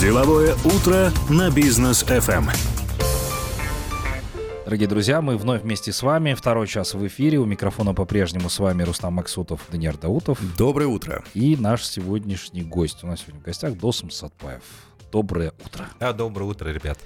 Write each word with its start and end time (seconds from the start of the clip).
Деловое 0.00 0.54
утро 0.64 1.10
на 1.28 1.50
бизнес 1.50 2.04
FM. 2.04 2.46
Дорогие 4.64 4.88
друзья, 4.88 5.20
мы 5.20 5.36
вновь 5.36 5.60
вместе 5.60 5.92
с 5.92 6.02
вами. 6.02 6.32
Второй 6.32 6.68
час 6.68 6.94
в 6.94 7.06
эфире. 7.06 7.36
У 7.36 7.44
микрофона 7.44 7.92
по-прежнему 7.92 8.48
с 8.48 8.58
вами 8.58 8.82
Рустам 8.82 9.12
Максутов, 9.12 9.60
Даниил 9.70 9.98
Даутов. 9.98 10.38
Доброе 10.56 10.86
утро. 10.86 11.22
И 11.34 11.54
наш 11.54 11.84
сегодняшний 11.84 12.62
гость. 12.62 13.04
У 13.04 13.08
нас 13.08 13.20
сегодня 13.20 13.42
в 13.42 13.44
гостях 13.44 13.74
Досм 13.74 14.08
Сатпаев. 14.08 14.62
Доброе 15.12 15.52
утро. 15.62 15.84
А, 15.98 16.14
доброе 16.14 16.44
утро, 16.44 16.70
ребят. 16.70 16.98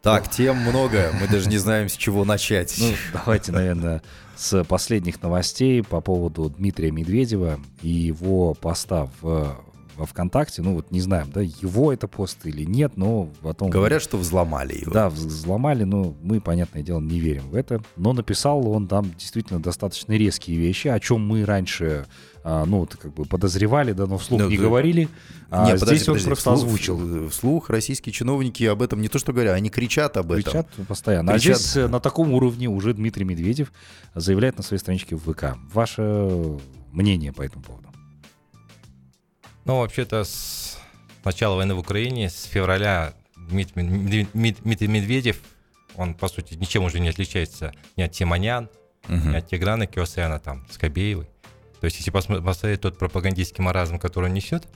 Так, 0.00 0.30
тем 0.30 0.56
много, 0.56 1.10
мы 1.20 1.28
даже 1.28 1.50
не 1.50 1.58
знаем, 1.58 1.90
с 1.90 1.96
чего 1.98 2.24
начать. 2.24 2.74
Ну, 2.78 2.92
давайте, 3.12 3.52
наверное, 3.52 4.02
с 4.36 4.64
последних 4.64 5.20
новостей 5.20 5.82
по 5.82 6.00
поводу 6.00 6.48
Дмитрия 6.48 6.90
Медведева 6.90 7.60
и 7.82 7.90
его 7.90 8.54
поста 8.54 9.10
в 9.20 9.60
во 9.96 10.06
ВКонтакте, 10.06 10.62
ну 10.62 10.74
вот 10.74 10.90
не 10.90 11.00
знаем, 11.00 11.30
да, 11.32 11.40
его 11.40 11.92
это 11.92 12.08
пост 12.08 12.44
или 12.44 12.64
нет, 12.64 12.96
но 12.96 13.30
потом... 13.42 13.70
Говорят, 13.70 14.02
что 14.02 14.16
взломали 14.16 14.80
его. 14.80 14.92
Да, 14.92 15.08
взломали, 15.08 15.84
но 15.84 16.14
мы, 16.22 16.40
понятное 16.40 16.82
дело, 16.82 17.00
не 17.00 17.20
верим 17.20 17.50
в 17.50 17.54
это. 17.54 17.82
Но 17.96 18.12
написал 18.12 18.66
он 18.68 18.88
там 18.88 19.12
действительно 19.16 19.60
достаточно 19.60 20.12
резкие 20.12 20.56
вещи, 20.56 20.88
о 20.88 20.98
чем 20.98 21.26
мы 21.26 21.44
раньше, 21.44 22.06
а, 22.42 22.64
ну, 22.64 22.80
вот, 22.80 22.96
как 22.96 23.14
бы 23.14 23.24
подозревали, 23.24 23.92
да, 23.92 24.06
но 24.06 24.18
вслух 24.18 24.42
ну, 24.42 24.48
не 24.48 24.56
да. 24.56 24.62
говорили. 24.62 25.08
А 25.50 25.66
Нет, 25.66 25.76
здесь 25.76 25.80
подожди, 25.80 26.10
он 26.10 26.14
подожди, 26.14 26.26
просто 26.26 26.54
вслух, 26.54 26.66
озвучил. 26.66 27.28
Вслух 27.28 27.70
российские 27.70 28.12
чиновники 28.12 28.64
об 28.64 28.82
этом 28.82 29.00
не 29.00 29.08
то 29.08 29.18
что 29.18 29.32
говорят, 29.32 29.54
они 29.54 29.70
кричат 29.70 30.16
об 30.16 30.32
кричат 30.32 30.48
этом. 30.48 30.64
Кричат 30.64 30.88
постоянно. 30.88 31.32
Кричат. 31.32 31.56
А 31.56 31.58
здесь 31.58 31.76
э, 31.76 31.88
на 31.88 32.00
таком 32.00 32.32
уровне 32.32 32.68
уже 32.68 32.94
Дмитрий 32.94 33.24
Медведев 33.24 33.72
заявляет 34.14 34.56
на 34.56 34.62
своей 34.62 34.80
страничке 34.80 35.14
в 35.16 35.32
ВК. 35.32 35.56
Ваше 35.72 36.58
мнение 36.92 37.32
по 37.32 37.42
этому 37.42 37.62
поводу? 37.62 37.93
Ну, 39.64 39.78
вообще-то, 39.78 40.24
с 40.24 40.78
начала 41.24 41.56
войны 41.56 41.74
в 41.74 41.78
Украине, 41.78 42.28
с 42.28 42.44
февраля 42.44 43.14
Дмитрий, 43.36 44.88
Медведев, 44.88 45.40
он, 45.96 46.14
по 46.14 46.28
сути, 46.28 46.54
ничем 46.54 46.84
уже 46.84 47.00
не 47.00 47.08
отличается 47.08 47.72
ни 47.96 48.02
от 48.02 48.12
Тимонян, 48.12 48.68
угу. 49.08 49.16
ни 49.16 49.36
от 49.36 49.48
Тиграна 49.48 49.86
Киосяна, 49.86 50.38
там, 50.38 50.66
Скобеевой. 50.70 51.30
То 51.80 51.86
есть, 51.86 51.98
если 51.98 52.10
посмотреть 52.10 52.80
тот 52.80 52.98
пропагандистский 52.98 53.62
маразм, 53.62 53.98
который 53.98 54.26
он 54.26 54.34
несет 54.34 54.66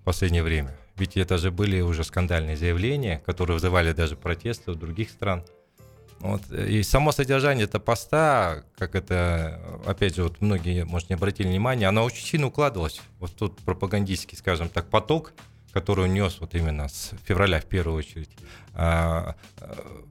в 0.00 0.04
последнее 0.04 0.42
время, 0.42 0.76
ведь 0.96 1.16
это 1.16 1.38
же 1.38 1.50
были 1.50 1.80
уже 1.80 2.04
скандальные 2.04 2.56
заявления, 2.56 3.22
которые 3.24 3.54
вызывали 3.54 3.92
даже 3.92 4.16
протесты 4.16 4.70
у 4.70 4.74
других 4.74 5.10
стран– 5.10 5.44
вот. 6.20 6.42
И 6.50 6.82
само 6.82 7.12
содержание 7.12 7.64
этого 7.64 7.80
поста, 7.80 8.64
как 8.76 8.94
это, 8.94 9.60
опять 9.86 10.16
же, 10.16 10.24
вот 10.24 10.40
многие, 10.40 10.84
может, 10.84 11.10
не 11.10 11.14
обратили 11.14 11.46
внимания, 11.46 11.86
оно 11.86 12.04
очень 12.04 12.24
сильно 12.24 12.48
укладывалось 12.48 13.00
вот 13.20 13.34
тот 13.36 13.56
пропагандистский, 13.58 14.36
скажем 14.36 14.68
так, 14.68 14.88
поток, 14.88 15.32
который 15.72 16.06
он 16.06 16.14
нес 16.14 16.38
вот 16.40 16.54
именно 16.54 16.88
с 16.88 17.12
февраля 17.24 17.60
в 17.60 17.66
первую 17.66 17.98
очередь. 17.98 18.30
А, 18.74 19.36
а, 19.60 20.04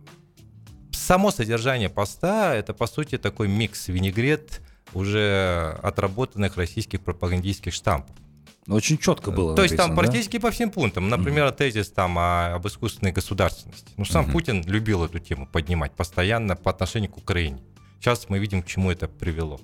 само 0.92 1.32
содержание 1.32 1.90
поста– 1.90 2.56
это, 2.56 2.74
по 2.74 2.88
сути, 2.88 3.18
такой 3.18 3.50
микс 3.50 3.90
винегрет 3.90 4.62
уже 4.94 5.78
отработанных 5.84 6.56
российских 6.56 7.02
пропагандистских 7.02 7.74
штампов. 7.74 8.16
Ну, 8.68 8.76
очень 8.76 8.98
четко 8.98 9.32
было. 9.32 9.56
То 9.56 9.62
написано, 9.62 9.64
есть 9.64 9.78
там 9.78 9.90
да? 9.96 10.02
практически 10.02 10.40
по 10.40 10.52
всем 10.52 10.72
пунктам. 10.72 11.08
Например, 11.08 11.46
mm-hmm. 11.46 11.56
тезис 11.56 11.90
там 11.90 12.20
о, 12.20 12.56
об 12.56 12.68
искусственной 12.68 13.14
государственности. 13.14 13.90
Ну, 13.96 14.04
сам 14.04 14.26
mm-hmm. 14.26 14.32
Путин 14.32 14.64
любил 14.68 15.06
эту 15.06 15.20
тему 15.20 15.48
поднимать 15.48 15.94
постоянно 15.94 16.58
по 16.58 16.70
отношению 16.70 17.10
к 17.10 17.18
Украине. 17.18 17.62
Сейчас 18.00 18.28
мы 18.28 18.40
видим, 18.40 18.62
к 18.62 18.68
чему 18.68 18.92
это 18.92 19.08
привело. 19.08 19.62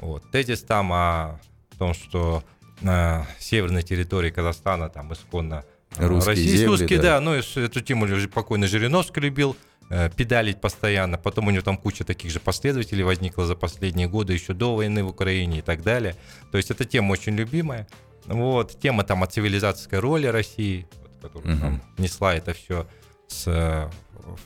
Вот. 0.00 0.30
Тезис 0.30 0.60
там 0.60 0.92
о 0.92 1.40
том, 1.78 1.94
что 1.94 2.44
на 2.82 3.26
северной 3.38 3.82
территории 3.82 4.30
Казахстана 4.30 4.90
там 4.90 5.12
исконно 5.14 5.64
э, 5.96 6.06
русские, 6.06 6.34
российские, 6.34 6.66
русские 6.66 6.98
да. 6.98 7.14
да, 7.14 7.20
ну 7.20 7.32
эту 7.32 7.80
тему 7.80 8.06
покойный 8.28 8.68
Жириновский 8.68 9.20
любил. 9.20 9.56
Э, 9.94 10.08
педалить 10.08 10.58
постоянно. 10.58 11.18
Потом 11.18 11.48
у 11.48 11.50
него 11.50 11.62
там 11.62 11.76
куча 11.76 12.02
таких 12.02 12.30
же 12.30 12.40
последователей 12.40 13.04
возникла 13.04 13.44
за 13.44 13.54
последние 13.54 14.08
годы, 14.08 14.32
еще 14.32 14.54
до 14.54 14.74
войны 14.74 15.04
в 15.04 15.08
Украине 15.08 15.58
и 15.58 15.62
так 15.62 15.82
далее. 15.82 16.16
То 16.50 16.56
есть 16.56 16.70
эта 16.70 16.86
тема 16.86 17.12
очень 17.12 17.34
любимая. 17.34 17.86
Вот, 18.26 18.78
тема 18.78 19.04
там 19.04 19.22
о 19.22 19.26
цивилизационной 19.26 20.00
роли 20.00 20.26
России, 20.26 20.86
вот, 21.00 21.10
которую 21.20 21.54
угу. 21.54 21.60
там 21.60 21.82
несла 21.98 22.34
это 22.34 22.52
все 22.52 22.86
с 23.26 23.44
э, 23.46 23.90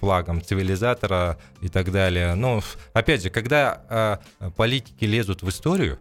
флагом 0.01 0.43
цивилизатора 0.43 1.39
и 1.61 1.69
так 1.69 1.93
далее. 1.93 2.35
Но, 2.35 2.63
опять 2.93 3.23
же, 3.23 3.31
когда 3.31 4.21
э, 4.41 4.51
политики 4.57 5.05
лезут 5.05 5.43
в 5.43 5.49
историю, 5.49 5.99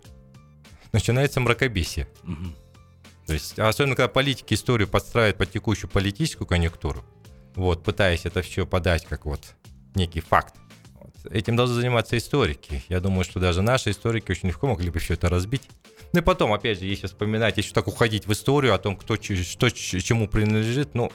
начинается 0.92 1.40
мракобесие. 1.40 2.08
Угу. 2.24 2.56
То 3.28 3.34
есть, 3.34 3.60
особенно 3.60 3.96
когда 3.96 4.08
политики 4.08 4.54
историю 4.54 4.88
подстраивают 4.88 5.38
под 5.38 5.52
текущую 5.52 5.90
политическую 5.90 6.48
конъюнктуру, 6.48 7.04
вот, 7.56 7.84
пытаясь 7.84 8.26
это 8.26 8.42
все 8.42 8.66
подать 8.66 9.06
как 9.06 9.26
вот 9.26 9.42
некий 9.96 10.22
факт. 10.22 10.56
Вот. 11.00 11.34
Этим 11.34 11.56
должны 11.56 11.76
заниматься 11.76 12.18
историки. 12.18 12.84
Я 12.88 13.00
думаю, 13.00 13.24
что 13.24 13.40
даже 13.40 13.62
наши 13.62 13.92
историки 13.92 14.32
очень 14.32 14.50
легко 14.50 14.68
могли 14.68 14.90
бы 14.90 15.00
все 15.00 15.16
это 15.16 15.30
разбить. 15.30 15.64
Ну 16.16 16.22
и 16.22 16.24
потом, 16.24 16.54
опять 16.54 16.80
же, 16.80 16.86
если 16.86 17.08
вспоминать, 17.08 17.58
если 17.58 17.74
так 17.74 17.90
уходить 17.90 18.26
в 18.26 18.32
историю 18.32 18.74
о 18.74 18.78
том, 18.78 18.96
кто 18.96 19.18
что 19.18 19.70
чему 19.70 20.30
принадлежит, 20.30 20.96
ну, 20.96 21.12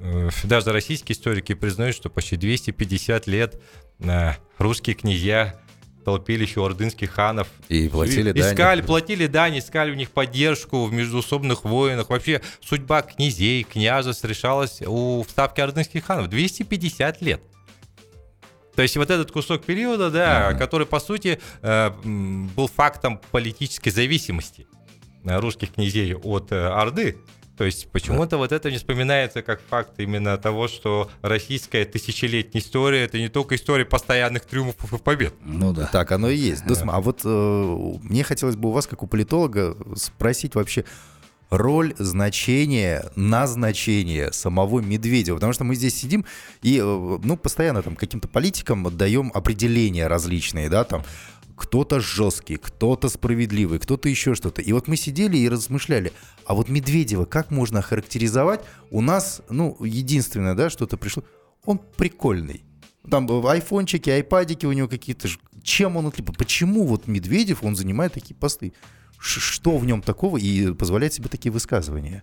э, 0.00 0.28
даже 0.44 0.70
российские 0.70 1.16
историки 1.16 1.54
признают, 1.54 1.96
что 1.96 2.10
почти 2.10 2.36
250 2.36 3.26
лет 3.26 3.58
э, 4.00 4.32
русские 4.58 4.96
князья 4.96 5.58
толпилище 6.04 6.60
ордынских 6.60 7.10
ханов. 7.10 7.48
И 7.70 7.88
платили 7.88 8.32
дань. 8.32 8.52
Искали, 8.52 8.82
платили 8.82 9.26
дань, 9.28 9.58
искали 9.58 9.92
у 9.92 9.94
них 9.94 10.10
поддержку 10.10 10.84
в 10.84 10.92
междуусобных 10.92 11.64
войнах. 11.64 12.10
Вообще 12.10 12.42
судьба 12.60 13.00
князей, 13.00 13.62
княжеств 13.62 14.26
решалась 14.26 14.82
у 14.82 15.24
вставки 15.26 15.62
ордынских 15.62 16.04
ханов. 16.04 16.28
250 16.28 17.22
лет. 17.22 17.40
То 18.78 18.82
есть 18.82 18.96
вот 18.96 19.10
этот 19.10 19.32
кусок 19.32 19.64
периода, 19.64 20.08
да, 20.08 20.52
uh-huh. 20.52 20.56
который, 20.56 20.86
по 20.86 21.00
сути, 21.00 21.40
э, 21.62 21.90
был 22.54 22.68
фактом 22.68 23.20
политической 23.32 23.90
зависимости 23.90 24.68
русских 25.24 25.72
князей 25.72 26.14
от 26.14 26.52
э, 26.52 26.64
Орды, 26.64 27.16
то 27.56 27.64
есть 27.64 27.90
почему-то 27.90 28.30
да. 28.30 28.36
вот 28.36 28.52
это 28.52 28.70
не 28.70 28.76
вспоминается 28.76 29.42
как 29.42 29.60
факт 29.68 29.94
именно 29.98 30.38
того, 30.38 30.68
что 30.68 31.10
российская 31.22 31.84
тысячелетняя 31.86 32.62
история 32.62 33.02
это 33.02 33.18
не 33.18 33.28
только 33.28 33.56
история 33.56 33.84
постоянных 33.84 34.44
триумфов 34.44 34.92
и 34.92 34.98
побед. 34.98 35.34
Ну 35.42 35.72
да. 35.72 35.86
Так 35.86 36.12
оно 36.12 36.28
и 36.28 36.36
есть. 36.36 36.62
Да. 36.62 36.68
Досма, 36.68 36.94
а 36.94 37.00
вот 37.00 37.22
э, 37.24 37.28
мне 37.28 38.22
хотелось 38.22 38.54
бы 38.54 38.68
у 38.68 38.72
вас, 38.72 38.86
как 38.86 39.02
у 39.02 39.08
политолога, 39.08 39.76
спросить 39.96 40.54
вообще, 40.54 40.84
роль, 41.50 41.94
значение, 41.98 43.10
назначение 43.16 44.32
самого 44.32 44.80
Медведева. 44.80 45.36
Потому 45.36 45.52
что 45.52 45.64
мы 45.64 45.74
здесь 45.74 45.94
сидим 45.94 46.24
и, 46.62 46.78
э, 46.78 47.18
ну, 47.22 47.36
постоянно 47.36 47.82
там 47.82 47.96
каким-то 47.96 48.28
политикам 48.28 48.96
даем 48.96 49.30
определения 49.34 50.06
различные, 50.06 50.68
да, 50.68 50.84
там, 50.84 51.04
кто-то 51.56 52.00
жесткий, 52.00 52.56
кто-то 52.56 53.08
справедливый, 53.08 53.78
кто-то 53.78 54.08
еще 54.08 54.34
что-то. 54.34 54.62
И 54.62 54.72
вот 54.72 54.86
мы 54.86 54.96
сидели 54.96 55.36
и 55.36 55.48
размышляли, 55.48 56.12
а 56.44 56.54
вот 56.54 56.68
Медведева 56.68 57.24
как 57.24 57.50
можно 57.50 57.80
охарактеризовать? 57.80 58.60
У 58.90 59.00
нас, 59.00 59.42
ну, 59.48 59.76
единственное, 59.84 60.54
да, 60.54 60.70
что-то 60.70 60.96
пришло, 60.96 61.24
он 61.64 61.78
прикольный. 61.78 62.62
Там 63.10 63.28
айфончики, 63.46 64.10
айпадики 64.10 64.66
у 64.66 64.72
него 64.72 64.86
какие-то. 64.86 65.28
Чем 65.62 65.96
он 65.96 66.06
отлип? 66.06 66.36
Почему 66.36 66.86
вот 66.86 67.06
Медведев, 67.06 67.64
он 67.64 67.74
занимает 67.74 68.12
такие 68.12 68.36
посты? 68.36 68.72
Что 69.18 69.76
в 69.78 69.84
нем 69.84 70.00
такого 70.02 70.38
и 70.38 70.72
позволяет 70.72 71.12
себе 71.12 71.28
такие 71.28 71.50
высказывания? 71.50 72.22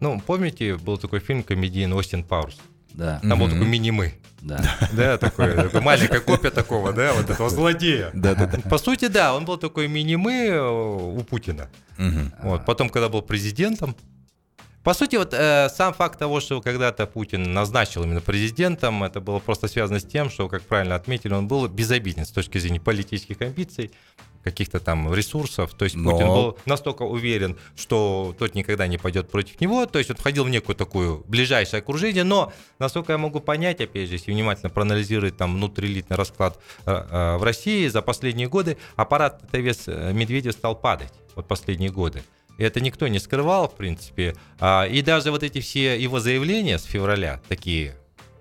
Ну, 0.00 0.20
помните, 0.20 0.76
был 0.76 0.98
такой 0.98 1.20
фильм 1.20 1.42
комедийный 1.42 1.96
«Остин 1.96 2.24
Пауэрс»? 2.24 2.58
Да. 2.92 3.20
Там 3.20 3.38
был 3.38 3.48
такой 3.48 3.66
мини-мы. 3.66 4.14
Да. 4.40 4.62
Да, 4.92 5.18
такой, 5.18 5.54
такой 5.54 5.80
маленькая 5.80 6.20
копия 6.20 6.50
такого, 6.50 6.92
да, 6.92 7.12
вот 7.14 7.28
этого 7.28 7.48
злодея. 7.50 8.10
Да, 8.12 8.34
да, 8.34 8.46
да. 8.46 8.58
По 8.68 8.78
сути, 8.78 9.08
да, 9.08 9.34
он 9.34 9.46
был 9.46 9.56
такой 9.56 9.88
мини-мы 9.88 10.46
э, 10.46 10.60
у 10.60 11.20
Путина. 11.24 11.68
Вот. 12.42 12.64
Потом, 12.64 12.88
когда 12.90 13.08
был 13.08 13.22
президентом, 13.22 13.96
по 14.84 14.94
сути, 14.94 15.16
вот 15.16 15.32
э, 15.32 15.70
сам 15.70 15.94
факт 15.94 16.18
того, 16.18 16.40
что 16.40 16.60
когда-то 16.60 17.06
Путин 17.06 17.54
назначил 17.54 18.04
именно 18.04 18.20
президентом, 18.20 19.02
это 19.02 19.20
было 19.20 19.38
просто 19.38 19.66
связано 19.66 19.98
с 19.98 20.04
тем, 20.04 20.28
что, 20.28 20.48
как 20.48 20.62
правильно 20.62 20.94
отметили, 20.94 21.32
он 21.32 21.48
был 21.48 21.66
безобиден 21.68 22.26
с 22.26 22.30
точки 22.30 22.58
зрения 22.58 22.80
политических 22.80 23.40
амбиций 23.40 23.90
каких-то 24.44 24.78
там 24.78 25.12
ресурсов. 25.12 25.72
То 25.74 25.86
есть 25.86 25.96
Но... 25.96 26.10
Путин 26.10 26.26
был 26.26 26.58
настолько 26.66 27.02
уверен, 27.02 27.56
что 27.76 28.36
тот 28.38 28.54
никогда 28.54 28.86
не 28.86 28.98
пойдет 28.98 29.30
против 29.30 29.58
него. 29.60 29.86
То 29.86 29.98
есть 29.98 30.10
он 30.10 30.16
входил 30.16 30.44
в 30.44 30.50
некую 30.50 30.76
такую 30.76 31.24
ближайшее 31.26 31.78
окружение. 31.78 32.24
Но, 32.24 32.52
насколько 32.78 33.12
я 33.12 33.18
могу 33.18 33.40
понять, 33.40 33.80
опять 33.80 34.08
же, 34.08 34.16
если 34.16 34.32
внимательно 34.32 34.68
проанализировать 34.68 35.36
там 35.38 35.54
внутриэлитный 35.54 36.16
расклад 36.16 36.60
э, 36.84 36.92
э, 36.92 37.36
в 37.38 37.42
России 37.42 37.88
за 37.88 38.02
последние 38.02 38.48
годы, 38.48 38.76
аппарат 38.96 39.42
ТВС 39.50 39.84
э, 39.86 40.12
Медведев 40.12 40.52
стал 40.52 40.76
падать 40.76 41.12
вот 41.34 41.48
последние 41.48 41.90
годы. 41.90 42.22
Это 42.58 42.80
никто 42.80 43.08
не 43.08 43.18
скрывал, 43.18 43.68
в 43.68 43.76
принципе. 43.76 44.34
А, 44.60 44.84
и 44.84 45.02
даже 45.02 45.30
вот 45.30 45.42
эти 45.42 45.60
все 45.60 46.00
его 46.00 46.20
заявления 46.20 46.78
с 46.78 46.84
февраля, 46.84 47.40
такие 47.48 47.96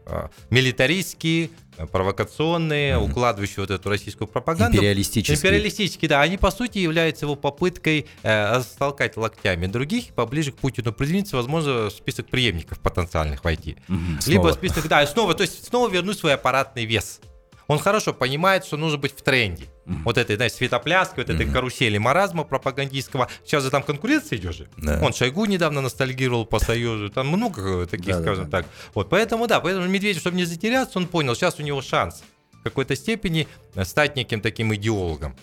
э, 0.05 0.27
милитаристские, 0.49 1.49
провокационные, 1.91 2.93
mm-hmm. 2.93 3.09
укладывающие 3.09 3.57
вот 3.57 3.71
эту 3.71 3.89
российскую 3.89 4.27
пропаганду. 4.27 4.77
Империалистические. 4.77 5.37
Империалистические, 5.37 6.09
да. 6.09 6.21
Они, 6.21 6.37
по 6.37 6.51
сути, 6.51 6.77
являются 6.77 7.25
его 7.25 7.35
попыткой 7.35 8.05
э, 8.21 8.55
растолкать 8.55 9.17
локтями 9.17 9.65
других, 9.65 10.13
поближе 10.13 10.51
к 10.51 10.57
Путину 10.57 10.93
придвинуться, 10.93 11.35
возможно, 11.35 11.89
в 11.89 11.91
список 11.91 12.27
преемников 12.27 12.79
потенциальных 12.79 13.43
войти. 13.43 13.77
Mm-hmm. 13.87 14.29
Либо 14.29 14.49
список, 14.49 14.87
да, 14.87 15.05
снова, 15.07 15.33
то 15.33 15.41
есть 15.41 15.65
снова 15.65 15.89
вернуть 15.89 16.17
свой 16.17 16.35
аппаратный 16.35 16.85
вес. 16.85 17.19
Он 17.67 17.79
хорошо 17.79 18.13
понимает, 18.13 18.65
что 18.65 18.77
нужно 18.77 18.97
быть 18.97 19.13
в 19.15 19.21
тренде. 19.21 19.65
Mm-hmm. 19.85 20.01
Вот 20.05 20.17
этой, 20.17 20.35
знаешь, 20.35 20.53
светопляски, 20.53 21.17
вот 21.17 21.29
этой 21.29 21.45
mm-hmm. 21.45 21.51
карусели 21.51 21.97
маразма 21.97 22.43
пропагандистского. 22.43 23.29
Сейчас 23.45 23.63
же 23.63 23.69
там 23.69 23.83
конкуренция 23.83 24.37
идет 24.37 24.55
же. 24.55 24.69
Да. 24.77 24.99
Он 25.01 25.13
Шойгу 25.13 25.45
недавно 25.45 25.81
ностальгировал 25.81 26.45
по 26.45 26.59
Союзу. 26.59 27.09
Там 27.09 27.27
много 27.27 27.85
таких, 27.85 28.15
да, 28.15 28.21
скажем 28.21 28.45
да, 28.45 28.61
так. 28.61 28.65
Вот, 28.93 29.09
поэтому, 29.09 29.47
да, 29.47 29.59
поэтому 29.59 29.87
Медведев, 29.87 30.21
чтобы 30.21 30.37
не 30.37 30.45
затеряться, 30.45 30.99
он 30.99 31.07
понял, 31.07 31.35
сейчас 31.35 31.59
у 31.59 31.63
него 31.63 31.81
шанс 31.81 32.23
в 32.51 32.63
какой-то 32.63 32.95
степени 32.95 33.47
стать 33.83 34.15
неким 34.15 34.41
таким 34.41 34.73
идеологом 34.75 35.35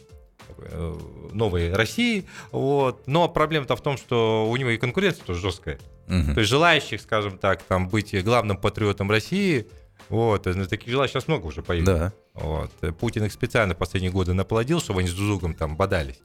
э, 0.59 0.99
новой 1.33 1.73
России. 1.73 2.27
Вот. 2.51 3.07
Но 3.07 3.29
проблема-то 3.29 3.77
в 3.77 3.83
том, 3.83 3.97
что 3.97 4.49
у 4.49 4.57
него 4.57 4.71
и 4.71 4.79
конкуренция 4.79 5.25
тоже 5.25 5.41
жесткая. 5.41 5.79
Угу. 6.09 6.35
То 6.35 6.41
есть 6.41 6.51
желающих, 6.51 7.01
скажем 7.01 7.39
так, 7.39 7.63
там, 7.63 7.89
быть 7.89 8.23
главным 8.25 8.57
патриотом 8.57 9.11
России– 9.11 9.67
вот, 10.11 10.43
таких 10.43 10.89
желающих 10.89 11.15
сейчас 11.15 11.29
много 11.29 11.47
уже 11.47 11.63
появилось. 11.63 11.99
Да. 11.99 12.13
Вот. 12.35 12.71
Путин 12.99 13.25
их 13.25 13.33
специально 13.33 13.75
последние 13.75 14.13
годы 14.13 14.35
наплодил, 14.35 14.81
чтобы 14.81 15.01
они 15.01 15.09
с 15.09 15.15
Дузугом 15.15 15.55
там 15.55 15.77
бодались. 15.77 16.21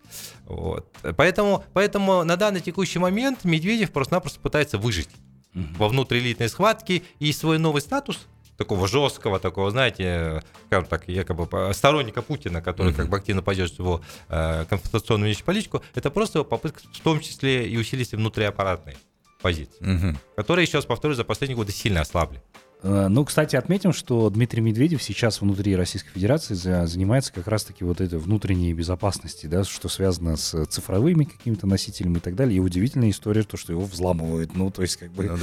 Вот. 0.46 0.88
Поэтому, 1.16 1.64
поэтому 1.74 2.24
на 2.24 2.36
данный 2.36 2.62
текущий 2.62 3.00
момент 3.00 3.46
Медведев 3.46 3.92
просто-напросто 3.92 4.40
пытается 4.40 4.78
выжить 4.78 5.10
угу. 5.54 5.66
во 5.78 5.88
внутриэлитной 5.88 6.50
схватке 6.50 7.04
и 7.20 7.32
свой 7.32 7.60
новый 7.60 7.82
статус 7.82 8.28
такого 8.58 8.88
жесткого, 8.88 9.40
такого, 9.40 9.72
знаете, 9.72 10.44
скажем 10.68 10.86
так, 10.88 11.08
якобы 11.08 11.74
сторонника 11.74 12.22
Путина, 12.22 12.62
который 12.62 12.94
uh-huh. 12.94 12.96
как 12.96 13.10
бы 13.10 13.18
активно 13.18 13.42
поддерживает 13.42 13.80
его 13.80 14.02
э, 14.30 14.66
конфронтационную 14.70 15.36
политику, 15.44 15.84
это 15.94 16.10
просто 16.10 16.40
его 16.40 16.46
попытка 16.46 16.82
в 16.82 17.00
том 17.02 17.20
числе 17.20 17.68
и 17.68 17.78
усилить 17.78 18.14
внутриаппаратные 18.14 18.96
позиции, 19.42 19.82
uh-huh. 19.82 20.16
которые 20.36 20.66
сейчас, 20.68 20.86
повторюсь, 20.86 21.18
за 21.18 21.26
последние 21.26 21.58
годы 21.58 21.72
сильно 21.72 22.02
ослабли. 22.02 22.42
Э, 22.84 23.08
ну, 23.10 23.26
кстати, 23.26 23.56
отметим, 23.56 23.94
что 23.94 24.30
Дмитрий 24.30 24.62
Медведев 24.62 25.02
сейчас 25.02 25.42
внутри 25.42 25.76
Российской 25.76 26.12
Федерации 26.12 26.54
занимается 26.54 27.34
как 27.34 27.48
раз-таки 27.48 27.84
вот 27.84 28.02
этой 28.02 28.20
внутренней 28.20 28.74
безопасности, 28.74 29.48
да, 29.48 29.64
что 29.64 29.90
связано 29.90 30.36
с 30.36 30.66
цифровыми 30.68 31.24
какими-то 31.24 31.68
носителями 31.68 32.18
и 32.18 32.20
так 32.20 32.36
далее. 32.36 32.58
И 32.58 32.60
удивительная 32.60 33.10
история, 33.10 33.44
то, 33.44 33.58
что 33.58 33.74
его 33.74 33.86
взламывают. 33.86 34.56
Ну, 34.56 34.70
то 34.70 34.82
есть, 34.82 34.98
как 34.98 35.12
бы... 35.12 35.24
Ну, 35.24 35.38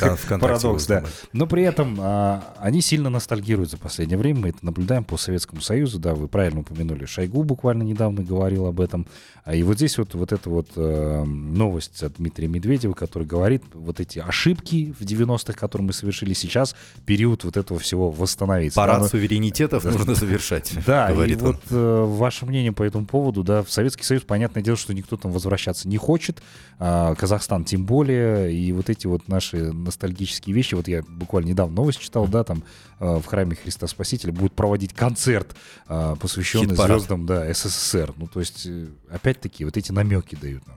да. 0.00 0.16
Парадокс, 0.38 0.86
да. 0.86 1.04
Но 1.32 1.46
при 1.46 1.62
этом 1.62 1.96
а, 2.00 2.54
они 2.58 2.80
сильно 2.80 3.10
ностальгируют 3.10 3.70
за 3.70 3.76
последнее 3.76 4.18
время. 4.18 4.40
Мы 4.40 4.48
это 4.48 4.64
наблюдаем 4.64 5.04
по 5.04 5.16
Советскому 5.16 5.60
Союзу. 5.60 5.98
Да, 5.98 6.14
вы 6.14 6.28
правильно 6.28 6.60
упомянули. 6.60 7.04
Шойгу 7.04 7.42
буквально 7.44 7.82
недавно 7.84 8.22
говорил 8.22 8.66
об 8.66 8.80
этом. 8.80 9.06
А 9.44 9.54
И 9.54 9.62
вот 9.62 9.76
здесь 9.76 9.98
вот, 9.98 10.14
вот 10.14 10.32
эта 10.32 10.50
вот 10.50 10.70
э, 10.74 11.22
новость 11.24 12.02
от 12.02 12.14
Дмитрия 12.14 12.48
Медведева, 12.48 12.94
который 12.94 13.24
говорит, 13.24 13.62
вот 13.72 14.00
эти 14.00 14.18
ошибки 14.18 14.92
в 14.98 15.02
90-х, 15.02 15.52
которые 15.52 15.86
мы 15.86 15.92
совершили 15.92 16.32
сейчас, 16.32 16.45
сейчас 16.46 16.74
период 17.04 17.44
вот 17.44 17.56
этого 17.56 17.78
всего 17.80 18.10
восстановиться. 18.10 18.76
Парад 18.76 19.02
да, 19.02 19.08
суверенитетов 19.08 19.82
да, 19.84 19.90
нужно 19.90 20.14
завершать. 20.14 20.72
Да, 20.86 21.10
и 21.10 21.34
он. 21.34 21.38
вот 21.38 21.60
э, 21.70 22.04
ваше 22.06 22.46
мнение 22.46 22.72
по 22.72 22.82
этому 22.82 23.06
поводу, 23.06 23.42
да, 23.42 23.62
в 23.62 23.70
Советский 23.70 24.04
Союз, 24.04 24.22
понятное 24.22 24.62
дело, 24.62 24.76
что 24.76 24.94
никто 24.94 25.16
там 25.16 25.32
возвращаться 25.32 25.88
не 25.88 25.96
хочет, 25.96 26.42
а 26.78 27.14
Казахстан 27.14 27.64
тем 27.64 27.84
более, 27.84 28.54
и 28.54 28.72
вот 28.72 28.90
эти 28.90 29.06
вот 29.06 29.28
наши 29.28 29.72
ностальгические 29.72 30.54
вещи, 30.54 30.74
вот 30.74 30.88
я 30.88 31.02
буквально 31.08 31.48
недавно 31.48 31.74
новость 31.76 32.00
читал, 32.00 32.26
да, 32.26 32.44
там 32.44 32.62
э, 33.00 33.16
в 33.16 33.24
храме 33.26 33.56
Христа 33.56 33.86
Спасителя 33.86 34.32
будет 34.32 34.52
проводить 34.52 34.92
концерт, 34.92 35.56
э, 35.88 36.16
посвященный 36.20 36.76
звездам, 36.76 37.26
да, 37.26 37.52
СССР. 37.52 38.14
Ну, 38.16 38.26
то 38.26 38.40
есть, 38.40 38.66
э, 38.66 38.86
опять-таки, 39.10 39.64
вот 39.64 39.76
эти 39.76 39.92
намеки 39.92 40.36
дают 40.36 40.66
нам. 40.66 40.76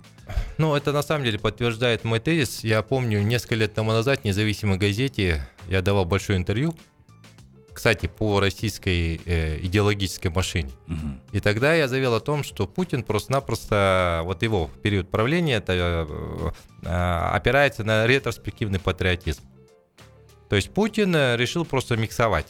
Ну, 0.58 0.76
это 0.76 0.92
на 0.92 1.02
самом 1.02 1.26
деле 1.26 1.40
подтверждает 1.40 2.04
мой 2.04 2.20
тезис. 2.20 2.64
Я 2.64 2.82
помню, 2.82 3.22
несколько 3.22 3.56
лет 3.56 3.74
тому 3.74 3.92
назад 3.92 4.22
в 4.22 4.24
независимой 4.26 4.78
газете 4.78 5.48
я 5.68 5.82
давал 5.82 6.06
большое 6.06 6.38
интервью, 6.38 6.76
кстати, 7.80 8.08
по 8.08 8.42
российской 8.42 9.22
э, 9.26 9.58
идеологической 9.62 10.30
машине. 10.32 10.70
Угу. 10.88 10.98
И 11.32 11.40
тогда 11.40 11.74
я 11.74 11.88
заявил 11.88 12.14
о 12.14 12.20
том, 12.20 12.44
что 12.44 12.68
Путин 12.68 13.04
просто-напросто, 13.04 14.22
вот 14.26 14.44
его 14.44 14.70
период 14.84 15.10
правления, 15.10 15.56
это 15.56 15.74
э, 15.74 16.52
э, 16.84 17.30
опирается 17.32 17.86
на 17.86 18.06
ретроспективный 18.06 18.80
патриотизм. 18.80 19.44
То 20.50 20.58
есть 20.58 20.72
Путин 20.72 21.16
э, 21.16 21.38
решил 21.38 21.64
просто 21.64 21.96
миксовать. 21.96 22.48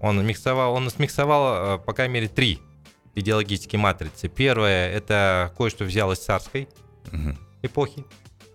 Он 0.00 0.26
миксовал, 0.26 0.74
он 0.74 0.90
смиксовал, 0.90 1.76
э, 1.76 1.78
по 1.78 1.92
крайней 1.92 2.14
мере, 2.14 2.28
три 2.28 2.58
идеологические 3.14 3.78
матрицы. 3.78 4.28
Первое, 4.28 4.90
это 4.90 5.52
кое-что 5.56 5.84
взял 5.84 6.10
из 6.10 6.18
царской 6.18 6.68
угу. 7.12 7.36
эпохи. 7.62 8.04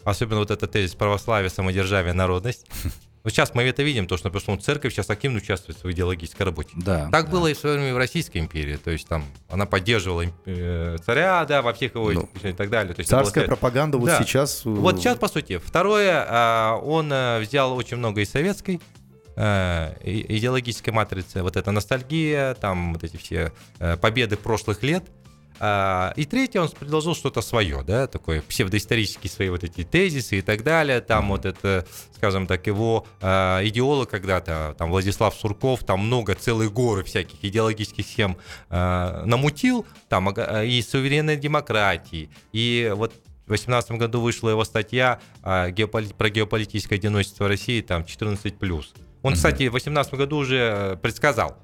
Особенно 0.04 0.40
вот 0.40 0.52
этот 0.52 0.72
тезис 0.72 0.96
православия, 0.96 1.50
самодержавие, 1.50 2.14
народность. 2.14 2.66
Вот 3.24 3.32
сейчас 3.32 3.54
мы 3.54 3.62
это 3.64 3.84
видим, 3.84 4.08
то, 4.08 4.18
что, 4.18 4.30
например, 4.30 4.60
церковь 4.60 4.94
сейчас 4.94 5.10
активно 5.12 5.38
участвует 5.38 5.84
в 5.84 5.92
идеологической 5.92 6.44
работе. 6.44 6.72
Да, 6.76 7.08
так 7.12 7.26
да. 7.26 7.32
было 7.32 7.48
и 7.48 7.54
в 7.54 7.58
свое 7.60 7.78
время 7.78 7.94
в 7.94 7.98
Российской 7.98 8.40
империи. 8.40 8.78
То 8.78 8.90
есть 8.90 9.08
там 9.08 9.26
она 9.48 9.68
поддерживала 9.68 10.26
э, 10.46 10.98
царя, 11.06 11.46
да, 11.46 11.62
во 11.62 11.74
всех 11.74 11.94
его 11.94 12.12
ну, 12.12 12.30
и 12.42 12.52
так 12.52 12.72
далее. 12.72 12.96
То 12.96 13.02
есть, 13.02 13.12
царская 13.12 13.44
было... 13.44 13.50
пропаганда 13.56 14.00
вот 14.00 14.08
да. 14.08 14.24
сейчас... 14.24 14.66
Э, 14.66 14.70
вот 14.70 14.98
сейчас, 14.98 15.20
по 15.20 15.28
сути. 15.28 15.60
Второе, 15.60 16.26
а, 16.28 16.78
он 16.78 17.14
э, 17.14 17.40
взял 17.42 17.76
очень 17.76 17.98
много 17.98 18.22
из 18.22 18.32
советской 18.32 18.82
идеологической 19.34 20.92
матрицы. 20.92 21.42
Вот 21.42 21.56
эта 21.56 21.72
ностальгия, 21.72 22.54
там 22.56 22.94
вот 22.94 23.04
эти 23.04 23.16
все 23.16 23.54
победы 24.02 24.36
прошлых 24.36 24.84
лет– 24.84 25.06
и 26.18 26.26
третье, 26.26 26.62
он 26.62 26.70
предложил 26.70 27.14
что-то 27.14 27.42
свое, 27.42 27.84
да, 27.84 28.08
такое 28.08 28.42
псевдоисторические 28.42 29.30
свои 29.30 29.50
вот 29.50 29.64
эти 29.64 29.84
тезисы 29.84 30.40
и 30.40 30.42
так 30.42 30.64
далее. 30.64 31.02
Там 31.02 31.30
вот 31.30 31.46
это, 31.46 31.86
скажем 32.16 32.48
так, 32.48 32.66
его 32.66 33.06
э, 33.22 33.68
идеолог 33.68 34.10
когда-то, 34.10 34.76
там 34.78 34.90
Владислав 34.90 35.36
Сурков, 35.36 35.84
там 35.84 36.00
много, 36.00 36.34
целые 36.34 36.72
горы 36.72 37.04
всяких 37.04 37.44
идеологических 37.44 38.06
схем 38.06 38.38
э, 38.70 39.24
намутил, 39.26 39.86
там 40.10 40.32
и 40.32 40.82
суверенной 40.82 41.38
демократии, 41.38 42.32
и 42.54 42.92
вот 42.96 43.14
в 43.46 43.50
2018 43.50 43.92
году 43.92 44.22
вышла 44.22 44.50
его 44.50 44.64
статья 44.64 45.20
э, 45.44 45.72
геополит, 45.72 46.16
про 46.16 46.30
геополитическое 46.30 46.98
одиночество 46.98 47.48
России, 47.48 47.82
там 47.82 48.04
14+. 48.04 48.86
Он, 49.24 49.34
кстати, 49.34 49.68
в 49.68 49.72
2018 49.72 50.14
году 50.16 50.38
уже 50.38 50.98
предсказал, 51.02 51.58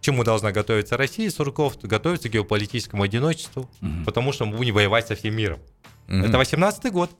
чему 0.00 0.24
должна 0.24 0.52
готовиться 0.52 0.96
Россия, 0.96 1.30
Сурков 1.30 1.78
готовится 1.82 2.28
к 2.28 2.32
геополитическому 2.32 3.02
одиночеству, 3.02 3.70
угу. 3.80 4.04
потому 4.06 4.32
что 4.32 4.46
мы 4.46 4.56
будем 4.56 4.74
воевать 4.74 5.06
со 5.06 5.14
всем 5.14 5.34
миром. 5.34 5.60
Угу. 6.08 6.16
Это 6.18 6.38
18 6.38 6.92
год. 6.92 7.10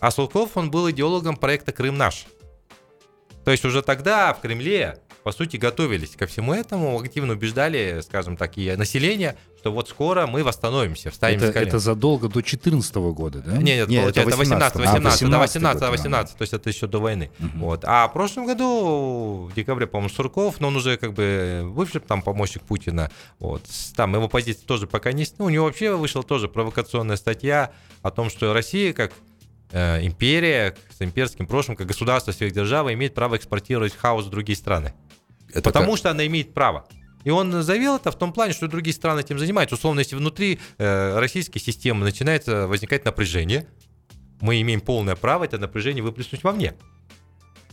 А 0.00 0.10
Сурков, 0.10 0.56
он 0.56 0.70
был 0.70 0.90
идеологом 0.90 1.36
проекта 1.36 1.72
«Крым 1.72 1.96
наш». 1.96 2.26
То 3.44 3.50
есть 3.50 3.64
уже 3.64 3.82
тогда 3.82 4.34
в 4.34 4.40
Кремле 4.40 4.98
по 5.26 5.32
сути, 5.32 5.56
готовились 5.56 6.14
ко 6.14 6.28
всему 6.28 6.54
этому, 6.54 7.00
активно 7.00 7.32
убеждали, 7.32 8.00
скажем 8.04 8.36
так, 8.36 8.56
и 8.58 8.76
население, 8.76 9.36
что 9.58 9.72
вот 9.72 9.88
скоро 9.88 10.28
мы 10.28 10.44
восстановимся, 10.44 11.10
встанем 11.10 11.38
это, 11.38 11.48
с 11.48 11.52
колен. 11.52 11.66
Это 11.66 11.80
задолго 11.80 12.28
до 12.28 12.34
2014 12.34 12.94
года, 12.94 13.42
да? 13.44 13.56
Нет, 13.56 13.88
нет, 13.88 13.88
нет 13.88 14.16
это 14.16 14.36
18, 14.36 14.76
18, 14.76 14.76
18, 14.76 15.22
18, 15.22 15.82
18, 15.82 15.90
18, 15.90 16.36
то 16.38 16.42
есть 16.42 16.52
это 16.52 16.70
еще 16.70 16.86
до 16.86 17.00
войны. 17.00 17.32
Угу. 17.40 17.58
Вот. 17.58 17.84
А 17.84 18.06
в 18.06 18.12
прошлом 18.12 18.46
году, 18.46 19.48
в 19.50 19.54
декабре, 19.56 19.88
по-моему, 19.88 20.14
Сурков, 20.14 20.60
но 20.60 20.68
он 20.68 20.76
уже 20.76 20.96
как 20.96 21.12
бы 21.12 21.68
бывший 21.74 22.00
там 22.02 22.22
помощник 22.22 22.62
Путина, 22.62 23.10
вот, 23.40 23.64
там 23.96 24.14
его 24.14 24.28
позиция 24.28 24.64
тоже 24.64 24.86
пока 24.86 25.10
не... 25.10 25.26
Ну, 25.38 25.46
у 25.46 25.48
него 25.48 25.64
вообще 25.64 25.96
вышла 25.96 26.22
тоже 26.22 26.46
провокационная 26.46 27.16
статья 27.16 27.72
о 28.02 28.12
том, 28.12 28.30
что 28.30 28.52
Россия 28.52 28.92
как 28.92 29.10
э, 29.72 30.06
империя 30.06 30.76
с 30.96 31.02
имперским 31.02 31.48
прошлым, 31.48 31.76
как 31.76 31.88
государство 31.88 32.30
сверхдержава 32.30 32.94
имеет 32.94 33.14
право 33.14 33.36
экспортировать 33.36 33.92
хаос 33.96 34.26
в 34.26 34.30
другие 34.30 34.56
страны. 34.56 34.94
Это 35.56 35.62
потому 35.62 35.92
как? 35.92 35.98
что 35.98 36.10
она 36.10 36.26
имеет 36.26 36.54
право. 36.54 36.86
И 37.24 37.30
он 37.30 37.62
заявил 37.62 37.96
это 37.96 38.12
в 38.12 38.16
том 38.16 38.32
плане, 38.32 38.52
что 38.52 38.68
другие 38.68 38.94
страны 38.94 39.20
этим 39.20 39.38
занимаются. 39.38 39.74
Условно, 39.74 40.00
если 40.00 40.14
внутри 40.14 40.60
э, 40.78 41.18
российской 41.18 41.58
системы 41.58 42.04
начинает 42.04 42.46
возникать 42.46 43.04
напряжение, 43.04 43.66
мы 44.40 44.60
имеем 44.60 44.80
полное 44.80 45.16
право 45.16 45.44
это 45.44 45.58
напряжение 45.58 46.04
выплеснуть 46.04 46.44
вовне. 46.44 46.74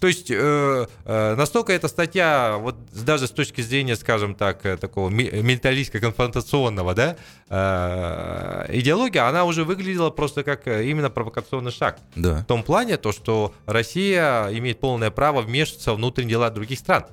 То 0.03 0.07
есть 0.07 0.29
э, 0.29 0.85
э, 1.05 1.35
настолько 1.35 1.71
эта 1.71 1.87
статья, 1.87 2.57
вот 2.59 2.75
даже 2.91 3.27
с 3.27 3.31
точки 3.31 3.61
зрения, 3.61 3.95
скажем 3.95 4.35
так, 4.35 4.65
э, 4.65 4.75
такого 4.75 5.09
менталистско-конфронтационного, 5.09 6.93
да, 6.93 7.15
э, 7.47 8.65
идеология, 8.79 9.29
она 9.29 9.45
уже 9.45 9.63
выглядела 9.63 10.09
просто 10.09 10.43
как 10.43 10.67
э, 10.67 10.89
именно 10.89 11.09
провокационный 11.09 11.71
шаг. 11.71 11.99
Да. 12.17 12.39
В 12.39 12.45
том 12.45 12.63
плане, 12.63 12.97
то, 12.97 13.13
что 13.13 13.53
Россия 13.65 14.49
имеет 14.51 14.81
полное 14.81 15.09
право 15.09 15.41
вмешиваться 15.41 15.93
в 15.93 15.95
внутренние 15.95 16.31
дела 16.31 16.49
других 16.49 16.79
стран 16.79 17.05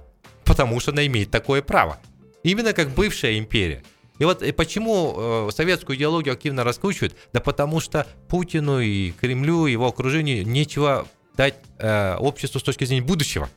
потому 0.51 0.81
что 0.81 0.91
она 0.91 1.07
имеет 1.07 1.31
такое 1.31 1.63
право. 1.63 2.01
Именно 2.43 2.73
как 2.73 2.91
бывшая 2.91 3.39
империя. 3.39 3.85
И 4.19 4.25
вот 4.25 4.43
и 4.43 4.51
почему 4.51 5.15
э, 5.17 5.51
советскую 5.55 5.97
идеологию 5.97 6.35
активно 6.35 6.65
раскручивают? 6.65 7.15
Да 7.33 7.41
потому 7.41 7.79
что 7.79 8.05
Путину 8.29 8.81
и 8.81 9.13
Кремлю, 9.13 9.67
и 9.67 9.73
его 9.73 9.87
окружению 9.87 10.45
нечего 10.47 11.07
дать 11.37 11.55
э, 11.79 12.17
обществу 12.17 12.59
с 12.59 12.65
точки 12.65 12.85
зрения 12.85 13.07
будущего. 13.07 13.49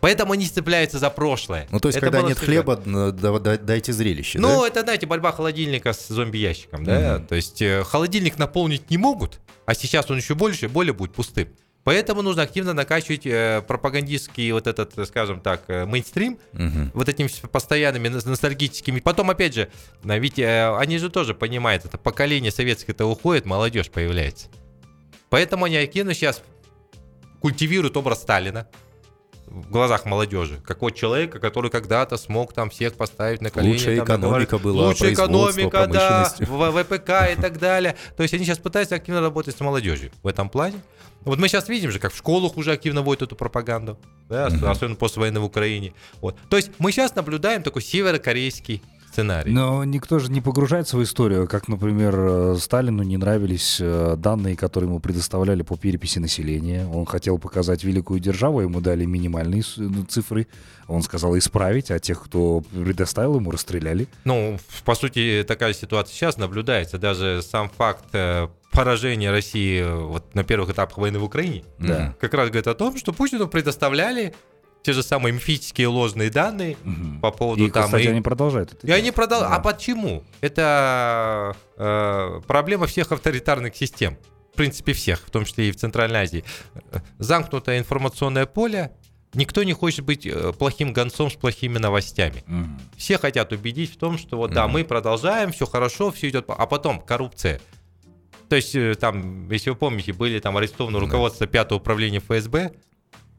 Поэтому 0.00 0.34
они 0.34 0.46
цепляются 0.46 0.98
за 0.98 1.10
прошлое. 1.10 1.66
Ну, 1.72 1.80
то 1.80 1.88
есть, 1.88 1.96
Это 1.98 2.06
когда 2.06 2.22
нет 2.22 2.38
всегда. 2.38 2.76
хлеба, 2.76 3.40
дайте 3.58 3.92
зрелище, 3.92 4.38
Ну, 4.38 4.60
да? 4.60 4.68
это, 4.68 4.82
знаете, 4.82 5.06
борьба 5.06 5.32
холодильника 5.32 5.92
с 5.92 6.06
зомби-ящиком, 6.08 6.84
да? 6.84 7.16
Мгм. 7.16 7.26
То 7.26 7.34
есть 7.34 7.60
э, 7.62 7.82
холодильник 7.82 8.38
наполнить 8.38 8.90
не 8.90 8.98
могут, 8.98 9.40
а 9.66 9.74
сейчас 9.74 10.08
он 10.10 10.18
еще 10.18 10.34
больше, 10.34 10.68
более 10.68 10.92
будет 10.92 11.14
пустым. 11.14 11.48
Поэтому 11.84 12.22
нужно 12.22 12.42
активно 12.42 12.72
накачивать 12.72 13.26
э, 13.26 13.62
пропагандистский 13.68 14.50
вот 14.52 14.66
этот, 14.66 14.96
э, 14.98 15.04
скажем 15.04 15.40
так, 15.40 15.64
э, 15.68 15.84
мейнстрим 15.84 16.38
Мгм. 16.52 16.90
вот 16.94 17.08
этими 17.10 17.28
постоянными 17.48 18.08
но- 18.08 18.20
ностальгическими. 18.24 19.00
Потом, 19.00 19.28
опять 19.30 19.54
же, 19.54 19.68
ведь 20.02 20.38
э, 20.38 20.74
они 20.78 20.96
же 20.98 21.10
тоже 21.10 21.34
понимают, 21.34 21.84
это 21.84 21.98
поколение 21.98 22.50
советское-то 22.50 23.04
уходит, 23.04 23.44
молодежь 23.44 23.90
появляется. 23.90 24.48
Поэтому 25.28 25.66
они 25.66 25.76
активно 25.76 26.14
сейчас 26.14 26.42
культивируют 27.40 27.96
образ 27.98 28.22
Сталина 28.22 28.66
в 29.62 29.70
глазах 29.70 30.04
молодежи, 30.04 30.60
как 30.66 30.82
вот 30.82 30.94
человека, 30.94 31.38
который 31.38 31.70
когда-то 31.70 32.16
смог 32.16 32.52
там 32.52 32.70
всех 32.70 32.94
поставить 32.94 33.40
на 33.40 33.50
колени. 33.50 33.72
Лучшая 33.74 33.96
там, 34.04 34.20
экономика 34.20 34.58
была, 34.58 34.88
Лучшая 34.88 35.12
экономика, 35.12 35.86
да, 35.86 36.32
в- 36.40 36.82
ВПК 36.82 37.10
и 37.32 37.40
так 37.40 37.58
далее. 37.58 37.94
То 38.16 38.22
есть 38.22 38.34
они 38.34 38.44
сейчас 38.44 38.58
пытаются 38.58 38.96
активно 38.96 39.20
работать 39.20 39.56
с 39.56 39.60
молодежью 39.60 40.10
в 40.22 40.26
этом 40.26 40.48
плане. 40.48 40.80
Вот 41.22 41.38
мы 41.38 41.48
сейчас 41.48 41.68
видим 41.68 41.90
же, 41.90 41.98
как 41.98 42.12
в 42.12 42.16
школах 42.18 42.56
уже 42.58 42.72
активно 42.72 43.00
вводят 43.00 43.22
эту 43.22 43.36
пропаганду, 43.36 43.98
да, 44.28 44.46
особенно 44.46 44.96
после 44.96 45.20
войны 45.20 45.40
в 45.40 45.44
Украине. 45.44 45.94
Вот. 46.20 46.36
То 46.50 46.56
есть 46.56 46.70
мы 46.78 46.92
сейчас 46.92 47.14
наблюдаем 47.14 47.62
такой 47.62 47.80
северокорейский 47.80 48.82
сценарий. 49.14 49.50
Но 49.52 49.84
никто 49.84 50.18
же 50.18 50.30
не 50.30 50.40
погружается 50.40 50.96
в 50.96 51.02
историю, 51.02 51.46
как, 51.46 51.68
например, 51.68 52.14
э, 52.16 52.56
Сталину 52.58 53.02
не 53.04 53.16
нравились 53.16 53.78
э, 53.80 54.16
данные, 54.18 54.56
которые 54.56 54.88
ему 54.88 54.98
предоставляли 54.98 55.62
по 55.62 55.76
переписи 55.76 56.18
населения. 56.18 56.86
Он 56.92 57.06
хотел 57.06 57.38
показать 57.38 57.84
великую 57.84 58.18
державу, 58.20 58.60
ему 58.60 58.80
дали 58.80 59.04
минимальные 59.04 59.62
ну, 59.76 60.04
цифры. 60.04 60.48
Он 60.88 61.02
сказал 61.02 61.38
исправить, 61.38 61.90
а 61.90 61.98
тех, 61.98 62.22
кто 62.22 62.62
предоставил 62.72 63.36
ему, 63.36 63.50
расстреляли. 63.52 64.08
Ну, 64.24 64.58
по 64.84 64.94
сути, 64.94 65.44
такая 65.46 65.72
ситуация 65.72 66.14
сейчас 66.14 66.36
наблюдается. 66.36 66.98
Даже 66.98 67.40
сам 67.42 67.70
факт 67.70 68.04
э, 68.12 68.48
поражения 68.72 69.30
России 69.30 69.82
вот 69.82 70.34
на 70.34 70.42
первых 70.42 70.70
этапах 70.70 70.98
войны 70.98 71.20
в 71.20 71.24
Украине 71.24 71.62
Да. 71.78 72.14
как 72.20 72.34
раз 72.34 72.48
говорит 72.48 72.66
о 72.66 72.74
том, 72.74 72.96
что 72.96 73.12
Путину 73.12 73.46
предоставляли 73.46 74.34
те 74.84 74.92
же 74.92 75.02
самые 75.02 75.32
мифические 75.32 75.88
ложные 75.88 76.30
данные 76.30 76.76
Мгм. 76.84 77.20
по 77.20 77.30
поводу 77.32 77.64
И, 77.66 77.70
там... 77.70 77.84
кстати, 77.86 78.04
и- 78.04 78.08
они 78.08 78.20
продолжают 78.20 78.74
это 78.74 78.86
И 78.86 78.90
они 78.90 79.02
делать. 79.04 79.14
продал. 79.16 79.40
Да. 79.40 79.56
А 79.56 79.58
почему? 79.60 80.22
Это 80.42 81.56
э, 81.76 82.40
проблема 82.46 82.86
всех 82.86 83.10
авторитарных 83.10 83.74
систем. 83.74 84.16
В 84.52 84.56
принципе, 84.56 84.92
всех, 84.92 85.20
в 85.26 85.30
том 85.30 85.44
числе 85.46 85.70
и 85.70 85.72
в 85.72 85.76
Центральной 85.76 86.20
Азии. 86.20 86.44
Замкнутое 87.18 87.78
информационное 87.78 88.46
поле. 88.46 88.92
Никто 89.32 89.64
не 89.64 89.72
хочет 89.72 90.04
быть 90.04 90.26
э, 90.26 90.52
плохим 90.52 90.92
гонцом 90.92 91.28
с 91.30 91.34
плохими 91.34 91.78
новостями. 91.78 92.44
Мгм. 92.46 92.78
Все 92.96 93.18
хотят 93.18 93.52
убедить 93.52 93.92
в 93.92 93.96
том, 93.96 94.16
что 94.18 94.36
вот 94.36 94.52
да, 94.52 94.64
Мгм. 94.64 94.74
мы 94.74 94.84
продолжаем, 94.84 95.50
все 95.50 95.66
хорошо, 95.66 96.12
все 96.12 96.28
идет, 96.28 96.44
а 96.46 96.66
потом 96.66 97.00
коррупция. 97.00 97.60
То 98.48 98.54
есть 98.56 98.76
э, 98.76 98.94
там, 98.94 99.50
если 99.50 99.70
вы 99.70 99.76
помните, 99.76 100.12
были 100.12 100.38
там 100.38 100.56
арестованы 100.56 100.98
Да. 100.98 101.04
руководство 101.06 101.46
пятого 101.48 101.78
управления 101.78 102.20
ФСБ, 102.20 102.72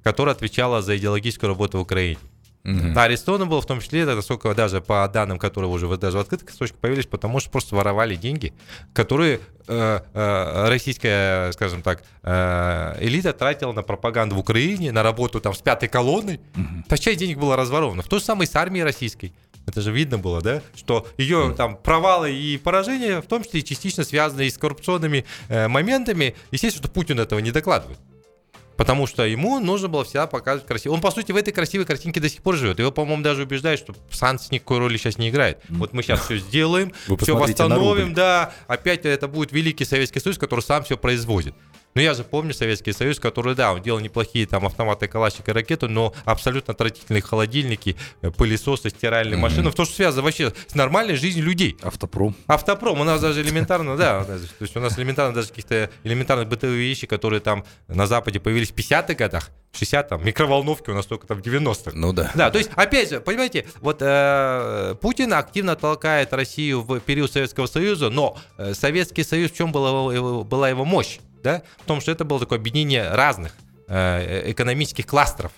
которое 0.06 0.34
отвечало 0.34 0.84
за 0.84 0.98
идеологическую 0.98 1.50
работу 1.50 1.80
в 1.80 1.82
Украине. 1.82 2.20
Да, 2.64 3.04
арестовано 3.04 3.46
было 3.46 3.62
в 3.62 3.66
том 3.66 3.80
числе, 3.80 4.06
насколько 4.06 4.54
даже 4.56 4.82
по 4.82 5.08
данным, 5.08 5.38
которые 5.38 5.70
уже 5.70 5.88
даже 5.98 6.18
в 6.18 6.22
открытых 6.22 6.50
источниках 6.50 6.82
появились, 6.82 7.06
потому 7.06 7.40
что 7.40 7.52
просто 7.52 7.76
воровали 7.76 8.16
деньги, 8.16 8.54
которые 8.94 9.40
э, 9.68 10.00
э, 10.14 10.70
российская, 10.70 11.52
скажем 11.52 11.84
так, 11.84 12.04
э, 12.24 12.98
элита 13.02 13.34
тратила 13.34 13.72
на 13.72 13.84
пропаганду 13.84 14.36
в 14.36 14.40
Украине, 14.40 14.92
на 14.92 15.04
работу 15.04 15.40
там 15.42 15.54
с 15.54 15.60
пятой 15.60 15.90
колонной. 15.90 16.40
Мгм. 16.56 16.86
Та 16.88 16.98
часть 16.98 17.20
денег 17.20 17.38
была 17.38 17.56
разворована. 17.56 18.02
В 18.02 18.08
то 18.08 18.18
же 18.18 18.26
самое 18.26 18.48
и 18.48 18.52
с 18.52 18.56
армией 18.56 18.84
российской. 18.84 19.32
Это 19.68 19.82
же 19.82 19.92
видно 19.92 20.18
было, 20.18 20.42
да, 20.42 20.62
что 20.76 21.08
ее 21.18 21.54
там 21.56 21.78
провалы 21.78 22.32
и 22.32 22.58
поражения, 22.58 23.22
в 23.22 23.28
том 23.28 23.44
числе 23.44 23.60
и 23.60 23.64
частично 23.64 24.04
связаны 24.04 24.48
и 24.48 24.50
с 24.50 24.58
коррупционными 24.58 25.26
э, 25.50 25.68
моментами. 25.68 26.36
Естественно, 26.52 26.86
что 26.86 26.94
Путин 26.94 27.20
этого 27.20 27.40
не 27.40 27.52
докладывает. 27.52 28.00
Потому 28.78 29.08
что 29.08 29.26
ему 29.26 29.60
нужно 29.60 29.88
было 29.88 30.04
всегда 30.04 30.28
показывать 30.28 30.68
красиво. 30.68 30.94
Он, 30.94 31.02
по 31.02 31.12
сути, 31.12 31.32
в 31.32 31.38
этой 31.38 31.52
красивой 31.54 31.86
картинке 31.86 32.20
до 32.20 32.30
сих 32.30 32.42
пор 32.42 32.56
живет. 32.56 32.80
Его, 32.80 32.92
по-моему, 32.92 33.24
даже 33.24 33.44
убеждают, 33.44 33.80
что 33.80 33.96
санкции 34.12 34.56
никакой 34.56 34.80
роли 34.80 34.98
сейчас 34.98 35.18
не 35.18 35.30
играет. 35.30 35.60
Вот 35.70 35.94
мы 35.94 36.04
сейчас 36.04 36.22
все 36.26 36.38
сделаем, 36.38 36.92
Вы 37.08 37.18
все 37.18 37.36
восстановим, 37.36 38.14
да. 38.14 38.54
Опять 38.68 39.06
это 39.06 39.28
будет 39.28 39.52
Великий 39.52 39.86
Советский 39.86 40.20
Союз, 40.20 40.38
который 40.38 40.62
сам 40.62 40.84
все 40.84 40.98
производит. 40.98 41.56
Но 41.96 42.02
я 42.02 42.14
же 42.14 42.26
помню 42.26 42.54
Советский 42.54 42.92
Союз, 42.92 43.20
который, 43.20 43.56
да, 43.56 43.72
он 43.72 43.82
делал 43.82 44.02
неплохие 44.02 44.46
там 44.46 44.66
автоматы 44.66 45.08
Калашник 45.08 45.48
и 45.48 45.52
ракету, 45.54 45.88
но 45.88 46.14
абсолютно 46.26 46.74
отвратительные 46.74 47.22
холодильники, 47.22 47.96
э, 48.22 48.32
пылесосы, 48.32 48.90
стиральные 48.90 49.38
машины. 49.38 49.72
То, 49.72 49.86
что 49.86 49.96
связано 49.96 50.24
вообще 50.24 50.54
с 50.68 50.76
нормальной 50.76 51.16
жизнью 51.16 51.46
людей. 51.46 51.78
Автопром. 51.82 52.36
Автопром, 52.48 53.00
у 53.00 53.06
нас 53.06 53.22
даже 53.22 53.42
элементарно, 53.42 53.96
да, 53.96 54.24
то 54.26 54.38
есть 54.60 54.76
у 54.76 54.80
нас 54.82 55.00
элементарно 55.00 55.34
даже 55.34 55.48
каких-то 55.48 55.90
элементарных 56.04 56.50
бытовые 56.50 56.80
вещи, 56.80 57.08
которые 57.08 57.40
там 57.40 57.64
на 57.88 58.08
Западе 58.08 58.42
появились 58.42 58.72
в 58.72 58.76
50-х 58.76 59.14
годах, 59.14 59.50
60 59.72 60.10
там, 60.10 60.26
микроволновки 60.26 60.90
у 60.90 60.94
нас 60.94 61.06
только 61.06 61.28
там 61.28 61.42
в 61.42 61.46
90-х. 61.46 61.92
Ну 61.94 62.12
да. 62.12 62.32
Да, 62.36 62.52
то 62.52 62.58
есть, 62.58 62.72
опять 62.76 63.10
же, 63.10 63.22
понимаете, 63.22 63.66
вот 63.80 64.00
э, 64.02 64.96
Путин 65.00 65.34
активно 65.34 65.78
толкает 65.78 66.34
Россию 66.34 66.82
в 66.82 67.00
период 67.00 67.32
Советского 67.32 67.68
Союза, 67.68 68.10
но 68.10 68.38
э, 68.58 68.74
Советский 68.74 69.24
Союз, 69.24 69.52
в 69.52 69.56
чем 69.56 69.72
была 69.72 70.44
была 70.44 70.70
его 70.70 70.84
мощь? 70.84 71.20
Да? 71.46 71.62
В 71.78 71.86
том, 71.86 72.02
что 72.02 72.12
это 72.12 72.26
было 72.26 72.40
такое 72.40 72.58
объединение 72.58 73.08
разных 73.12 73.54
э, 73.88 74.52
экономических 74.52 75.06
кластеров. 75.06 75.52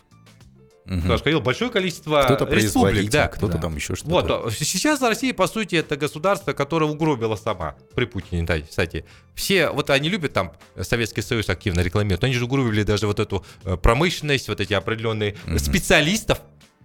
Мгм. 0.84 1.02
Кто 1.02 1.18
сказал, 1.18 1.40
большое 1.42 1.70
количество 1.72 2.22
Кто-то 2.24 2.46
республик, 2.54 3.10
да. 3.10 3.28
кто-то 3.30 3.54
Да. 3.54 3.60
там 3.60 3.76
еще 3.76 3.96
что-то. 3.96 4.10
Вот, 4.12 4.30
а 4.32 4.52
сейчас 4.52 5.02
Россия, 5.02 5.34
по 5.34 5.48
сути, 5.48 5.76
это 5.76 5.96
государство, 5.98 6.52
которое 6.54 6.86
угробило 6.90 7.36
сама 7.38 7.76
при 7.96 8.06
Путине, 8.06 8.44
да, 8.44 8.60
кстати. 8.62 9.06
Все, 9.34 9.70
вот 9.70 9.90
они 9.90 10.08
любят 10.10 10.34
там 10.34 10.52
Советский 10.82 11.22
Союз 11.22 11.50
активно 11.50 11.82
рекламируют, 11.82 12.22
но 12.22 12.26
они 12.28 12.36
же 12.36 12.44
угробили 12.46 12.84
даже 12.84 13.08
вот 13.08 13.20
эту 13.20 13.46
э, 13.66 13.76
промышленность, 13.78 14.48
вот 14.50 14.60
эти 14.62 14.74
определенные 14.74 15.36
Мгм. 15.46 15.60
специалистов, 15.60 16.40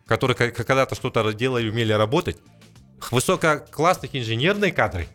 которые 0.06 0.36
когда-то 0.36 0.94
что-то 0.94 1.32
делали, 1.32 1.68
умели 1.70 1.92
работать, 1.92 2.38
высококлассных 3.10 4.14
инженерные 4.14 4.72
кадры, 4.72 5.06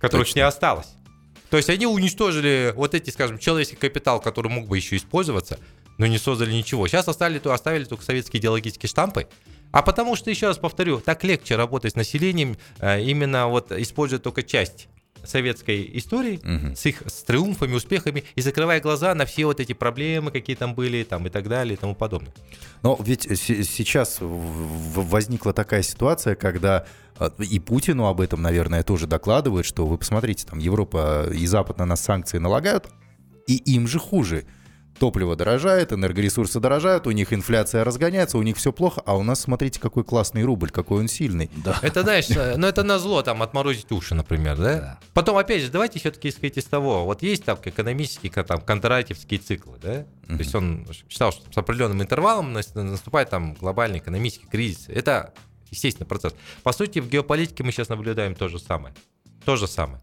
которых 0.00 0.26
Точно. 0.28 0.38
не 0.40 0.46
осталось. 0.46 0.88
То 1.52 1.58
есть 1.58 1.68
они 1.68 1.86
уничтожили 1.86 2.72
вот 2.74 2.94
эти, 2.94 3.10
скажем, 3.10 3.36
человеческий 3.36 3.76
капитал, 3.76 4.22
который 4.22 4.48
мог 4.48 4.68
бы 4.68 4.78
еще 4.78 4.96
использоваться, 4.96 5.58
но 5.98 6.06
не 6.06 6.16
создали 6.16 6.50
ничего. 6.50 6.88
Сейчас 6.88 7.06
оставили, 7.08 7.46
оставили 7.46 7.84
только 7.84 8.02
советские 8.04 8.40
идеологические 8.40 8.88
штампы. 8.88 9.28
А 9.70 9.82
потому 9.82 10.16
что, 10.16 10.30
еще 10.30 10.46
раз 10.46 10.56
повторю, 10.56 11.00
так 11.00 11.24
легче 11.24 11.56
работать 11.56 11.92
с 11.92 11.94
населением, 11.94 12.56
э, 12.78 13.02
именно 13.02 13.48
вот 13.48 13.70
используя 13.70 14.18
только 14.18 14.42
часть 14.42 14.88
советской 15.24 15.88
истории 15.94 16.40
Мгм. 16.42 16.74
с 16.76 16.86
их 16.86 17.02
с 17.06 17.22
триумфами, 17.22 17.74
успехами 17.74 18.24
и 18.34 18.40
закрывая 18.40 18.80
глаза 18.80 19.14
на 19.14 19.24
все 19.26 19.46
вот 19.46 19.60
эти 19.60 19.72
проблемы, 19.72 20.30
какие 20.30 20.56
там 20.56 20.74
были, 20.74 21.02
там 21.04 21.26
и 21.26 21.30
так 21.30 21.48
далее 21.48 21.74
и 21.74 21.76
тому 21.76 21.94
подобное. 21.94 22.32
Но 22.82 22.98
ведь 23.02 23.22
се- 23.38 23.64
сейчас 23.64 24.18
возникла 24.20 25.52
такая 25.52 25.82
ситуация, 25.82 26.34
когда 26.34 26.84
э, 27.20 27.30
и 27.50 27.58
Путину 27.60 28.06
об 28.06 28.20
этом, 28.20 28.42
наверное, 28.42 28.82
тоже 28.82 29.06
докладывают, 29.06 29.66
что 29.66 29.86
вы 29.86 29.98
посмотрите, 29.98 30.46
там 30.46 30.58
Европа 30.58 31.28
и 31.32 31.46
Запад 31.46 31.78
на 31.78 31.84
нас 31.84 32.00
санкции 32.00 32.38
налагают, 32.38 32.88
и 33.46 33.56
им 33.56 33.86
же 33.86 33.98
хуже. 33.98 34.44
Топливо 35.02 35.34
дорожает, 35.34 35.92
энергоресурсы 35.92 36.60
дорожают, 36.60 37.08
у 37.08 37.10
них 37.10 37.32
инфляция 37.32 37.82
разгоняется, 37.82 38.38
у 38.38 38.42
них 38.42 38.56
все 38.56 38.72
плохо, 38.72 39.02
а 39.04 39.16
у 39.16 39.24
нас, 39.24 39.40
смотрите, 39.40 39.80
какой 39.80 40.04
классный 40.04 40.44
рубль, 40.44 40.70
какой 40.70 41.00
он 41.00 41.08
сильный. 41.08 41.50
Да. 41.56 41.76
Это, 41.82 42.02
знаешь, 42.02 42.30
э, 42.30 42.54
ну 42.56 42.68
это 42.68 42.84
на 42.84 43.00
зло, 43.00 43.20
там, 43.22 43.42
отморозить 43.42 43.90
уши, 43.90 44.14
например, 44.14 44.56
да? 44.58 44.74
Да. 44.74 45.00
Потом, 45.12 45.38
опять 45.38 45.62
же, 45.62 45.72
давайте 45.72 45.98
все-таки 45.98 46.28
исходить 46.28 46.58
из 46.58 46.66
того, 46.66 47.04
вот 47.04 47.20
есть 47.24 47.42
там 47.42 47.58
экономические, 47.64 48.30
там, 48.44 48.60
кондратьевские 48.60 49.40
циклы, 49.40 49.76
да? 49.82 50.04
То 50.28 50.38
есть 50.38 50.54
он 50.54 50.86
считал, 51.08 51.32
что 51.32 51.52
с 51.52 51.58
определенным 51.58 52.00
интервалом 52.00 52.52
нас- 52.52 52.72
наступает 52.72 53.28
там 53.28 53.54
глобальный 53.54 53.98
экономический 53.98 54.46
кризис. 54.46 54.84
Это 54.86 55.34
естественный 55.72 56.06
процесс. 56.06 56.32
По 56.62 56.70
сути, 56.70 57.00
в 57.00 57.08
геополитике 57.08 57.64
мы 57.64 57.72
сейчас 57.72 57.88
наблюдаем 57.88 58.36
то 58.36 58.46
же 58.46 58.60
самое. 58.60 58.94
То 59.44 59.56
же 59.56 59.66
самое. 59.66 60.00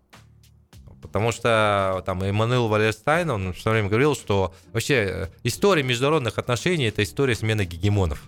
Потому 1.01 1.31
что 1.31 2.03
там 2.05 2.21
Эммануэл 2.23 2.67
Валерстайн, 2.67 3.29
он 3.29 3.53
все 3.53 3.71
время 3.71 3.87
говорил, 3.87 4.15
что 4.15 4.53
вообще 4.73 4.93
э, 4.95 5.27
история 5.43 5.81
международных 5.83 6.37
отношений– 6.37 6.85
это 6.87 7.03
история 7.03 7.35
смены 7.35 7.63
гегемонов. 7.65 8.21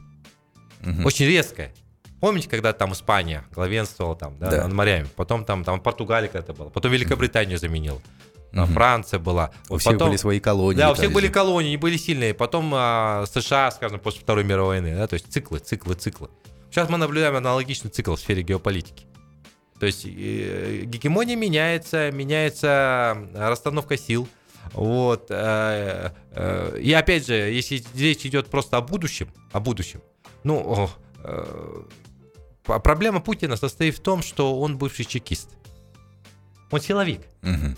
Мгм. 0.82 1.06
Очень 1.06 1.26
резкая. 1.28 1.74
Помните, 2.20 2.48
когда 2.50 2.72
там 2.72 2.94
Испания 2.94 3.44
главенствовала 3.52 4.16
там, 4.16 4.38
да, 4.40 4.50
Да. 4.52 4.64
над 4.64 4.74
морями? 4.74 5.08
Потом 5.16 5.44
там, 5.44 5.64
там 5.64 5.82
Португалия 5.82 6.28
когда-то 6.30 6.54
была. 6.54 6.70
Потом 6.70 6.92
Великобританию 6.92 7.58
заменил. 7.58 8.02
Там 8.54 8.66
Мгм. 8.66 8.74
Франция 8.74 9.20
была. 9.20 9.52
У 9.70 9.74
Вот 9.74 9.82
всех 9.82 9.94
потом- 9.94 10.10
были 10.10 10.18
свои 10.18 10.40
колонии. 10.40 10.78
Да, 10.78 10.92
у 10.92 10.94
всех 10.94 11.12
были 11.12 11.28
колонии, 11.30 11.70
они 11.70 11.78
были 11.78 11.98
сильные. 11.98 12.34
Потом 12.34 12.72
а, 12.74 13.26
США, 13.26 13.72
скажем, 13.72 14.00
после 14.00 14.22
Второй 14.22 14.44
мировой 14.44 14.82
войны. 14.82 14.96
Да, 14.98 15.08
то 15.08 15.14
есть 15.16 15.32
циклы, 15.32 15.60
циклы, 15.60 15.96
циклы. 15.96 16.30
Сейчас 16.70 16.90
мы 16.90 16.98
наблюдаем 16.98 17.36
аналогичный 17.36 17.90
цикл 17.92 18.16
в 18.16 18.20
сфере 18.20 18.44
геополитики. 18.44 19.06
То 19.82 19.88
есть 19.88 20.06
э, 20.06 20.84
гегемония 20.86 21.36
меняется, 21.36 22.12
меняется 22.12 23.28
расстановка 23.34 23.98
сил. 23.98 24.28
Вот. 24.74 25.26
э, 25.32 26.12
э, 26.36 26.78
И 26.80 26.94
опять 26.94 27.26
же, 27.26 27.34
если 27.34 27.84
речь 27.96 28.24
идет 28.28 28.46
просто 28.46 28.78
о 28.78 28.82
будущем, 28.82 29.34
о 29.52 29.60
будущем, 29.60 30.04
ну, 30.44 30.88
проблема 32.64 33.22
Путина 33.22 33.56
состоит 33.56 33.98
в 33.98 34.02
том, 34.02 34.22
что 34.22 34.60
он 34.60 34.78
бывший 34.78 35.04
чекист. 35.04 35.50
Он 36.70 36.80
силовик. 36.80 37.22
Мгм. 37.42 37.76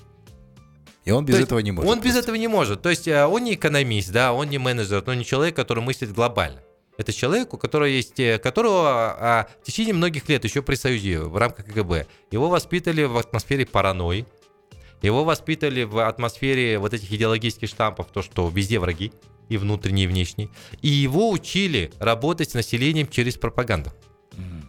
И 1.06 1.12
он 1.12 1.24
без 1.24 1.38
То 1.38 1.42
этого 1.44 1.60
не 1.60 1.72
может. 1.72 1.90
Он 1.90 2.00
без 2.00 2.12
просто. 2.12 2.20
этого 2.20 2.36
не 2.36 2.50
может. 2.50 2.82
То 2.82 2.90
есть 2.90 3.08
он 3.08 3.46
не 3.46 3.54
экономист, 3.54 4.12
да, 4.12 4.34
он 4.34 4.50
не 4.50 4.58
менеджер, 4.58 5.02
он 5.08 5.20
не 5.20 5.24
человек, 5.24 5.56
который 5.56 5.82
мыслит 5.82 6.12
глобально. 6.12 6.60
Это 6.98 7.12
человек, 7.12 7.54
у 7.54 7.58
которого 7.58 7.88
есть, 7.88 8.20
э, 8.20 8.38
которого 8.38 9.16
а, 9.20 9.48
в 9.62 9.66
течение 9.66 9.94
многих 9.94 10.30
лет, 10.30 10.44
еще 10.44 10.62
при 10.62 10.76
Союзе, 10.76 11.20
в 11.22 11.36
рамках 11.38 11.66
КГБ, 11.66 12.06
его 12.32 12.50
воспитали 12.50 13.04
в 13.04 13.18
атмосфере 13.18 13.66
паранойи, 13.66 14.26
его 15.02 15.24
воспитали 15.24 15.84
в 15.84 16.08
атмосфере 16.08 16.78
вот 16.78 16.94
этих 16.94 17.12
идеологических 17.12 17.68
штампов, 17.68 18.08
то, 18.14 18.22
что 18.22 18.48
везде 18.48 18.80
враги, 18.80 19.12
и 19.50 19.58
внутренние, 19.58 20.06
и 20.06 20.08
внешние. 20.08 20.50
И 20.82 20.88
его 20.88 21.30
учили 21.32 21.92
работать 22.00 22.52
с 22.52 22.54
населением 22.54 23.08
через 23.08 23.36
пропаганду. 23.36 23.92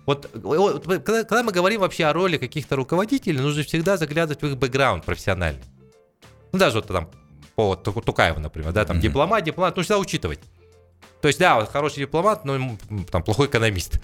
Вот, 0.06 0.28
вот 0.34 0.84
когда, 0.84 1.22
когда 1.24 1.42
мы 1.42 1.52
говорим 1.52 1.80
вообще 1.80 2.04
о 2.04 2.12
роли 2.12 2.36
каких-то 2.36 2.76
руководителей, 2.76 3.38
нужно 3.38 3.62
всегда 3.62 3.96
заглядывать 3.96 4.42
в 4.42 4.46
их 4.46 4.58
бэкграунд 4.58 5.04
профессиональный. 5.04 5.62
Ну, 6.52 6.58
даже 6.58 6.76
вот 6.76 6.86
там 6.88 7.08
по 7.54 7.74
Ту- 7.76 7.92
Тукаеву, 8.02 8.40
например, 8.40 8.72
да, 8.72 8.84
там 8.84 8.96
Мгм. 8.96 9.02
дипломат, 9.02 9.44
дипломат, 9.44 9.76
нужно 9.76 9.84
всегда 9.84 9.98
учитывать. 10.00 10.40
То 11.24 11.28
есть, 11.28 11.40
да, 11.40 11.54
вот 11.58 11.70
хороший 11.72 12.00
дипломат, 12.00 12.44
но 12.44 12.76
там 13.10 13.22
плохой 13.22 13.46
экономист. 13.46 13.98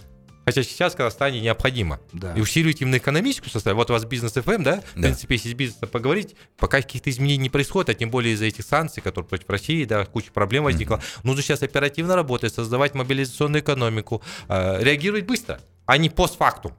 Хотя 0.46 0.62
сейчас 0.62 0.94
в 0.94 0.96
Казахстане 0.96 1.42
необходимо. 1.42 2.00
Да. 2.14 2.32
И 2.32 2.40
усиливать 2.40 2.80
именно 2.80 2.96
экономическую 2.96 3.50
составляющую. 3.50 3.76
Вот 3.78 3.90
у 3.90 3.92
вас 3.92 4.06
бизнес 4.06 4.34
FM, 4.38 4.62
да? 4.62 4.76
В 4.94 4.94
Да. 4.94 5.02
принципе, 5.02 5.34
если 5.34 5.50
с 5.50 5.52
бизнесом 5.52 5.90
поговорить, 5.90 6.34
пока 6.56 6.80
каких-то 6.80 7.10
изменений 7.10 7.42
не 7.42 7.50
происходит, 7.50 7.90
а 7.90 7.94
тем 7.94 8.08
более 8.08 8.32
из-за 8.32 8.46
этих 8.46 8.64
санкций, 8.64 9.02
которые 9.02 9.28
против 9.28 9.50
России, 9.50 9.84
да, 9.84 10.06
куча 10.06 10.30
проблем 10.32 10.64
возникла. 10.64 11.02
Нужно 11.22 11.42
сейчас 11.42 11.62
оперативно 11.62 12.16
работать, 12.16 12.54
создавать 12.54 12.94
мобилизационную 12.94 13.60
экономику, 13.60 14.22
э, 14.48 14.82
реагировать 14.82 15.26
быстро, 15.26 15.60
а 15.84 15.98
не 15.98 16.08
постфактум. 16.08 16.72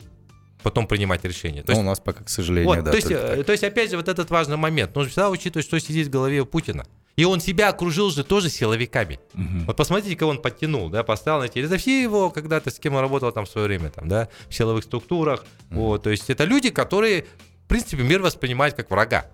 Потом 0.64 0.88
принимать 0.88 1.24
решения. 1.24 1.62
То 1.62 1.68
Ну, 1.68 1.78
есть 1.78 1.82
у 1.82 1.86
нас 1.88 2.00
пока, 2.00 2.24
к 2.24 2.30
сожалению, 2.30 2.66
вот, 2.66 2.84
да. 2.84 2.90
то, 2.90 2.98
есть, 2.98 3.12
э, 3.12 3.44
то 3.44 3.52
есть, 3.52 3.64
опять 3.64 3.92
же, 3.92 3.98
вот 3.98 4.08
этот 4.08 4.32
важный 4.32 4.58
момент. 4.58 4.96
Нужно 4.96 5.12
всегда 5.12 5.30
учитывать, 5.30 5.68
что 5.68 5.80
сидит 5.80 6.08
в 6.08 6.10
голове 6.10 6.42
у 6.42 6.48
Путина. 6.48 6.84
И 7.16 7.26
он 7.26 7.42
себя 7.42 7.70
окружил 7.70 8.10
же 8.10 8.24
тоже 8.24 8.50
силовиками. 8.50 9.20
Мгм. 9.34 9.66
Вот 9.66 9.76
посмотрите, 9.76 10.16
кого 10.16 10.32
он 10.32 10.42
подтянул, 10.42 10.90
да, 10.90 11.04
поставил 11.04 11.40
на 11.40 11.48
теле. 11.48 11.68
Это 11.68 11.78
все 11.78 12.02
его 12.02 12.30
когда-то, 12.30 12.72
с 12.72 12.80
кем 12.80 12.96
он 12.96 13.02
работал 13.02 13.32
там 13.32 13.46
в 13.46 13.50
свое 13.50 13.68
время, 13.68 13.90
там, 13.90 14.08
да, 14.08 14.30
в 14.50 14.54
силовых 14.54 14.84
структурах. 14.84 15.46
Вот, 15.70 16.04
то 16.04 16.10
есть 16.10 16.30
это 16.30 16.46
люди, 16.46 16.70
которые, 16.70 17.26
в 17.66 17.68
принципе, 17.68 18.04
мир 18.04 18.22
воспринимают 18.22 18.76
как 18.76 18.90
врага. 18.90 19.26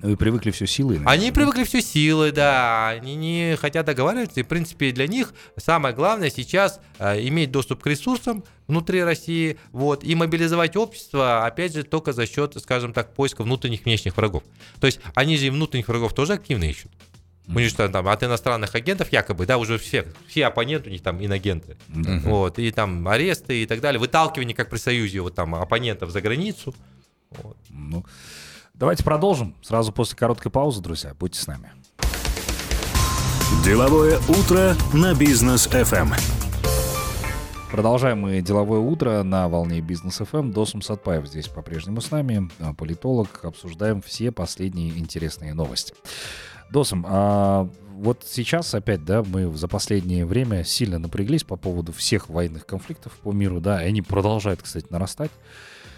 Вы 0.00 0.16
привыкли 0.16 0.50
все 0.50 0.66
силой. 0.66 0.96
наверное, 0.96 1.12
Они 1.14 1.30
да? 1.30 1.34
привыкли 1.34 1.64
все 1.64 1.80
силы, 1.80 2.30
да, 2.30 2.88
они 2.90 3.14
не 3.14 3.56
хотят 3.56 3.86
договариваться, 3.86 4.40
и, 4.40 4.42
в 4.42 4.46
принципе, 4.46 4.92
для 4.92 5.06
них 5.06 5.32
самое 5.56 5.94
главное 5.94 6.28
сейчас 6.30 6.80
э, 6.98 7.26
иметь 7.28 7.50
доступ 7.50 7.82
к 7.82 7.86
ресурсам 7.86 8.44
внутри 8.66 9.02
России, 9.02 9.58
вот, 9.72 10.04
и 10.04 10.14
мобилизовать 10.14 10.76
общество, 10.76 11.46
опять 11.46 11.72
же, 11.74 11.82
только 11.82 12.12
за 12.12 12.26
счет, 12.26 12.56
скажем 12.60 12.92
так, 12.92 13.14
поиска 13.14 13.42
внутренних 13.42 13.80
и 13.80 13.84
внешних 13.84 14.16
врагов. 14.16 14.42
То 14.80 14.86
есть 14.86 15.00
они 15.14 15.38
же 15.38 15.46
и 15.46 15.50
внутренних 15.50 15.88
врагов 15.88 16.12
тоже 16.12 16.34
активно 16.34 16.64
ищут. 16.64 16.92
У 17.48 17.58
них 17.58 17.70
что 17.70 17.88
там 17.88 18.08
от 18.08 18.22
иностранных 18.24 18.74
агентов 18.74 19.12
якобы, 19.12 19.46
да, 19.46 19.56
уже 19.56 19.78
все, 19.78 20.04
все 20.26 20.46
оппоненты 20.46 20.90
у 20.90 20.92
них 20.92 21.00
там 21.00 21.24
инагенты. 21.24 21.76
Да. 21.88 22.20
Вот, 22.24 22.58
и 22.58 22.70
там 22.72 23.06
аресты 23.06 23.62
и 23.62 23.66
так 23.66 23.80
далее, 23.80 24.00
выталкивание, 24.00 24.54
как 24.54 24.68
при 24.68 24.78
Союзе, 24.78 25.20
вот 25.20 25.36
там 25.36 25.54
оппонентов 25.54 26.10
за 26.10 26.20
границу. 26.20 26.74
Вот. 27.30 27.56
Ну, 27.70 28.04
давайте 28.76 29.04
продолжим. 29.04 29.54
Сразу 29.62 29.92
после 29.92 30.16
короткой 30.16 30.50
паузы, 30.50 30.80
друзья. 30.80 31.14
Будьте 31.18 31.40
с 31.40 31.46
нами. 31.46 31.72
Деловое 33.64 34.18
утро 34.28 34.74
на 34.92 35.14
бизнес 35.14 35.66
FM. 35.66 36.14
Продолжаем 37.70 38.20
мы 38.20 38.40
деловое 38.40 38.78
утро 38.78 39.22
на 39.22 39.48
волне 39.48 39.80
бизнес 39.80 40.18
ФМ. 40.18 40.52
Досум 40.52 40.82
Сатпаев 40.82 41.26
здесь 41.26 41.48
по-прежнему 41.48 42.00
с 42.00 42.10
нами, 42.10 42.48
а, 42.60 42.72
политолог. 42.74 43.44
Обсуждаем 43.44 44.00
все 44.02 44.30
последние 44.30 44.96
интересные 44.96 45.52
новости. 45.52 45.94
Досум, 46.70 47.04
а 47.08 47.68
вот 47.96 48.24
сейчас 48.26 48.74
опять, 48.74 49.04
да, 49.04 49.22
мы 49.22 49.54
за 49.56 49.68
последнее 49.68 50.26
время 50.26 50.64
сильно 50.64 50.98
напряглись 50.98 51.44
по 51.44 51.56
поводу 51.56 51.92
всех 51.92 52.28
военных 52.28 52.66
конфликтов 52.66 53.12
по 53.22 53.32
миру, 53.32 53.60
да, 53.60 53.82
и 53.82 53.88
они 53.88 54.00
продолжают, 54.00 54.62
кстати, 54.62 54.86
нарастать. 54.90 55.30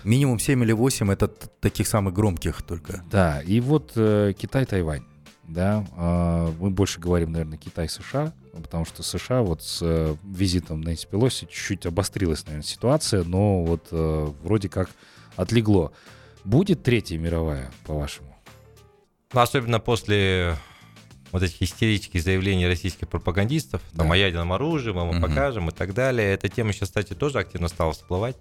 Минимум 0.09 0.39
7 0.39 0.63
или 0.65 0.73
8 0.73 1.13
это 1.13 1.29
таких 1.29 1.87
самых 1.87 2.15
громких 2.15 2.63
только. 2.63 3.03
Да, 3.11 3.43
и 3.43 3.61
вот 3.61 3.93
э, 3.97 4.33
Китай-Тайвань, 4.39 5.05
да, 5.47 5.87
а, 5.97 6.51
мы 6.59 6.71
больше 6.71 6.99
говорим, 6.99 7.33
наверное, 7.33 7.59
Китай-США, 7.59 8.33
потому 8.55 8.87
что 8.87 9.03
США 9.03 9.43
вот 9.43 9.63
с 9.63 9.81
э, 9.83 10.17
визитом 10.25 10.81
Нэнси 10.81 11.07
Пелоси 11.11 11.45
чуть-чуть 11.45 11.85
обострилась, 11.85 12.45
наверное, 12.47 12.65
ситуация, 12.67 13.23
но 13.23 13.63
вот 13.65 13.89
э, 13.91 14.29
вроде 14.43 14.71
как 14.71 14.89
отлегло. 15.37 15.93
Будет 16.43 16.83
третья 16.83 17.19
мировая, 17.19 17.71
по-вашему? 17.87 18.35
Ну, 19.35 19.41
особенно 19.41 19.79
после 19.79 20.57
вот 21.33 21.43
этих 21.43 21.61
истерических 21.61 22.23
заявлений 22.23 22.67
российских 22.67 23.09
пропагандистов, 23.09 23.83
там 23.95 24.09
Да. 24.09 24.15
о 24.15 24.17
ядерном 24.17 24.55
оружии, 24.55 24.91
мы 24.93 25.01
вам 25.01 25.17
Мгм. 25.19 25.21
покажем 25.23 25.69
и 25.69 25.73
так 25.73 25.93
далее. 25.93 26.33
Эта 26.33 26.49
тема 26.49 26.73
сейчас, 26.73 26.89
кстати, 26.89 27.13
тоже 27.13 27.39
активно 27.41 27.69
стала 27.69 27.93
всплывать. 27.93 28.37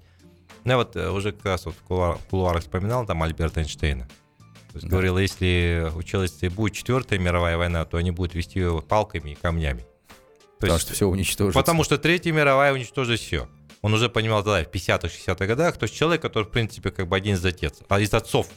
Ну, 0.63 0.71
я 0.71 0.77
вот 0.77 0.95
э, 0.95 1.09
уже 1.09 1.31
как 1.31 1.45
раз 1.45 1.65
вот 1.65 1.75
в 1.75 1.83
кулуар- 1.91 2.17
в 2.17 2.25
кулуарах 2.29 2.61
вспоминал 2.63 3.05
там 3.05 3.21
Альберта 3.23 3.61
Эйнштейна. 3.61 4.05
То 4.07 4.73
есть 4.75 4.85
Да. 4.85 4.91
говорил, 4.91 5.17
если 5.17 5.91
училась 5.95 6.37
и 6.41 6.49
будет 6.49 6.73
четвертая 6.73 7.19
мировая 7.19 7.57
война, 7.57 7.85
то 7.85 7.97
они 7.97 8.11
будут 8.11 8.35
вести 8.35 8.59
ее 8.59 8.81
палками 8.87 9.31
и 9.31 9.35
камнями. 9.35 9.79
То 9.79 10.61
Потому 10.61 10.73
есть- 10.73 10.85
что 10.87 10.93
все 10.95 11.07
уничтожится. 11.07 11.59
Потому 11.59 11.83
что 11.83 11.97
Третья 11.97 12.31
мировая 12.31 12.73
уничтожит 12.73 13.19
все. 13.19 13.47
Он 13.81 13.93
уже 13.93 14.09
понимал 14.09 14.43
тогда, 14.43 14.63
в 14.63 14.71
50-60-х 14.71 15.45
годах, 15.45 15.77
то 15.77 15.83
есть 15.83 15.95
человек, 15.95 16.21
который, 16.21 16.43
в 16.45 16.49
принципе, 16.49 16.89
как 16.91 17.07
бы 17.07 17.15
один 17.15 17.35
из 17.35 17.45
отец, 17.45 17.79
а 17.87 17.99
из 17.99 18.13
отцов 18.13 18.47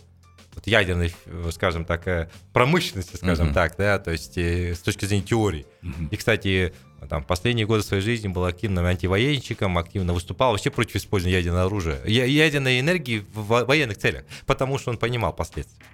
вот 0.54 0.66
ядерной, 0.66 1.14
э, 1.26 1.50
скажем 1.52 1.84
так, 1.84 2.08
э, 2.08 2.28
промышленности, 2.52 3.14
скажем 3.16 3.46
Мгм. 3.46 3.54
так, 3.54 3.76
да, 3.76 3.98
то 4.00 4.10
есть 4.10 4.36
с 4.36 4.78
точки 4.80 5.04
зрения 5.04 5.22
теории. 5.24 5.66
И, 6.10 6.16
кстати, 6.16 6.74
там, 7.08 7.24
последние 7.24 7.66
годы 7.66 7.82
своей 7.82 8.02
жизни 8.02 8.28
был 8.28 8.44
активным 8.44 8.84
антивоенщиком, 8.84 9.78
активно 9.78 10.12
выступал 10.12 10.52
вообще 10.52 10.70
против 10.70 10.96
использования 10.96 11.38
ядерного 11.38 11.64
оружия, 11.64 12.04
ядерной 12.04 12.80
энергии 12.80 13.24
в 13.34 13.46
во- 13.46 13.64
военных 13.64 13.98
целях, 13.98 14.24
потому 14.46 14.78
что 14.78 14.90
он 14.90 14.98
понимал 14.98 15.32
последствия. 15.32 15.84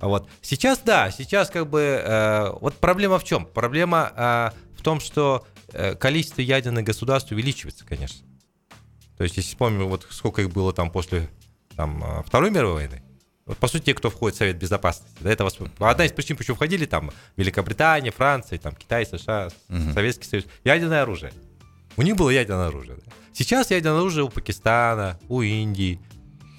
А 0.00 0.08
Вот. 0.08 0.28
Сейчас, 0.42 0.80
да, 0.84 1.10
сейчас 1.10 1.50
как 1.50 1.68
бы... 1.68 1.80
э, 1.80 2.52
вот 2.60 2.74
проблема 2.74 3.18
в 3.18 3.24
чем? 3.24 3.46
Проблема 3.46 4.12
э, 4.16 4.78
в 4.78 4.82
том, 4.82 5.00
что 5.00 5.46
э, 5.72 5.94
количество 5.96 6.40
ядерных 6.40 6.84
государств 6.84 7.32
увеличивается, 7.32 7.84
конечно. 7.84 8.24
То 9.16 9.24
есть, 9.24 9.36
если 9.36 9.50
вспомним, 9.50 9.88
вот 9.88 10.06
сколько 10.10 10.42
их 10.42 10.50
было 10.50 10.72
там 10.72 10.90
после 10.90 11.28
там, 11.76 12.02
э, 12.04 12.22
Второй 12.24 12.50
мировой 12.50 12.74
войны, 12.74 13.02
по 13.54 13.68
сути, 13.68 13.84
те, 13.84 13.94
кто 13.94 14.10
входит 14.10 14.34
в 14.36 14.38
Совет 14.38 14.56
Безопасности, 14.56 15.16
до 15.20 15.30
этого 15.30 15.50
одна 15.80 16.04
из 16.04 16.12
причин, 16.12 16.36
почему 16.36 16.56
входили 16.56 16.84
там 16.86 17.10
Великобритания, 17.36 18.10
Франция, 18.10 18.58
там 18.58 18.74
Китай, 18.74 19.06
США, 19.06 19.48
Мгм. 19.68 19.92
Советский 19.94 20.26
Союз, 20.26 20.44
ядерное 20.64 21.02
оружие. 21.02 21.32
У 21.96 22.02
них 22.02 22.16
было 22.16 22.30
ядерное 22.30 22.68
оружие. 22.68 22.96
да. 23.04 23.12
Сейчас 23.32 23.70
ядерное 23.70 24.00
оружие 24.00 24.24
у 24.24 24.28
Пакистана, 24.28 25.18
у 25.28 25.42
Индии. 25.42 26.00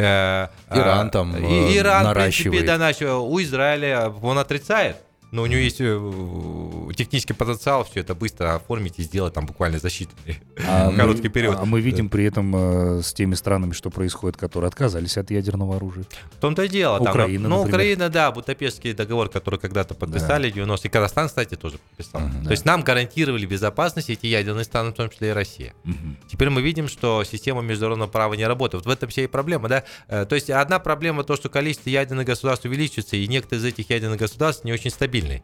э, 0.02 0.47
Иран 0.71 1.08
а, 1.08 1.10
там, 1.10 1.36
и- 1.36 1.41
э, 1.73 1.78
Иран, 1.78 2.02
в 2.02 2.06
наращивает. 2.06 2.52
принципе, 2.52 2.65
да, 2.67 2.78
начал. 2.78 3.25
У 3.30 3.41
Израиля 3.41 4.10
он 4.10 4.38
отрицает, 4.38 4.95
но 5.34 5.41
у 5.41 5.45
него 5.45 5.60
есть 5.60 5.82
э, 5.82 6.88
технический 6.93 7.34
потенциал 7.34 7.84
все 7.84 8.02
это 8.02 8.15
быстро 8.15 8.56
оформить 8.56 8.99
и 8.99 9.04
сделать 9.04 9.34
там 9.34 9.45
буквально 9.45 9.80
за 9.80 9.88
считанные 9.88 10.38
А 10.67 10.91
короткий 10.95 11.28
мы, 11.28 11.30
период. 11.30 11.58
А 11.60 11.65
мы 11.65 11.82
видим 11.82 12.10
при 12.10 12.25
этом 12.25 12.56
э, 12.56 13.02
с 13.02 13.13
теми 13.13 13.36
странами, 13.36 13.73
что 13.73 13.89
происходит, 13.89 14.38
которые 14.38 14.67
отказались 14.67 15.17
от 15.17 15.32
ядерного 15.32 15.75
оружия. 15.78 16.06
В 16.32 16.39
том-то 16.39 16.63
и 16.63 16.67
дело. 16.67 16.97
Там, 16.99 17.10
Украина, 17.10 17.49
ну, 17.49 17.58
например. 17.58 17.75
Украина, 17.75 18.10
да, 18.10 18.32
Будапештский 18.32 18.93
договор, 18.93 19.30
который 19.30 19.60
когда-то 19.60 19.95
подписали 19.95 20.49
в 20.52 20.56
90-е. 20.56 20.80
И 20.84 20.89
Казахстан, 20.89 21.28
кстати, 21.28 21.56
тоже 21.56 21.78
подписал. 21.78 22.21
Мгм, 22.21 22.39
То 22.39 22.45
да. 22.45 22.52
есть 22.52 22.65
нам 22.65 22.82
гарантировали 22.84 23.45
безопасность 23.45 24.10
эти 24.10 24.28
ядерные 24.28 24.63
страны, 24.63 24.91
в 24.91 24.93
том 24.93 25.10
числе 25.10 25.30
и 25.30 25.32
Россия. 25.32 25.73
Мгм. 25.84 26.17
Теперь 26.28 26.49
мы 26.49 26.62
видим, 26.62 26.88
что 26.88 27.23
система 27.23 27.62
международного 27.62 28.10
права 28.10 28.34
не 28.34 28.45
работает. 28.45 28.86
Вот 28.86 28.93
в 28.93 28.97
этом 28.97 29.10
вся 29.10 29.23
и 29.23 29.28
проблема, 29.28 29.69
да. 29.69 29.84
Э, 30.08 30.25
То 30.25 30.36
есть 30.36 30.49
одна 30.49 30.80
проблема 30.80 31.23
то, 31.23 31.36
что 31.36 31.49
количество 31.49 31.89
ядерных 31.89 32.25
государств 32.25 32.65
увеличивается, 32.65 33.15
и 33.15 33.28
некоторые 33.28 33.62
из 33.62 33.73
этих 33.73 33.89
ядерных 33.89 34.19
государств 34.19 34.63
не 34.63 34.73
очень 34.73 34.91
стабильные. 34.91 35.43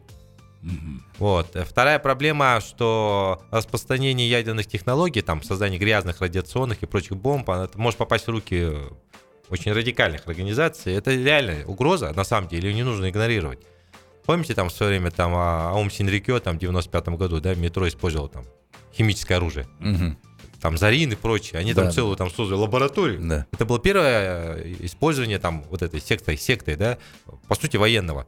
Вот. 1.18 1.54
Э, 1.56 1.64
Вторая 1.64 1.98
проблема, 1.98 2.60
что 2.60 3.42
распространение 3.50 4.28
ядерных 4.28 4.66
технологий, 4.66 5.22
там, 5.22 5.42
создание 5.42 5.78
грязных 5.78 6.20
радиационных 6.20 6.82
и 6.82 6.86
прочих 6.86 7.16
бомб, 7.16 7.48
она- 7.50 7.68
может 7.74 7.98
попасть 7.98 8.26
в 8.26 8.30
руки 8.30 8.72
очень 9.48 9.72
радикальных 9.72 10.26
организаций. 10.26 10.92
Это 10.94 11.14
реальная 11.14 11.64
угроза, 11.66 12.12
на 12.14 12.24
самом 12.24 12.48
деле, 12.48 12.68
ее 12.70 12.74
не 12.74 12.82
нужно 12.82 13.08
игнорировать. 13.10 13.60
Помните, 14.24 14.54
там 14.54 14.68
в 14.68 14.72
свое 14.72 14.90
время 14.98 15.12
там 15.12 15.32
а, 15.36 15.70
Аум 15.70 15.88
Синрикё, 15.88 16.40
там 16.40 16.56
в 16.56 16.58
95 16.58 17.08
году, 17.10 17.40
да, 17.40 17.54
метро 17.54 17.86
использовал 17.86 18.28
там 18.28 18.44
химическое 18.92 19.36
оружие. 19.36 19.68
Мгм. 19.78 20.18
Там 20.60 20.76
Зарин 20.78 21.12
и 21.12 21.14
прочее. 21.14 21.60
Они 21.60 21.74
Да, 21.74 21.82
там 21.84 21.92
целую 21.92 22.16
там 22.16 22.28
создали 22.30 22.58
лабораторию. 22.58 23.20
Да. 23.22 23.46
Это 23.52 23.64
было 23.66 23.78
первое 23.78 24.56
э, 24.56 24.74
использование 24.80 25.38
там 25.38 25.62
вот 25.70 25.82
этой 25.82 26.00
сектой, 26.00 26.36
сектой, 26.36 26.74
да, 26.74 26.98
по 27.46 27.54
сути, 27.54 27.76
военного 27.76 28.26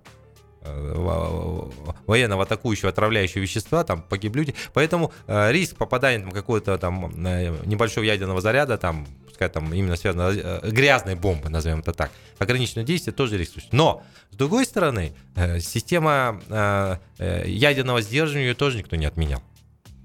военного 2.07 2.42
атакующего, 2.42 2.90
отравляющего 2.90 3.42
вещества, 3.42 3.85
там 3.85 4.02
погиб 4.02 4.37
люди. 4.37 4.54
Поэтому 4.72 5.12
э, 5.26 5.52
риск 5.52 5.76
попадания 5.76 6.20
там 6.20 6.31
какого-то 6.31 6.78
там 6.78 7.12
э, 7.26 7.57
небольшого 7.66 8.04
ядерного 8.04 8.40
заряда, 8.40 8.78
там, 8.78 9.07
пускай 9.26 9.48
там 9.48 9.72
именно 9.74 9.96
связано 9.96 10.33
э, 10.35 10.70
грязной 10.70 11.14
бомбы, 11.14 11.48
назовем 11.48 11.81
это 11.81 11.92
так, 11.92 12.11
ограниченное 12.38 12.85
действие 12.85 13.14
тоже 13.14 13.37
риск 13.37 13.54
существует. 13.54 13.72
Но, 13.72 14.02
с 14.31 14.37
другой 14.37 14.64
стороны, 14.64 15.12
система 15.61 16.40
ядерного 17.18 18.00
сдерживания 18.00 18.48
ее 18.48 18.54
тоже 18.54 18.78
никто 18.78 18.96
не 18.96 19.07
отменял. 19.07 19.42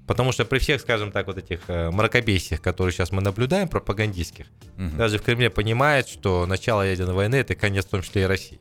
Потому 0.06 0.32
что 0.32 0.44
при 0.44 0.58
всех, 0.58 0.80
скажем 0.82 1.12
так, 1.12 1.26
вот 1.26 1.38
этих 1.38 1.60
мракобесиях, 1.68 2.60
которые 2.60 2.92
сейчас 2.92 3.10
мы 3.10 3.22
наблюдаем, 3.22 3.68
пропагандистских, 3.68 4.46
угу. 4.76 4.96
даже 4.98 5.18
в 5.18 5.22
Кремле 5.22 5.48
понимают, 5.48 6.08
что 6.08 6.44
начало 6.44 6.82
ядерной 6.82 7.14
войны 7.14 7.36
это 7.36 7.54
конец 7.54 7.86
в 7.86 7.88
том 7.88 8.02
числе 8.02 8.22
и 8.22 8.26
России. 8.26 8.60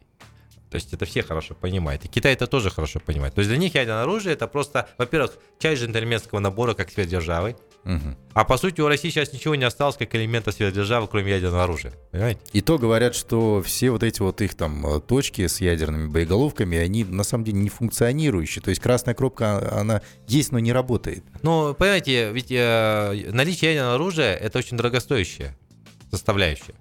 То 0.73 0.77
есть 0.77 0.91
это 0.91 1.05
все 1.05 1.21
хорошо 1.21 1.53
понимают. 1.53 2.03
И 2.03 2.07
Китай 2.07 2.33
это 2.33 2.47
тоже 2.47 2.71
хорошо 2.71 2.99
понимает. 2.99 3.35
То 3.35 3.41
есть 3.41 3.49
для 3.49 3.59
них 3.59 3.75
ядерное 3.75 4.01
оружие 4.01 4.33
это 4.33 4.47
просто, 4.47 4.89
во-первых, 4.97 5.33
часть 5.59 5.83
джентльменского 5.83 6.39
набора 6.39 6.73
как 6.73 6.89
сверхдержавы. 6.89 7.55
Угу. 7.85 8.15
А 8.33 8.43
по 8.43 8.57
сути 8.57 8.81
у 8.81 8.87
России 8.87 9.11
сейчас 9.11 9.33
ничего 9.33 9.53
не 9.53 9.65
осталось 9.65 9.97
как 9.97 10.15
элемента 10.15 10.51
сверхдержавы, 10.51 11.07
кроме 11.07 11.29
ядерного 11.29 11.65
оружия. 11.65 11.93
Понимаете? 12.09 12.41
И 12.53 12.61
то 12.61 12.79
говорят, 12.79 13.13
что 13.13 13.61
все 13.61 13.91
вот 13.91 14.01
эти 14.01 14.19
вот 14.23 14.41
их 14.41 14.55
там 14.55 14.83
э, 14.87 14.99
точки 14.99 15.45
с 15.45 15.61
ядерными 15.61 16.07
боеголовками, 16.07 16.75
они 16.75 17.03
на 17.03 17.23
самом 17.23 17.43
деле 17.43 17.59
не 17.59 17.69
функционирующие. 17.69 18.63
То 18.63 18.71
есть 18.71 18.81
красная 18.81 19.13
кропка, 19.13 19.59
а, 19.59 19.81
она 19.81 20.01
есть, 20.27 20.51
но 20.51 20.57
не 20.57 20.73
работает. 20.73 21.23
Ну, 21.43 21.75
понимаете, 21.75 22.31
ведь 22.31 22.51
э, 22.51 23.29
наличие 23.31 23.73
ядерного 23.73 23.93
оружия 23.93 24.33
это 24.33 24.57
очень 24.57 24.75
дорогостоящая 24.75 25.55
составляющая. 26.09 26.73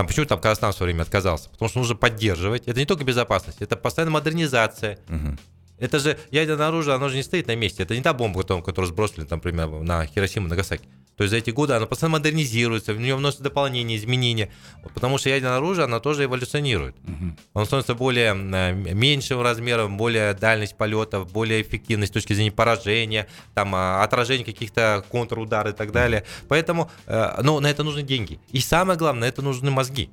Там 0.00 0.06
почему 0.06 0.24
там 0.24 0.40
Казахстан 0.40 0.72
в 0.72 0.76
свое 0.76 0.94
время 0.94 1.02
отказался? 1.02 1.50
Потому 1.50 1.68
что 1.68 1.78
нужно 1.80 1.94
поддерживать. 1.94 2.66
Это 2.66 2.80
не 2.80 2.86
только 2.86 3.04
безопасность, 3.04 3.60
это 3.60 3.76
постоянная 3.76 4.14
модернизация. 4.14 4.98
Угу. 5.10 5.36
Это 5.76 5.98
же 5.98 6.18
ядерное 6.30 6.68
оружие, 6.68 6.94
оно 6.94 7.10
же 7.10 7.16
не 7.16 7.22
стоит 7.22 7.48
на 7.48 7.54
месте. 7.54 7.82
Это 7.82 7.94
не 7.94 8.00
та 8.00 8.14
бомба, 8.14 8.42
которую 8.42 8.86
сбросили, 8.86 9.26
например, 9.28 9.68
на 9.68 10.06
Хиросиму, 10.06 10.48
Нагасаки. 10.48 10.88
То 11.20 11.24
есть 11.24 11.32
за 11.32 11.36
эти 11.36 11.50
годы 11.50 11.74
она 11.74 11.84
постоянно 11.84 12.16
модернизируется, 12.16 12.94
в 12.94 12.98
нее 12.98 13.14
вносят 13.14 13.42
дополнения, 13.42 13.94
изменения. 13.94 14.50
Потому 14.94 15.18
что 15.18 15.28
ядерное 15.28 15.58
оружие, 15.58 15.84
оно 15.84 16.00
тоже 16.00 16.24
эволюционирует. 16.24 16.96
Угу. 17.06 17.36
Оно 17.52 17.64
становится 17.66 17.94
более 17.94 18.30
э, 18.30 18.72
меньшим 18.94 19.42
размером, 19.42 19.98
более 19.98 20.32
дальность 20.32 20.78
полетов, 20.78 21.30
более 21.30 21.60
эффективность 21.60 22.12
с 22.12 22.14
точки 22.14 22.32
зрения 22.32 22.52
поражения, 22.52 23.28
там, 23.52 23.74
а, 23.74 24.02
отражения 24.02 24.46
каких-то 24.46 25.04
контрударов 25.12 25.74
и 25.74 25.76
так 25.76 25.92
далее. 25.92 26.24
Поэтому, 26.48 26.90
э, 27.04 27.42
но 27.42 27.60
на 27.60 27.66
это 27.66 27.84
нужны 27.84 28.02
деньги. 28.02 28.40
И 28.50 28.60
самое 28.60 28.98
главное, 28.98 29.20
на 29.20 29.24
это 29.26 29.42
нужны 29.42 29.70
мозги. 29.70 30.08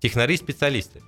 Технари, 0.00 0.36
специалисты. 0.36 1.00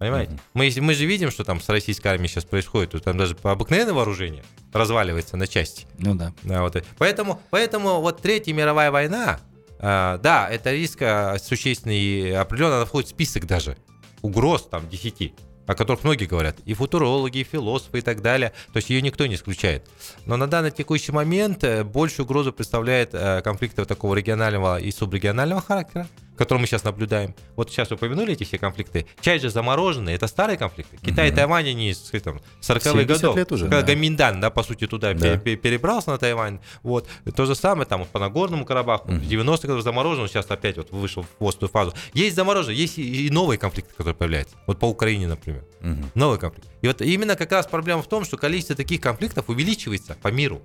Понимаете? 0.00 0.32
Mm-hmm. 0.32 0.40
Мы, 0.54 0.72
мы 0.80 0.94
же 0.94 1.04
видим, 1.04 1.30
что 1.30 1.44
там 1.44 1.60
с 1.60 1.68
российской 1.68 2.08
армией 2.08 2.28
сейчас 2.28 2.46
происходит. 2.46 2.92
Тут 2.92 3.04
там 3.04 3.18
даже 3.18 3.36
обыкновенное 3.42 3.92
вооружение 3.92 4.42
разваливается 4.72 5.36
на 5.36 5.46
части. 5.46 5.86
Ну 5.98 6.14
да. 6.14 6.32
да 6.42 6.62
вот. 6.62 6.82
Поэтому, 6.96 7.42
поэтому 7.50 8.00
вот 8.00 8.22
Третья 8.22 8.54
мировая 8.54 8.90
война, 8.90 9.40
э, 9.78 10.18
да, 10.22 10.48
это 10.50 10.72
риск 10.72 11.02
а, 11.02 11.36
существенный, 11.38 12.34
определенно 12.34 12.76
она 12.76 12.86
входит 12.86 13.08
в 13.08 13.10
список 13.10 13.44
даже 13.44 13.76
угроз 14.22 14.66
там 14.70 14.88
10 14.88 15.34
о 15.66 15.74
которых 15.76 16.02
многие 16.02 16.24
говорят, 16.24 16.56
и 16.64 16.74
футурологи, 16.74 17.38
и 17.38 17.44
философы 17.44 17.98
и 17.98 18.00
так 18.00 18.22
далее. 18.22 18.52
То 18.72 18.78
есть 18.78 18.90
ее 18.90 19.00
никто 19.02 19.26
не 19.26 19.36
исключает. 19.36 19.88
Но 20.26 20.36
на 20.36 20.48
данный 20.48 20.72
текущий 20.72 21.12
момент 21.12 21.62
э, 21.62 21.84
большую 21.84 22.26
угрозу 22.26 22.52
представляет 22.52 23.10
э, 23.12 23.40
конфликты 23.42 23.84
такого 23.84 24.16
регионального 24.16 24.80
и 24.80 24.90
субрегионального 24.90 25.60
характера 25.60 26.08
который 26.40 26.58
мы 26.58 26.66
сейчас 26.66 26.84
наблюдаем. 26.84 27.34
Вот 27.54 27.68
сейчас 27.68 27.90
вы 27.90 27.96
упомянули 27.96 28.32
эти 28.32 28.44
все 28.44 28.56
конфликты. 28.56 29.04
Часть 29.20 29.42
же 29.42 29.50
замороженные, 29.50 30.16
это 30.16 30.26
старые 30.26 30.56
конфликты. 30.56 30.96
Китай 30.96 31.28
и 31.28 31.32
Тайвань, 31.32 31.68
они 31.68 31.92
с 31.92 32.10
40-х 32.10 33.04
годов. 33.04 33.36
Лет 33.36 33.52
уже, 33.52 33.66
когда 33.66 33.82
да. 33.82 33.86
Гаминдан, 33.86 34.40
да, 34.40 34.48
по 34.48 34.62
сути, 34.62 34.86
туда 34.86 35.12
да. 35.12 35.36
перебрался 35.36 36.08
на 36.08 36.16
Тайвань. 36.16 36.58
Вот. 36.82 37.06
То 37.36 37.44
же 37.44 37.54
самое 37.54 37.86
там 37.86 38.06
по 38.06 38.18
Нагорному 38.18 38.64
Карабаху. 38.64 39.08
В 39.08 39.22
90-х 39.22 39.68
годах 39.68 39.84
заморожен, 39.84 40.28
сейчас 40.28 40.50
опять 40.50 40.78
вот 40.78 40.90
вышел 40.92 41.26
в 41.38 41.46
острую 41.46 41.68
фазу. 41.68 41.92
Есть 42.14 42.36
замороженные, 42.36 42.78
есть 42.78 42.96
и 42.96 43.28
новые 43.28 43.58
конфликты, 43.58 43.92
которые 43.94 44.14
появляются. 44.14 44.56
Вот 44.66 44.78
по 44.78 44.86
Украине, 44.86 45.28
например. 45.28 45.66
Угу. 45.82 46.04
Новый 46.14 46.38
конфликт. 46.38 46.66
И 46.80 46.86
вот 46.86 47.02
именно 47.02 47.36
как 47.36 47.52
раз 47.52 47.66
проблема 47.66 48.00
в 48.00 48.08
том, 48.08 48.24
что 48.24 48.38
количество 48.38 48.74
таких 48.74 49.02
конфликтов 49.02 49.50
увеличивается 49.50 50.16
по 50.22 50.28
миру. 50.28 50.62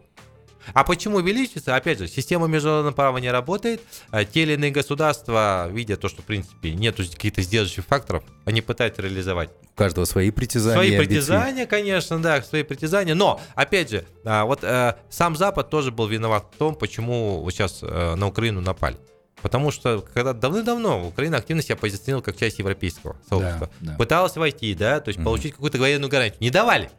А 0.74 0.84
почему 0.84 1.18
увеличится? 1.18 1.76
Опять 1.76 2.00
же, 2.00 2.08
система 2.08 2.48
международного 2.48 2.94
права 2.94 3.18
не 3.18 3.32
работает. 3.32 3.82
А 4.12 4.26
те 4.26 4.44
или 4.44 4.54
иные 4.54 4.72
государства, 4.72 5.68
видя 5.72 5.98
то, 5.98 6.10
что, 6.10 6.22
в 6.22 6.26
принципе, 6.26 6.74
нет 6.74 6.96
каких-то 6.96 7.42
сдерживающих 7.42 7.86
факторов, 7.86 8.24
они 8.46 8.62
пытаются 8.62 9.02
реализовать. 9.02 9.50
У 9.74 9.78
каждого 9.78 10.06
свои 10.06 10.32
притязания. 10.32 10.76
Свои 10.76 10.98
притязания, 10.98 11.66
конечно, 11.66 12.22
да, 12.22 12.42
свои 12.42 12.64
притязания. 12.64 13.16
Но, 13.16 13.42
опять 13.56 13.90
же, 13.90 14.06
а, 14.24 14.46
вот 14.46 14.64
э, 14.64 14.96
сам 15.10 15.36
Запад 15.36 15.70
тоже 15.70 15.92
был 15.92 16.08
виноват 16.08 16.48
в 16.54 16.58
том, 16.58 16.76
почему 16.76 17.46
сейчас 17.52 17.80
э, 17.82 18.16
на 18.16 18.28
Украину 18.28 18.62
напали. 18.62 18.98
Потому 19.42 19.70
что 19.70 20.04
когда 20.14 20.34
давным-давно 20.34 21.08
Украина 21.08 21.38
активно 21.38 21.62
себя 21.62 21.76
позиционировала 21.76 22.24
как 22.24 22.38
часть 22.38 22.58
европейского 22.58 23.16
сообщества. 23.30 23.70
Да, 23.80 23.92
да. 23.92 23.98
Пыталась 23.98 24.36
войти, 24.38 24.74
да, 24.74 25.00
то 25.00 25.10
есть 25.10 25.20
угу. 25.20 25.26
получить 25.26 25.54
какую-то 25.54 25.78
военную 25.78 26.10
гарантию. 26.10 26.42
Не 26.42 26.50
давали. 26.50 26.90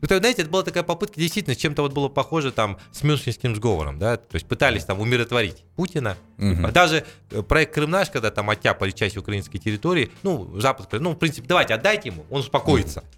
Ну, 0.00 0.08
то, 0.08 0.18
знаете, 0.18 0.42
это 0.42 0.50
была 0.50 0.62
такая 0.62 0.84
попытка 0.84 1.20
действительно 1.20 1.56
чем-то 1.56 1.82
вот 1.82 1.92
было 1.92 2.08
похоже 2.08 2.52
там 2.52 2.78
с 2.92 3.02
Мюнхенским 3.02 3.56
сговором, 3.56 3.98
да, 3.98 4.16
то 4.16 4.34
есть 4.34 4.46
пытались 4.46 4.84
там 4.84 5.00
умиротворить 5.00 5.64
Путина. 5.74 6.16
Угу. 6.38 6.68
Даже 6.72 7.04
э, 7.30 7.42
проект 7.42 7.74
Крым 7.74 7.90
наш, 7.90 8.10
когда 8.10 8.30
там 8.30 8.48
оттяпали 8.48 8.92
часть 8.92 9.16
украинской 9.16 9.58
территории, 9.58 10.10
ну, 10.22 10.58
Запад, 10.60 10.88
ну, 11.00 11.12
в 11.12 11.16
принципе, 11.16 11.48
давайте 11.48 11.74
отдайте 11.74 12.10
ему, 12.10 12.24
он 12.30 12.40
успокоится. 12.40 13.00
Угу. 13.00 13.08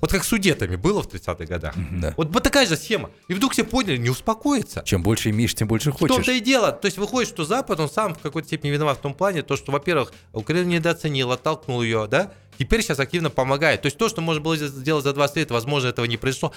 Вот 0.00 0.10
как 0.10 0.24
с 0.24 0.28
судетами 0.28 0.76
было 0.76 1.02
в 1.02 1.08
30-х 1.08 1.44
годах. 1.44 1.74
Да. 1.92 2.14
Вот, 2.16 2.32
вот 2.32 2.42
такая 2.42 2.66
же 2.66 2.76
схема. 2.76 3.10
И 3.28 3.34
вдруг 3.34 3.52
все 3.52 3.64
поняли, 3.64 3.98
не 3.98 4.08
успокоится. 4.08 4.82
Чем 4.84 5.02
больше 5.02 5.30
имеешь, 5.30 5.54
тем 5.54 5.68
больше 5.68 5.92
хочешь. 5.92 6.14
В 6.14 6.16
том-то 6.16 6.32
и 6.32 6.40
дело. 6.40 6.72
То 6.72 6.86
есть 6.86 6.96
выходит, 6.96 7.28
что 7.28 7.44
Запад, 7.44 7.80
он 7.80 7.90
сам 7.90 8.14
в 8.14 8.18
какой-то 8.18 8.48
степени 8.48 8.70
виноват 8.70 8.98
в 8.98 9.00
том 9.02 9.12
плане, 9.12 9.42
то, 9.42 9.56
что, 9.56 9.72
во-первых, 9.72 10.12
Украина 10.32 10.66
недооценила, 10.66 11.34
оттолкнул 11.34 11.82
ее, 11.82 12.06
да, 12.10 12.32
теперь 12.60 12.82
сейчас 12.82 13.00
активно 13.00 13.30
помогает. 13.30 13.80
То 13.80 13.86
есть 13.86 13.96
то, 13.96 14.10
что 14.10 14.20
можно 14.20 14.42
было 14.42 14.54
сделать 14.54 15.02
за 15.02 15.14
20 15.14 15.36
лет, 15.36 15.50
возможно, 15.50 15.88
этого 15.88 16.04
не 16.04 16.18
произошло. 16.18 16.52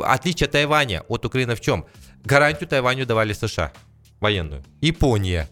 Отличие 0.00 0.48
Тайваня 0.48 1.02
от 1.08 1.26
Украины 1.26 1.56
в 1.56 1.60
чем? 1.60 1.84
Гарантию 2.24 2.68
Тайваню 2.68 3.06
давали 3.06 3.32
США 3.32 3.72
военную. 4.20 4.62
Япония. 4.80 5.50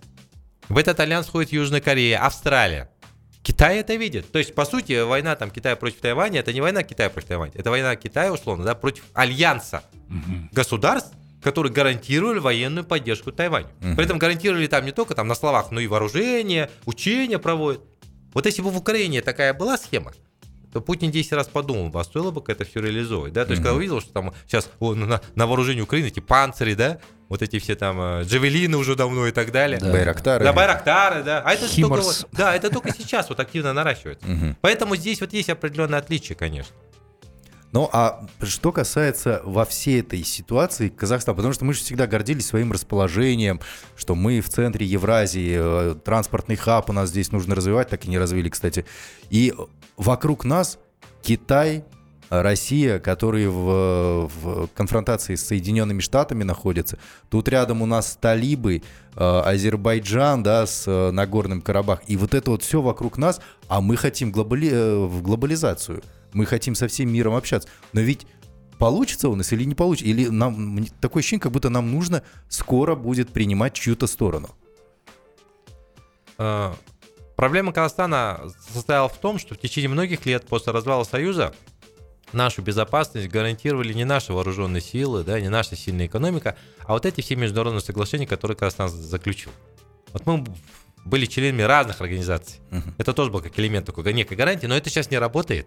В 0.68 0.78
этот 0.78 1.00
альянс 1.00 1.26
входит 1.26 1.50
Южная 1.50 1.80
Корея, 1.80 2.24
Австралия. 2.24 2.88
Китай 3.42 3.78
это 3.78 3.96
видит. 3.96 4.30
То 4.30 4.38
есть, 4.38 4.54
по 4.54 4.64
сути, 4.64 5.02
война 5.02 5.34
там 5.34 5.50
Китая 5.50 5.74
против 5.74 6.00
Тайваня, 6.00 6.38
это 6.38 6.52
не 6.52 6.60
война 6.60 6.84
Китая 6.84 7.10
против 7.10 7.28
Тайваня, 7.28 7.52
это 7.56 7.70
война 7.70 7.96
Китая, 7.96 8.32
условно, 8.32 8.64
да, 8.64 8.76
против 8.76 9.02
альянса 9.12 9.82
угу. 10.08 10.48
государств, 10.52 11.12
которые 11.42 11.72
гарантировали 11.72 12.38
военную 12.38 12.84
поддержку 12.84 13.32
Тайваню. 13.32 13.70
Угу. 13.80 13.96
При 13.96 14.04
этом 14.04 14.18
гарантировали 14.18 14.68
там 14.68 14.84
не 14.84 14.92
только 14.92 15.16
там 15.16 15.26
на 15.26 15.34
словах, 15.34 15.72
но 15.72 15.80
и 15.80 15.88
вооружение, 15.88 16.70
учения 16.84 17.40
проводят. 17.40 17.80
Вот 18.32 18.46
если 18.46 18.62
бы 18.62 18.70
в 18.70 18.76
Украине 18.76 19.22
такая 19.22 19.54
была 19.54 19.76
схема, 19.76 20.12
то 20.72 20.80
Путин 20.80 21.10
10 21.10 21.32
раз 21.32 21.48
подумал 21.48 21.90
бы, 21.90 22.00
а 22.00 22.04
стоило 22.04 22.30
бы 22.30 22.42
это 22.46 22.64
все 22.64 22.80
реализовывать, 22.80 23.32
да, 23.32 23.44
то 23.44 23.50
есть, 23.50 23.60
mm 23.60 23.64
когда 23.64 23.76
увидел, 23.76 24.00
что 24.00 24.12
там 24.12 24.32
сейчас 24.46 24.70
на, 24.80 25.20
на 25.34 25.46
вооружении 25.46 25.80
Украины 25.80 26.06
эти 26.06 26.20
панцири, 26.20 26.74
да, 26.74 26.98
вот 27.28 27.42
эти 27.42 27.58
все 27.58 27.76
там 27.76 28.00
э, 28.00 28.22
джавелины 28.24 28.76
уже 28.76 28.96
давно 28.96 29.26
и 29.26 29.32
так 29.32 29.52
далее. 29.52 29.78
Да. 29.78 29.92
Байрактары. 29.92 30.44
Да, 30.44 30.52
байрактары, 30.52 31.22
да. 31.22 31.42
А 31.44 31.52
это 31.52 31.68
только, 31.68 32.02
да, 32.32 32.54
это 32.54 32.70
только 32.70 32.92
сейчас 32.92 33.28
вот 33.28 33.38
активно 33.38 33.72
наращивается. 33.72 34.26
Поэтому 34.60 34.96
здесь 34.96 35.20
вот 35.20 35.32
есть 35.32 35.48
определенное 35.48 35.98
отличие, 35.98 36.36
конечно. 36.36 36.74
Ну, 37.72 37.88
а 37.92 38.26
что 38.42 38.72
касается 38.72 39.42
во 39.44 39.64
всей 39.64 40.00
этой 40.00 40.24
ситуации 40.24 40.88
Казахстана, 40.88 41.36
потому 41.36 41.54
что 41.54 41.64
мы 41.64 41.72
же 41.72 41.80
всегда 41.80 42.06
гордились 42.06 42.46
своим 42.46 42.72
расположением, 42.72 43.60
что 43.96 44.14
мы 44.14 44.40
в 44.40 44.48
центре 44.48 44.84
Евразии, 44.86 45.92
э, 45.92 45.94
транспортный 46.04 46.56
хаб 46.56 46.90
у 46.90 46.92
нас 46.92 47.10
здесь 47.10 47.30
нужно 47.30 47.54
развивать, 47.54 47.88
так 47.88 48.04
и 48.04 48.08
не 48.08 48.18
развили, 48.18 48.48
кстати. 48.48 48.84
И 49.30 49.54
вокруг 49.96 50.44
нас 50.44 50.78
Китай, 51.22 51.84
Россия, 52.28 53.00
которые 53.00 53.50
в, 53.50 54.28
в 54.28 54.68
конфронтации 54.74 55.34
с 55.34 55.46
Соединенными 55.46 56.00
Штатами 56.00 56.44
находятся. 56.44 56.98
Тут 57.28 57.48
рядом 57.48 57.82
у 57.82 57.86
нас 57.86 58.16
талибы, 58.20 58.82
э, 59.16 59.40
Азербайджан, 59.44 60.42
да, 60.42 60.66
с 60.66 60.88
э, 60.88 61.10
Нагорным 61.12 61.60
Карабах. 61.60 62.02
И 62.08 62.16
вот 62.16 62.34
это 62.34 62.50
вот 62.50 62.62
все 62.62 62.80
вокруг 62.80 63.18
нас, 63.18 63.40
а 63.68 63.80
мы 63.80 63.96
хотим 63.96 64.32
глобали, 64.32 65.06
в 65.06 65.22
глобализацию. 65.22 66.02
Мы 66.32 66.46
хотим 66.46 66.74
со 66.74 66.88
всем 66.88 67.12
миром 67.12 67.34
общаться. 67.34 67.68
Но 67.92 68.00
ведь 68.00 68.26
получится 68.78 69.28
у 69.28 69.34
нас 69.34 69.52
или 69.52 69.64
не 69.64 69.74
получится? 69.74 70.08
Или 70.08 70.28
нам 70.28 70.86
такое 71.00 71.20
ощущение, 71.20 71.42
как 71.42 71.52
будто 71.52 71.70
нам 71.70 71.90
нужно 71.90 72.22
скоро 72.48 72.94
будет 72.94 73.30
принимать 73.30 73.74
чью-то 73.74 74.06
сторону. 74.06 74.50
Проблема 77.36 77.72
Казахстана 77.72 78.40
состояла 78.72 79.08
в 79.08 79.16
том, 79.18 79.38
что 79.38 79.54
в 79.54 79.58
течение 79.58 79.88
многих 79.88 80.26
лет 80.26 80.46
после 80.46 80.72
развала 80.72 81.04
Союза 81.04 81.54
нашу 82.32 82.62
безопасность 82.62 83.28
гарантировали 83.28 83.92
не 83.92 84.04
наши 84.04 84.32
вооруженные 84.32 84.80
силы, 84.80 85.24
да, 85.24 85.40
не 85.40 85.48
наша 85.48 85.74
сильная 85.74 86.06
экономика, 86.06 86.56
а 86.84 86.92
вот 86.92 87.06
эти 87.06 87.20
все 87.22 87.36
международные 87.36 87.80
соглашения, 87.80 88.26
которые 88.26 88.56
Казахстан 88.56 88.88
заключил. 88.88 89.50
Вот 90.12 90.26
мы 90.26 90.44
были 91.04 91.26
членами 91.26 91.62
разных 91.62 92.00
организаций. 92.00 92.60
Uh-huh. 92.70 92.92
Это 92.98 93.12
тоже 93.14 93.30
был 93.30 93.40
как 93.40 93.58
элемент 93.58 93.86
такой 93.86 94.12
некой 94.12 94.36
гарантии, 94.36 94.66
но 94.66 94.76
это 94.76 94.90
сейчас 94.90 95.10
не 95.10 95.18
работает. 95.18 95.66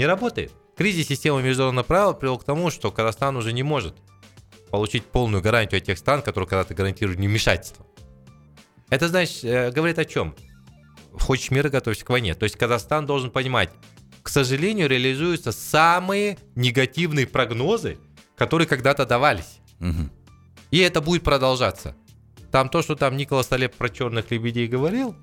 Не 0.00 0.06
работает. 0.06 0.50
Кризис 0.78 1.08
системы 1.08 1.42
международного 1.42 1.84
права 1.84 2.14
привел 2.14 2.38
к 2.38 2.44
тому, 2.44 2.70
что 2.70 2.90
Казахстан 2.90 3.36
уже 3.36 3.52
не 3.52 3.62
может 3.62 3.96
получить 4.70 5.04
полную 5.04 5.42
гарантию 5.42 5.76
от 5.76 5.84
тех 5.84 5.98
стран, 5.98 6.22
которые 6.22 6.48
когда-то 6.48 6.72
гарантируют 6.72 7.20
невмешательство. 7.20 7.84
Это, 8.88 9.08
значит, 9.08 9.44
э, 9.44 9.70
говорит 9.72 9.98
о 9.98 10.06
чем? 10.06 10.34
Хочешь 11.12 11.50
мира, 11.50 11.68
готовься 11.68 12.02
к 12.02 12.08
войне. 12.08 12.34
То 12.34 12.44
есть 12.44 12.56
Казахстан 12.56 13.04
должен 13.04 13.30
понимать, 13.30 13.68
к 14.22 14.30
сожалению, 14.30 14.88
реализуются 14.88 15.52
самые 15.52 16.38
негативные 16.54 17.26
прогнозы, 17.26 17.98
которые 18.36 18.66
когда-то 18.66 19.04
давались. 19.04 19.60
Мгм. 19.80 20.10
И 20.70 20.78
это 20.78 21.02
будет 21.02 21.24
продолжаться. 21.24 21.94
Там 22.50 22.70
то, 22.70 22.80
что 22.80 22.96
там 22.96 23.18
Николас 23.18 23.48
Талеб 23.48 23.74
про 23.74 23.90
черных 23.90 24.30
лебедей 24.30 24.66
говорил, 24.66 25.14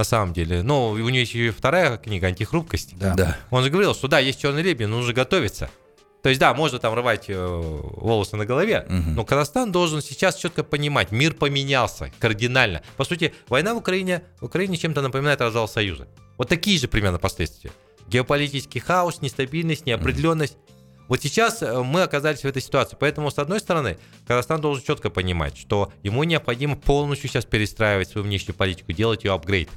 на 0.00 0.04
самом 0.04 0.32
деле, 0.32 0.62
ну, 0.62 0.88
у 0.88 0.96
него 0.96 1.10
есть 1.10 1.34
еще 1.34 1.48
и 1.48 1.50
вторая 1.50 1.98
книга 1.98 2.28
«Антихрупкость». 2.28 2.96
Да. 2.98 3.12
Да. 3.14 3.36
Он 3.50 3.62
же 3.62 3.68
говорил, 3.68 3.94
что 3.94 4.08
да, 4.08 4.18
есть 4.18 4.40
черный 4.40 4.62
лебедь, 4.62 4.88
но 4.88 4.96
нужно 4.96 5.12
готовиться. 5.12 5.68
То 6.22 6.30
есть, 6.30 6.40
да, 6.40 6.54
можно 6.54 6.78
там 6.78 6.94
рвать 6.94 7.26
э, 7.28 7.34
волосы 7.36 8.36
на 8.36 8.46
голове, 8.46 8.86
Мгм. 8.88 9.14
но 9.14 9.24
Казахстан 9.26 9.72
должен 9.72 10.00
сейчас 10.00 10.36
четко 10.36 10.64
понимать, 10.64 11.12
мир 11.12 11.34
поменялся 11.34 12.10
кардинально. 12.18 12.80
По 12.96 13.04
сути, 13.04 13.34
война 13.48 13.74
в 13.74 13.76
Украине, 13.76 14.22
в 14.40 14.46
Украине 14.46 14.78
чем-то 14.78 15.02
напоминает 15.02 15.42
развал 15.42 15.68
Союза. 15.68 16.08
Вот 16.38 16.48
такие 16.48 16.78
же 16.78 16.88
примерно 16.88 17.18
последствия. 17.18 17.70
Геополитический 18.08 18.80
хаос, 18.80 19.20
нестабильность, 19.20 19.84
неопределенность. 19.84 20.56
Вот 21.08 21.20
сейчас 21.22 21.60
э, 21.62 21.82
мы 21.82 22.02
оказались 22.02 22.40
в 22.40 22.44
этой 22.46 22.62
ситуации. 22.62 22.96
Поэтому, 22.98 23.30
с 23.30 23.38
одной 23.38 23.60
стороны, 23.60 23.98
Казахстан 24.26 24.60
должен 24.62 24.82
четко 24.82 25.10
понимать, 25.10 25.58
что 25.58 25.92
ему 26.02 26.24
необходимо 26.24 26.76
полностью 26.76 27.28
сейчас 27.28 27.44
перестраивать 27.44 28.08
свою 28.08 28.26
внешнюю 28.26 28.54
политику, 28.56 28.92
делать 28.92 29.24
ее 29.24 29.32
апгрейд. 29.32 29.68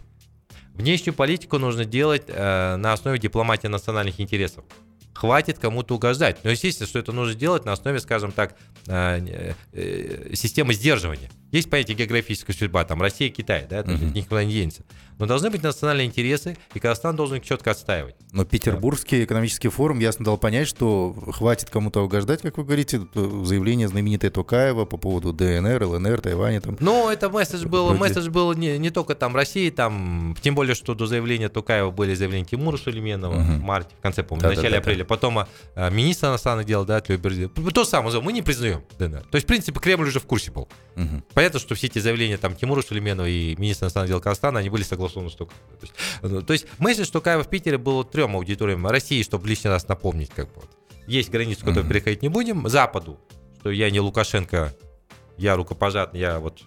Внешнюю 0.74 1.14
политику 1.14 1.60
нужно 1.60 1.86
делать 1.86 2.24
э, 2.28 2.76
на 2.78 2.94
основе 2.94 3.20
дипломатии 3.20 3.68
национальных 3.68 4.20
интересов. 4.20 4.66
Хватит 5.14 5.60
кому-то 5.60 5.96
угождать. 5.96 6.44
Но 6.44 6.50
естественно, 6.50 6.88
что 6.88 6.98
это 6.98 7.12
нужно 7.12 7.36
делать 7.36 7.66
на 7.66 7.74
основе, 7.74 8.00
скажем 8.00 8.32
так, 8.32 8.56
э, 8.88 9.54
э, 9.72 10.36
системы 10.36 10.74
сдерживания. 10.74 11.30
Есть 11.54 11.70
понятие 11.70 11.96
географическая 11.96 12.54
судьба, 12.54 12.84
там 12.84 13.02
Россия, 13.02 13.30
Китай, 13.30 13.66
да, 13.70 13.82
Мгм. 13.84 13.94
это 13.96 14.04
никуда 14.06 14.44
не 14.44 14.54
денется. 14.54 14.82
Но 15.20 15.28
должны 15.28 15.52
быть 15.52 15.62
национальные 15.62 16.08
интересы, 16.08 16.58
и 16.74 16.80
Казахстан 16.80 17.16
должен 17.16 17.38
их 17.38 17.44
четко 17.46 17.70
отстаивать. 17.70 18.16
Но 18.32 18.44
Петербургский 18.46 19.24
экономический 19.24 19.70
форум 19.70 20.00
ясно 20.00 20.26
дал 20.26 20.38
понять, 20.40 20.68
что 20.68 21.16
хватит 21.34 21.70
кому-то 21.70 22.02
угождать, 22.02 22.42
как 22.42 22.58
вы 22.58 22.64
говорите, 22.64 23.00
заявление 23.14 23.88
знаменитое 23.88 24.32
Токаева 24.32 24.86
по 24.86 24.98
поводу 24.98 25.32
ДНР, 25.32 25.84
ЛНР, 25.84 26.22
Тайваня 26.22 26.60
там. 26.62 26.78
Но 26.80 27.12
это 27.12 27.30
месседж 27.30 27.68
был, 27.68 27.86
Вроде- 27.90 28.00
месседж 28.02 28.30
был 28.30 28.52
не, 28.54 28.80
не 28.80 28.90
только 28.90 29.14
там 29.14 29.36
России, 29.36 29.70
там, 29.70 30.36
тем 30.42 30.56
более, 30.56 30.74
что 30.74 30.96
до 30.96 31.06
заявления 31.06 31.50
Тукаева 31.50 31.92
были 31.92 32.16
заявления 32.16 32.46
Тимура 32.46 32.78
Сулейменова 32.78 33.36
Мгм. 33.36 33.60
в 33.60 33.64
марте, 33.64 33.96
в 33.98 34.02
конце, 34.02 34.24
помню, 34.24 34.48
в 34.50 34.56
начале 34.56 34.78
апреля. 34.80 35.06
Потом 35.06 35.38
а, 35.76 35.90
министр 35.92 36.30
иностранных 36.30 36.66
дел, 36.66 36.86
да, 36.86 37.00
Тлёбердин. 37.00 37.50
То 37.50 37.86
самое, 37.86 38.20
мы 38.20 38.34
не 38.34 38.42
признаем 38.42 38.82
ДНР. 38.98 39.22
То 39.30 39.36
есть, 39.36 39.46
в 39.46 39.48
принципе, 39.48 39.80
Кремль 39.80 40.08
уже 40.08 40.20
в 40.20 40.26
курсе 40.26 40.50
был. 40.52 40.68
Мгм. 40.96 41.24
Понятно, 41.44 41.60
что 41.60 41.76
все 41.76 41.88
эти 41.88 42.00
заявления 42.00 42.38
там 42.38 42.56
Тимура 42.56 42.82
Сулейменова 42.82 43.28
и 43.28 43.54
министра 43.58 43.84
иностранных 43.88 44.10
дел 44.12 44.22
Казахстана, 44.22 44.60
они 44.60 44.70
были 44.70 44.84
согласованы 44.84 45.30
с 45.30 45.34
Токаевым. 45.36 45.68
То 45.78 45.84
есть, 45.86 45.94
ну, 46.22 46.42
то 46.42 46.54
есть 46.54 46.68
месседж 46.80 47.10
Токаева 47.12 47.44
в 47.44 47.50
Питере 47.50 47.78
был 47.78 48.06
трем 48.06 48.38
аудиториям 48.38 48.88
России, 48.88 49.22
чтобы 49.24 49.46
лишний 49.50 49.70
раз 49.70 49.86
напомнить, 49.90 50.30
как 50.30 50.48
бы. 50.48 50.62
вот. 50.62 50.70
Есть 51.06 51.32
границу, 51.32 51.60
которую 51.66 51.84
Мгм. 51.84 51.90
переходить 51.92 52.22
не 52.22 52.30
будем. 52.30 52.70
Западу, 52.70 53.20
что 53.60 53.72
я 53.72 53.90
не 53.92 54.00
Лукашенко, 54.00 54.74
я 55.38 55.58
рукопожатный, 55.58 56.22
я 56.22 56.40
вот 56.40 56.62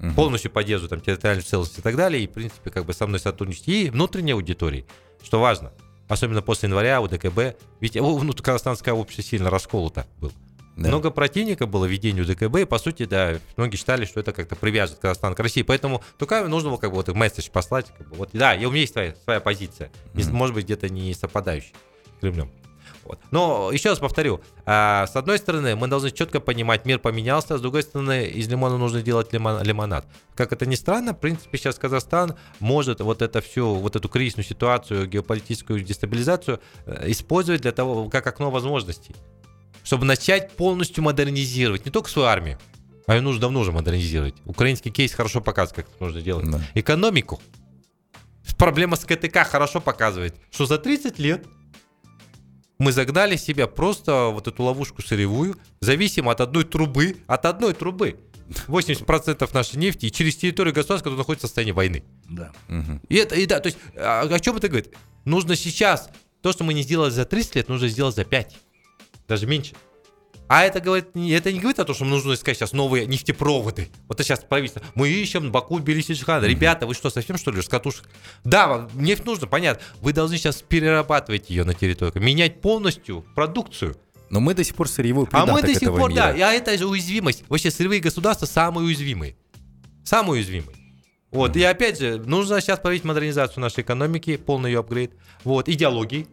Мгм. 0.00 0.14
полностью 0.14 0.50
поддерживаю 0.50 0.88
там 0.90 1.00
территориальную 1.00 1.44
целостность 1.44 1.78
и 1.78 1.82
так 1.82 1.94
далее, 1.94 2.24
и, 2.24 2.26
в 2.26 2.32
принципе, 2.32 2.70
как 2.70 2.84
бы 2.86 2.92
со 2.94 3.06
мной 3.06 3.20
сотрудничать. 3.20 3.68
И 3.68 3.88
внутренней 3.88 4.32
аудитории, 4.32 4.84
что 5.22 5.38
важно. 5.40 5.72
Особенно 6.08 6.42
после 6.42 6.68
января 6.68 7.00
у 7.00 7.06
ДКБ. 7.06 7.56
Ведь 7.80 7.94
ну, 7.94 8.32
казахстанское 8.32 8.92
общество 8.92 9.22
сильно 9.22 9.48
расколото 9.48 10.08
было. 10.18 10.32
Да. 10.76 10.88
Много 10.88 11.10
противника 11.10 11.66
было 11.66 11.84
введению 11.84 12.24
ДКБ, 12.24 12.56
и, 12.60 12.64
по 12.64 12.78
сути, 12.78 13.04
да, 13.04 13.38
многие 13.56 13.76
считали, 13.76 14.06
что 14.06 14.20
это 14.20 14.32
как-то 14.32 14.56
привяжет 14.56 14.98
Казахстан 14.98 15.34
к 15.34 15.40
России. 15.40 15.62
Поэтому 15.62 16.02
Тукаеву 16.18 16.48
нужно 16.48 16.70
было 16.70 16.78
как 16.78 16.90
бы 16.90 16.96
вот 16.96 17.08
месседж 17.08 17.50
послать. 17.50 17.92
Как 17.96 18.08
бы, 18.08 18.16
вот, 18.16 18.30
да, 18.32 18.54
и 18.54 18.64
у 18.64 18.70
меня 18.70 18.80
есть 18.80 18.94
своя, 18.94 19.14
своя 19.24 19.40
позиция. 19.40 19.90
Мгм. 20.14 20.34
Может 20.34 20.54
быть, 20.54 20.64
где-то 20.64 20.88
не 20.88 21.12
совпадающая 21.12 21.74
с 22.16 22.20
Кремлем. 22.20 22.50
Вот. 23.04 23.18
Но 23.30 23.70
еще 23.72 23.90
раз 23.90 23.98
повторю, 23.98 24.40
а, 24.64 25.06
с 25.06 25.16
одной 25.16 25.38
стороны, 25.38 25.74
мы 25.74 25.88
должны 25.88 26.10
четко 26.10 26.40
понимать, 26.40 26.84
мир 26.84 26.98
поменялся, 26.98 27.58
с 27.58 27.60
другой 27.60 27.82
стороны, 27.82 28.26
из 28.26 28.48
лимона 28.48 28.78
нужно 28.78 29.02
делать 29.02 29.32
лимон- 29.32 29.62
лимонад. 29.64 30.06
Как 30.36 30.52
это 30.52 30.66
ни 30.66 30.76
странно, 30.76 31.12
в 31.12 31.18
принципе, 31.18 31.58
сейчас 31.58 31.78
Казахстан 31.78 32.36
может 32.60 33.00
вот 33.00 33.20
это 33.20 33.40
всю, 33.40 33.74
вот 33.74 33.96
эту 33.96 34.08
кризисную 34.08 34.44
ситуацию, 34.44 35.08
геополитическую 35.08 35.80
дестабилизацию 35.80 36.60
э, 36.86 37.10
использовать 37.10 37.62
для 37.62 37.72
того, 37.72 38.08
как 38.08 38.26
окно 38.26 38.50
возможностей, 38.50 39.16
чтобы 39.82 40.04
начать 40.04 40.52
полностью 40.52 41.04
модернизировать 41.04 41.84
не 41.84 41.90
только 41.90 42.08
свою 42.08 42.28
армию, 42.28 42.58
а 43.06 43.14
ее 43.14 43.20
нужно 43.20 43.42
давно 43.42 43.60
уже 43.60 43.72
модернизировать. 43.72 44.34
Украинский 44.44 44.90
кейс 44.90 45.12
хорошо 45.12 45.40
показывает, 45.40 45.86
как 45.86 45.94
это 45.94 46.04
нужно 46.04 46.22
делать. 46.22 46.50
Да. 46.50 46.60
Экономику. 46.74 47.40
Проблема 48.56 48.96
с 48.96 49.04
КТК 49.04 49.44
хорошо 49.44 49.80
показывает, 49.80 50.36
что 50.50 50.66
за 50.66 50.78
30 50.78 51.18
лет 51.18 51.46
мы 52.78 52.92
загнали 52.92 53.36
себя 53.36 53.66
просто 53.66 54.26
вот 54.26 54.48
эту 54.48 54.62
ловушку 54.62 55.02
сырьевую, 55.02 55.56
зависим 55.80 56.28
от 56.28 56.40
одной 56.40 56.64
трубы, 56.64 57.16
от 57.26 57.46
одной 57.46 57.74
трубы. 57.74 58.18
80% 58.66 59.48
нашей 59.54 59.76
нефти 59.76 60.06
и 60.06 60.12
через 60.12 60.36
территорию 60.36 60.74
государства, 60.74 61.04
которое 61.04 61.18
находится 61.18 61.46
в 61.46 61.50
состоянии 61.50 61.72
войны. 61.72 62.04
Да. 62.28 62.52
Мгм. 62.68 63.00
И 63.08 63.16
это, 63.16 63.34
и 63.34 63.46
да, 63.46 63.60
то 63.60 63.68
есть, 63.68 63.78
а, 63.96 64.22
о 64.22 64.40
чем 64.40 64.56
это 64.56 64.68
говорит? 64.68 64.92
Нужно 65.24 65.56
сейчас, 65.56 66.10
то, 66.42 66.52
что 66.52 66.64
мы 66.64 66.74
не 66.74 66.82
сделали 66.82 67.10
за 67.10 67.24
30 67.24 67.56
лет, 67.56 67.68
нужно 67.68 67.88
сделать 67.88 68.14
за 68.14 68.24
5, 68.24 68.56
даже 69.32 69.46
меньше. 69.46 69.74
А 70.48 70.64
это, 70.64 70.80
говорит, 70.80 71.06
это 71.14 71.50
не 71.50 71.60
говорит 71.60 71.78
о 71.78 71.84
том, 71.84 71.94
что 71.94 72.04
нужно 72.04 72.34
искать 72.34 72.58
сейчас 72.58 72.72
новые 72.72 73.06
нефтепроводы. 73.06 73.88
Вот 74.06 74.20
это 74.20 74.24
сейчас 74.24 74.40
правительство. 74.40 74.82
Мы 74.94 75.08
ищем 75.08 75.50
Баку, 75.50 75.78
Тбилиси, 75.78 76.14
Шихан. 76.14 76.44
Ребята, 76.44 76.86
вы 76.86 76.92
что, 76.92 77.08
совсем 77.08 77.38
что 77.38 77.50
ли, 77.50 77.62
с 77.62 77.68
катушек? 77.68 78.04
Да, 78.44 78.66
вам 78.66 78.90
нефть 78.94 79.24
нужно, 79.24 79.46
понятно. 79.46 79.82
Вы 80.02 80.12
должны 80.12 80.36
сейчас 80.36 80.60
перерабатывать 80.60 81.48
ее 81.48 81.64
на 81.64 81.72
территории, 81.72 82.18
менять 82.18 82.60
полностью 82.60 83.24
продукцию. 83.34 83.96
Но 84.28 84.40
мы 84.40 84.52
до 84.52 84.62
сих 84.62 84.74
пор 84.74 84.88
сырьевой 84.88 85.24
А 85.24 85.26
придаток 85.26 85.54
мы 85.54 85.62
до 85.62 85.74
сих 85.74 85.88
пор, 85.88 86.10
мира. 86.10 86.34
да, 86.36 86.50
а 86.50 86.52
это 86.52 86.76
же 86.76 86.86
уязвимость. 86.86 87.44
Вообще 87.48 87.70
сырьевые 87.70 88.00
государства 88.02 88.44
самые 88.44 88.84
уязвимые. 88.86 89.36
Самые 90.04 90.32
уязвимые. 90.32 90.76
Вот, 91.30 91.56
и 91.56 91.62
опять 91.62 91.98
же, 91.98 92.18
нужно 92.18 92.60
сейчас 92.60 92.78
проводить 92.78 93.04
модернизацию 93.04 93.62
нашей 93.62 93.82
экономики, 93.82 94.36
полный 94.36 94.70
ее 94.72 94.80
апгрейд. 94.80 95.12
Вот, 95.44 95.66
идеологии, 95.70 96.26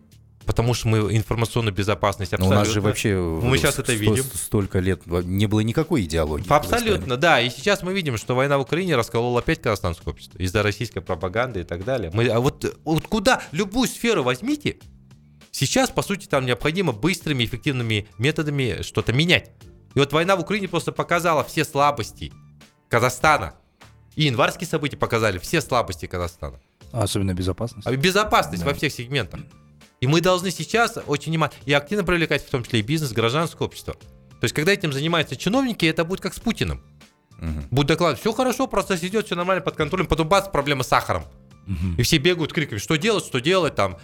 потому 0.49 0.73
что 0.73 0.87
мы 0.87 1.15
информационную 1.15 1.71
безопасность 1.75 2.31
Но 2.31 2.37
у 2.37 2.39
абсолютно. 2.39 2.59
нас 2.65 2.67
же 2.73 2.81
вообще 2.81 3.15
Мы 3.19 3.59
сейчас 3.59 3.75
это 3.77 3.91
сто- 3.93 4.01
видим. 4.01 4.23
столько 4.33 4.79
лет 4.79 5.05
не 5.05 5.45
было 5.45 5.59
никакой 5.59 6.05
идеологии. 6.05 6.51
Абсолютно, 6.51 7.17
да. 7.17 7.39
И 7.39 7.51
сейчас 7.51 7.83
мы 7.83 7.93
видим, 7.93 8.17
что 8.17 8.33
война 8.33 8.57
в 8.57 8.61
Украине 8.61 8.95
расколола 8.95 9.41
опять 9.41 9.61
казахстанское 9.61 10.11
общество 10.11 10.39
из-за 10.39 10.63
российской 10.63 11.01
пропаганды 11.01 11.59
и 11.59 11.63
так 11.63 11.83
далее. 11.85 12.09
Мы, 12.15 12.27
а 12.29 12.39
вот, 12.39 12.65
вот 12.83 13.05
куда 13.07 13.43
любую 13.51 13.87
сферу 13.87 14.23
возьмите, 14.23 14.77
сейчас, 15.51 15.91
по 15.91 16.01
сути, 16.01 16.25
там 16.25 16.47
необходимо 16.47 16.93
быстрыми, 16.93 17.45
эффективными 17.45 18.07
методами 18.17 18.81
что-то 18.81 19.13
менять. 19.13 19.51
И 19.93 19.99
вот 19.99 20.11
война 20.13 20.35
в 20.35 20.39
Украине 20.39 20.67
просто 20.67 20.91
показала 20.91 21.43
все 21.43 21.63
слабости 21.63 22.33
Казахстана. 22.87 23.53
И 24.15 24.23
январские 24.23 24.67
события 24.67 24.97
показали 24.97 25.37
все 25.37 25.61
слабости 25.61 26.07
Казахстана. 26.07 26.59
А 26.91 27.03
Особенно 27.03 27.35
безопасность. 27.35 27.85
А 27.85 27.95
Безопасность 27.95 28.63
Да. 28.63 28.69
во 28.69 28.73
всех 28.75 28.91
сегментах. 28.91 29.41
И 30.01 30.07
мы 30.07 30.21
должны 30.21 30.51
сейчас 30.51 30.97
очень 31.07 31.31
внимательно 31.31 31.61
и 31.65 31.73
активно 31.73 32.03
привлекать 32.03 32.45
в 32.45 32.49
том 32.49 32.63
числе 32.63 32.79
и 32.79 32.83
бизнес, 32.83 33.11
гражданское 33.11 33.63
общество. 33.65 33.93
То 33.93 34.43
есть, 34.45 34.55
когда 34.55 34.71
этим 34.71 34.93
занимаются 34.93 35.35
чиновники, 35.35 35.85
это 35.85 36.05
будет 36.05 36.21
как 36.21 36.33
с 36.33 36.39
Путиным. 36.39 36.81
Мгм. 37.37 37.65
Будет 37.71 37.87
доклад, 37.87 38.19
все 38.19 38.33
хорошо, 38.33 38.67
процесс 38.67 39.03
идет, 39.03 39.25
все 39.25 39.35
нормально, 39.35 39.61
под 39.61 39.75
контролем, 39.75 40.07
потом 40.07 40.27
бац, 40.29 40.47
проблема 40.49 40.83
с 40.83 40.87
сахаром. 40.87 41.25
Мгм. 41.67 41.95
И 41.97 42.03
все 42.03 42.17
бегают 42.17 42.53
криками, 42.53 42.79
что 42.79 42.95
делать, 42.97 43.25
что 43.25 43.39
делать, 43.39 43.75
там. 43.75 43.97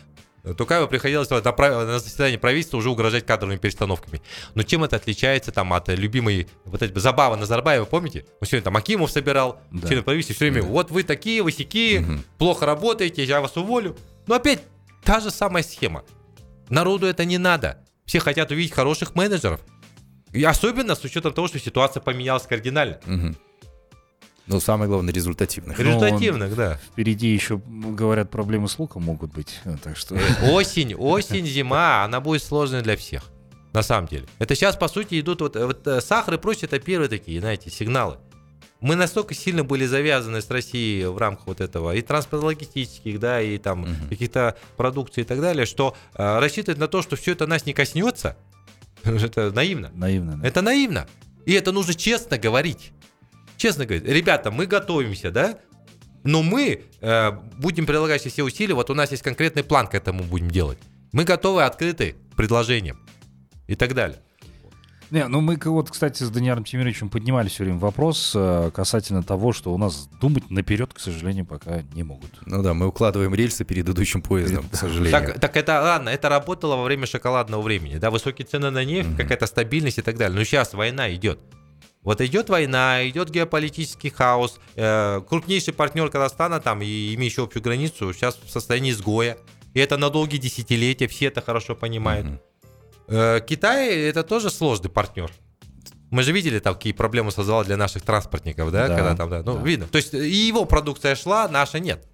Тукаева 0.58 0.86
приходилось 0.86 1.28
на, 1.32 1.42
на 1.42 2.00
заседании 2.00 2.38
правительства 2.38 2.78
уже 2.78 2.92
угрожать 2.92 3.26
кадровыми 3.26 3.58
перестановками. 3.58 4.22
Но 4.54 4.62
чем 4.62 4.84
это 4.84 4.96
отличается 4.98 5.52
там 5.52 5.74
от 5.74 5.88
любимой 5.90 6.48
вот 6.66 6.84
этой 6.84 7.00
забавы 7.00 7.36
Назарбаева, 7.36 7.86
помните? 7.86 8.26
Он 8.42 8.48
сегодня 8.48 8.64
там 8.64 8.78
Акимов 8.78 9.10
собирал, 9.10 9.60
Да. 9.72 9.88
все 9.88 9.96
на 9.96 10.04
правительстве 10.04 10.36
все 10.36 10.46
время, 10.52 10.62
Да. 10.62 10.72
вот 10.72 10.92
вы 10.92 11.02
такие, 11.02 11.42
вы 11.42 11.52
сякие, 11.52 12.02
Мгм. 12.02 12.24
плохо 12.38 12.68
работаете, 12.68 13.24
я 13.24 13.42
вас 13.42 13.58
уволю. 13.58 13.98
Но 14.28 14.36
опять 14.36 14.62
та 15.06 15.20
же 15.20 15.32
самая 15.32 15.64
схема. 15.64 16.04
Народу 16.70 17.06
это 17.08 17.26
не 17.26 17.38
надо. 17.38 17.78
Все 18.06 18.20
хотят 18.20 18.52
увидеть 18.52 18.74
хороших 18.74 19.16
менеджеров. 19.16 19.60
И 20.34 20.44
особенно 20.44 20.96
с 20.96 21.04
учетом 21.04 21.34
того, 21.34 21.48
что 21.48 21.60
ситуация 21.60 22.02
поменялась 22.02 22.44
кардинально. 22.44 23.00
Мгм. 23.06 23.36
Ну, 24.48 24.60
самое 24.60 24.88
главное, 24.88 25.12
результативных. 25.14 25.78
Ну, 25.80 25.84
Результативных, 25.86 26.56
да. 26.56 26.78
Впереди 26.78 27.28
еще, 27.34 27.58
говорят, 27.66 28.30
проблемы 28.30 28.68
с 28.68 28.78
луком 28.78 29.04
могут 29.04 29.34
быть. 29.34 29.60
э, 29.66 29.76
Так 29.84 29.98
что... 29.98 30.16
Осень, 30.52 30.94
осень, 30.94 31.46
зима, 31.48 32.04
она 32.04 32.20
будет 32.20 32.44
сложной 32.44 32.82
для 32.84 32.96
всех. 32.96 33.24
На 33.74 33.82
самом 33.82 34.08
деле. 34.08 34.28
Это 34.38 34.54
сейчас, 34.56 34.76
по 34.76 34.88
сути, 34.88 35.20
идут 35.20 35.42
вот, 35.42 35.56
вот 35.56 35.88
э, 35.88 36.00
сахар 36.00 36.36
и 36.36 36.38
прочее, 36.38 36.66
это 36.72 36.80
первые 36.80 37.10
такие, 37.10 37.40
знаете, 37.40 37.72
сигналы. 37.72 38.18
Мы 38.82 38.96
настолько 38.96 39.34
сильно 39.34 39.64
были 39.64 39.86
завязаны 39.86 40.42
с 40.42 40.50
Россией 40.50 41.06
в 41.06 41.18
рамках 41.18 41.48
вот 41.48 41.62
этого 41.62 41.96
и 41.96 42.02
транспортно-логистических, 42.02 43.20
да, 43.20 43.42
и 43.42 43.58
там 43.58 43.84
угу. 43.84 43.92
каких-то 44.10 44.58
продукций 44.78 45.24
и 45.24 45.26
так 45.26 45.42
далее, 45.42 45.66
что 45.66 45.96
э, 46.14 46.40
рассчитывать 46.40 46.80
на 46.80 46.88
то, 46.88 47.02
что 47.02 47.16
все 47.16 47.32
это 47.32 47.48
нас 47.48 47.66
не 47.66 47.74
коснется, 47.74 48.38
это 49.04 49.52
наивно. 49.52 49.92
Наивно. 49.96 50.38
Да. 50.38 50.48
Это 50.48 50.62
наивно. 50.62 51.08
И 51.46 51.54
это 51.54 51.72
нужно 51.72 51.94
честно 51.94 52.38
говорить. 52.38 52.92
Честно 53.58 53.86
говорить, 53.86 54.06
ребята, 54.06 54.52
мы 54.52 54.66
готовимся, 54.66 55.32
да, 55.32 55.58
но 56.24 56.44
мы 56.44 56.82
э, 57.02 57.32
будем 57.58 57.86
прилагать 57.86 58.24
все 58.24 58.44
усилия, 58.44 58.74
вот 58.74 58.90
у 58.90 58.94
нас 58.94 59.12
есть 59.12 59.24
конкретный 59.24 59.64
план 59.64 59.88
к 59.88 59.94
этому 59.94 60.24
будем 60.24 60.52
делать. 60.52 60.78
Мы 61.14 61.24
готовы, 61.24 61.64
открыты 61.64 62.16
к 62.34 62.36
предложениям 62.36 63.00
и 63.68 63.76
так 63.76 63.94
далее. 63.94 64.20
Не, 65.16 65.30
ну 65.30 65.40
мы 65.40 65.58
вот, 65.64 65.90
кстати, 65.90 66.24
с 66.24 66.30
Даниаром 66.30 66.66
Тимировичем 66.66 67.10
поднимали 67.10 67.48
все 67.48 67.64
время 67.64 67.80
вопрос 67.80 68.34
э, 68.36 68.70
касательно 68.76 69.24
того, 69.24 69.54
что 69.54 69.74
у 69.74 69.78
нас 69.78 70.10
думать 70.20 70.50
наперед, 70.50 70.94
к 70.94 71.00
сожалению, 71.00 71.46
пока 71.46 71.84
не 71.94 72.04
могут. 72.04 72.32
Ну 72.46 72.62
да, 72.62 72.74
мы 72.74 72.88
укладываем 72.88 73.34
рельсы 73.34 73.64
перед 73.64 73.88
идущим 73.88 74.22
поездом, 74.22 74.68
к 74.68 74.76
сожалению. 74.76 75.12
Так, 75.14 75.40
так 75.40 75.56
это 75.56 75.82
ладно, 75.82 76.10
это 76.10 76.28
работало 76.28 76.76
во 76.76 76.84
время 76.84 77.08
шоколадного 77.08 77.62
времени, 77.62 77.96
да, 77.96 78.12
высокие 78.12 78.46
цены 78.46 78.72
на 78.72 78.84
нефть, 78.84 79.08
mm-hmm. 79.08 79.16
какая-то 79.16 79.46
стабильность 79.46 80.00
и 80.00 80.02
так 80.02 80.18
далее. 80.18 80.38
Но 80.38 80.44
сейчас 80.44 80.74
война 80.74 81.10
идет. 81.16 81.40
Вот 82.02 82.20
идет 82.20 82.50
война, 82.50 83.08
идет 83.08 83.30
геополитический 83.30 84.10
хаос. 84.10 84.60
Э, 84.76 85.22
крупнейший 85.22 85.74
партнер 85.74 86.10
Казахстана, 86.10 86.60
там, 86.60 86.82
и 86.82 87.16
имеющий 87.16 87.42
общую 87.42 87.64
границу, 87.64 88.12
сейчас 88.12 88.38
в 88.46 88.52
состоянии 88.52 88.92
изгоя. 88.92 89.38
И 89.74 89.80
это 89.80 89.96
на 89.96 90.10
долгие 90.10 90.40
десятилетия, 90.40 91.08
все 91.08 91.28
это 91.28 91.40
хорошо 91.40 91.74
понимают. 91.74 92.28
Mm-hmm. 92.28 92.55
Э, 93.08 93.40
Китай 93.46 93.96
это 94.02 94.24
тоже 94.24 94.50
сложный 94.50 94.90
партнер. 94.90 95.32
Мы 96.12 96.24
же 96.24 96.32
видели, 96.32 96.60
там, 96.60 96.76
какие 96.76 96.94
проблемы 96.94 97.32
создавал 97.32 97.66
для 97.66 97.78
наших 97.78 98.04
транспортников, 98.04 98.72
да, 98.72 98.88
да 98.88 98.96
когда 98.96 99.16
там, 99.16 99.30
да, 99.30 99.44
ну, 99.44 99.58
да. 99.58 99.64
видно. 99.64 99.88
То 99.88 99.98
есть 99.98 100.14
и 100.14 100.48
его 100.48 100.66
продукция 100.66 101.16
шла, 101.16 101.48
наша 101.48 101.80
нет. 101.80 102.06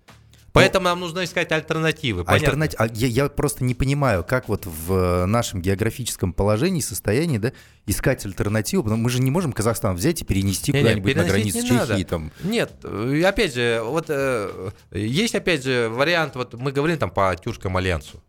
Поэтому 0.54 0.86
нам 0.86 1.00
нужно 1.00 1.24
искать 1.24 1.52
альтернативы. 1.52 2.24
Альтернатив... 2.28 2.80
А 2.80 2.88
я, 2.88 3.08
я 3.08 3.30
просто 3.30 3.64
не 3.64 3.74
понимаю, 3.74 4.24
как 4.24 4.50
вот 4.50 4.66
в 4.66 5.26
нашем 5.26 5.62
географическом 5.62 6.34
положении, 6.34 6.82
состоянии, 6.82 7.38
да, 7.38 7.54
искать 7.86 8.26
альтернативу, 8.26 8.84
потому 8.84 9.02
мы 9.02 9.10
же 9.10 9.22
не 9.22 9.32
можем 9.32 9.54
Казахстан 9.54 9.96
взять 9.96 10.22
и 10.22 10.26
перенести 10.26 10.72
куда-нибудь 10.72 11.16
на 11.16 11.24
границу 11.24 11.62
Чехии. 11.62 11.74
Надо. 11.74 12.04
Там. 12.06 12.32
Нет, 12.44 12.84
опять 12.84 13.56
же, 13.56 13.82
вот 13.84 14.06
э, 14.10 14.72
есть 14.92 15.36
опять 15.36 15.64
же 15.64 15.90
вариант, 15.90 16.36
вот 16.36 16.54
мы 16.54 16.72
говорим 16.72 16.98
там 16.98 17.12
по 17.12 17.34
Тюркскому 17.36 17.78
альянсу. 17.78 18.22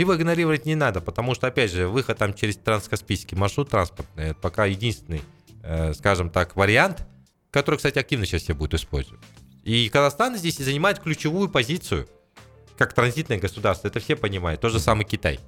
Его 0.00 0.16
игнорировать 0.16 0.64
не 0.64 0.76
надо, 0.76 1.02
потому 1.02 1.34
что, 1.34 1.46
опять 1.46 1.70
же, 1.70 1.86
выход 1.86 2.16
там 2.16 2.32
через 2.32 2.56
транскаспийский 2.56 3.36
маршрут 3.36 3.68
транспортный, 3.68 4.30
это 4.30 4.40
пока 4.40 4.64
единственный, 4.64 5.20
э, 5.62 5.92
скажем 5.92 6.30
так, 6.30 6.56
вариант, 6.56 7.06
который, 7.50 7.76
кстати, 7.76 7.98
активно 7.98 8.24
сейчас 8.24 8.40
все 8.42 8.54
будет 8.54 8.72
использовать. 8.72 9.20
И 9.62 9.90
Казахстан 9.90 10.38
здесь 10.38 10.56
занимает 10.56 11.00
ключевую 11.00 11.50
позицию, 11.50 12.08
как 12.78 12.94
транзитное 12.94 13.38
государство, 13.38 13.88
это 13.88 14.00
все 14.00 14.16
понимают, 14.16 14.62
то 14.62 14.70
же 14.70 14.80
самое 14.80 15.06
Китай. 15.06 15.38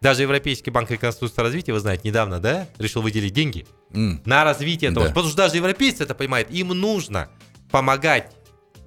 Даже 0.00 0.22
Европейский 0.22 0.72
банк 0.72 0.90
реконструкции 0.90 1.40
и 1.40 1.44
развития, 1.44 1.72
вы 1.72 1.78
знаете, 1.78 2.08
недавно, 2.08 2.40
да, 2.40 2.66
решил 2.78 3.00
выделить 3.00 3.32
деньги 3.32 3.64
mm. 3.90 4.22
на 4.24 4.42
развитие 4.42 4.90
этого. 4.90 5.06
Да. 5.06 5.12
Потому 5.12 5.28
что 5.28 5.36
даже 5.36 5.54
европейцы 5.54 6.02
это 6.02 6.16
понимают, 6.16 6.50
им 6.50 6.68
нужно 6.70 7.28
помогать 7.70 8.32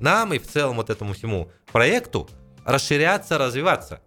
нам 0.01 0.33
и 0.33 0.37
в 0.37 0.47
целом 0.47 0.75
вот 0.75 0.89
этому 0.89 1.13
всему 1.13 1.49
проекту 1.71 2.29
расширяться, 2.65 3.37
развиваться. 3.37 4.01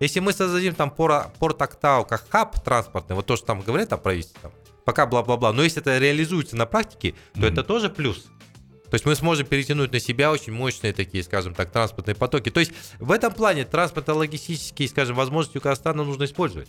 Если 0.00 0.20
мы 0.20 0.32
создадим 0.32 0.74
там 0.74 0.90
порт 0.90 1.62
Актау 1.62 2.04
как 2.04 2.28
хаб 2.28 2.62
транспортный, 2.62 3.16
вот 3.16 3.26
то, 3.26 3.36
что 3.36 3.46
там 3.46 3.60
говорят 3.60 3.92
о 3.92 3.96
правительстве, 3.96 4.40
там, 4.42 4.52
пока 4.84 5.06
бла-бла-бла, 5.06 5.52
но 5.52 5.62
если 5.62 5.80
это 5.80 5.98
реализуется 5.98 6.56
на 6.56 6.66
практике, 6.66 7.14
то 7.34 7.40
mm-hmm. 7.40 7.52
это 7.52 7.64
тоже 7.64 7.90
плюс. 7.90 8.26
То 8.90 8.94
есть 8.94 9.04
мы 9.04 9.14
сможем 9.14 9.46
перетянуть 9.46 9.92
на 9.92 10.00
себя 10.00 10.32
очень 10.32 10.52
мощные 10.52 10.94
такие, 10.94 11.22
скажем 11.22 11.52
так, 11.52 11.70
транспортные 11.70 12.14
потоки. 12.14 12.50
То 12.50 12.60
есть 12.60 12.72
в 12.98 13.12
этом 13.12 13.32
плане 13.34 13.64
транспортно-логистические, 13.64 14.88
скажем, 14.88 15.14
возможности 15.14 15.58
у 15.58 15.60
Казахстана 15.60 16.04
нужно 16.04 16.24
использовать. 16.24 16.68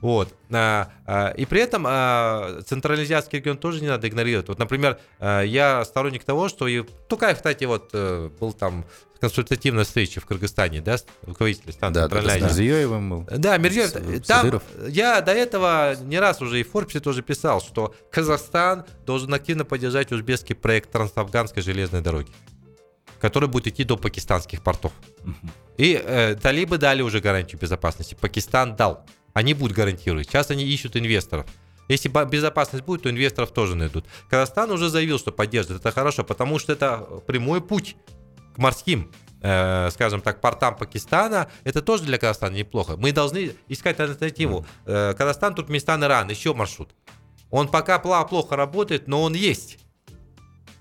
Вот. 0.00 0.34
А, 0.50 0.90
а, 1.06 1.30
и 1.30 1.44
при 1.46 1.60
этом 1.60 1.84
а, 1.86 2.60
централизиатский 2.66 3.38
регион 3.38 3.58
тоже 3.58 3.80
не 3.80 3.88
надо 3.88 4.08
игнорировать. 4.08 4.48
Вот, 4.48 4.58
например, 4.58 4.98
я 5.20 5.84
сторонник 5.84 6.24
того, 6.24 6.48
что 6.48 6.68
и 6.68 6.82
Тукаев, 7.08 7.36
кстати, 7.36 7.64
вот 7.64 7.90
э, 7.92 8.30
был 8.38 8.52
там 8.52 8.84
консультативная 9.20 9.84
встреча 9.84 10.20
в 10.20 10.26
Кыргызстане, 10.26 10.80
да, 10.80 10.96
руководитель 11.22 11.72
станции 11.72 12.06
да, 12.08 12.08
с 12.08 12.40
Мирзиёевым 12.40 13.10
был. 13.10 13.28
Да, 13.30 13.56
Мирзиёев. 13.56 13.92
Там 13.92 14.42
Садыров. 14.42 14.62
я 14.88 15.20
до 15.20 15.32
этого 15.32 15.96
не 16.02 16.18
раз 16.18 16.42
уже 16.42 16.60
и 16.60 16.62
в 16.62 16.70
Форбсе 16.70 17.00
тоже 17.00 17.22
писал, 17.22 17.60
что 17.60 17.94
Казахстан 18.10 18.84
должен 19.06 19.32
активно 19.32 19.64
поддержать 19.64 20.12
узбекский 20.12 20.54
проект 20.54 20.90
трансафганской 20.90 21.62
железной 21.62 22.02
дороги 22.02 22.30
который 23.20 23.48
будет 23.48 23.66
идти 23.68 23.84
до 23.84 23.96
пакистанских 23.96 24.62
портов. 24.62 24.92
И 25.76 26.00
э, 26.02 26.36
талибы 26.36 26.78
дали 26.78 27.02
уже 27.02 27.20
гарантию 27.20 27.60
безопасности. 27.60 28.14
Пакистан 28.14 28.76
дал. 28.76 29.06
Они 29.36 29.52
будут 29.52 29.76
гарантировать. 29.76 30.28
Сейчас 30.28 30.50
они 30.50 30.64
ищут 30.64 30.96
инвесторов. 30.96 31.44
Если 31.88 32.08
безопасность 32.08 32.86
будет, 32.86 33.02
то 33.02 33.10
инвесторов 33.10 33.50
тоже 33.50 33.74
найдут. 33.74 34.06
Казахстан 34.30 34.70
уже 34.70 34.88
заявил, 34.88 35.18
что 35.18 35.30
поддержит. 35.30 35.72
Это 35.72 35.92
хорошо, 35.92 36.24
потому 36.24 36.58
что 36.58 36.72
это 36.72 37.00
прямой 37.26 37.60
путь 37.60 37.96
к 38.54 38.58
морским 38.58 39.12
э, 39.42 39.90
скажем 39.90 40.22
так, 40.22 40.40
портам 40.40 40.74
Пакистана, 40.74 41.50
это 41.64 41.82
тоже 41.82 42.04
для 42.04 42.16
Казахстана 42.16 42.54
неплохо. 42.54 42.96
Мы 42.96 43.12
должны 43.12 43.52
искать 43.68 44.00
альтернативу. 44.00 44.64
Э, 44.86 45.12
Казахстан, 45.12 45.54
Туркменистан, 45.54 46.02
Иран, 46.02 46.30
еще 46.30 46.54
маршрут. 46.54 46.94
Он 47.50 47.68
пока 47.68 47.98
плохо 47.98 48.56
работает, 48.56 49.06
но 49.06 49.22
он 49.22 49.34
есть. 49.34 49.80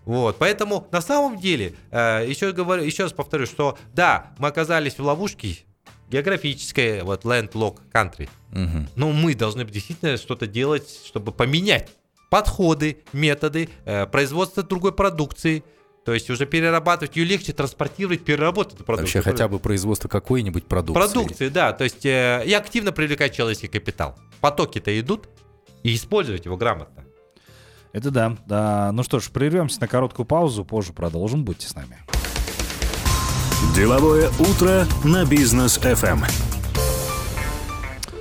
Вот, 0.05 0.37
поэтому 0.37 0.87
на 0.93 1.01
самом 1.01 1.37
деле, 1.41 1.75
э, 1.91 2.25
еще, 2.25 2.53
говорю, 2.53 2.83
еще 2.83 3.03
раз 3.03 3.11
повторю, 3.11 3.47
что 3.47 3.77
да, 3.91 4.33
мы 4.37 4.47
оказались 4.47 4.97
в 4.97 5.03
ловушке 5.03 5.65
географическое, 6.09 7.03
вот 7.03 7.25
landlock 7.25 7.79
country. 7.93 8.29
Угу. 8.51 8.87
Но 8.95 9.11
мы 9.11 9.35
должны 9.35 9.65
действительно 9.65 10.17
что-то 10.17 10.47
делать, 10.47 11.01
чтобы 11.05 11.31
поменять 11.31 11.89
подходы, 12.29 12.97
методы, 13.13 13.69
э, 13.85 14.05
производство 14.07 14.63
другой 14.63 14.93
продукции. 14.93 15.63
То 16.05 16.13
есть 16.13 16.29
уже 16.29 16.45
перерабатывать 16.45 17.15
ее 17.15 17.25
легче, 17.25 17.51
транспортировать, 17.51 18.23
переработать 18.23 18.77
продукцию. 18.77 19.21
Вообще 19.21 19.21
хотя 19.21 19.47
бы 19.47 19.59
производство 19.59 20.07
какой-нибудь 20.07 20.65
продукции. 20.65 20.99
Продукции, 21.01 21.49
да. 21.49 21.73
То 21.73 21.83
есть 21.83 22.05
э, 22.05 22.43
и 22.45 22.53
активно 22.53 22.91
привлекать 22.91 23.35
человеческий 23.35 23.67
капитал. 23.67 24.15
Потоки-то 24.39 24.97
идут, 24.99 25.27
и 25.85 25.93
использовать 25.93 26.45
его 26.45 26.57
грамотно. 26.57 27.05
Это 27.93 28.09
да. 28.09 28.35
да. 28.47 28.91
Ну 28.91 29.03
что 29.03 29.19
ж, 29.19 29.29
прервемся 29.29 29.79
на 29.81 29.87
короткую 29.87 30.25
паузу, 30.25 30.65
позже 30.65 30.93
продолжим. 30.93 31.45
Будьте 31.45 31.67
с 31.67 31.75
нами. 31.75 31.99
Деловое 33.73 34.29
утро 34.39 34.85
на 35.05 35.25
бизнес 35.25 35.77
FM. 35.77 36.25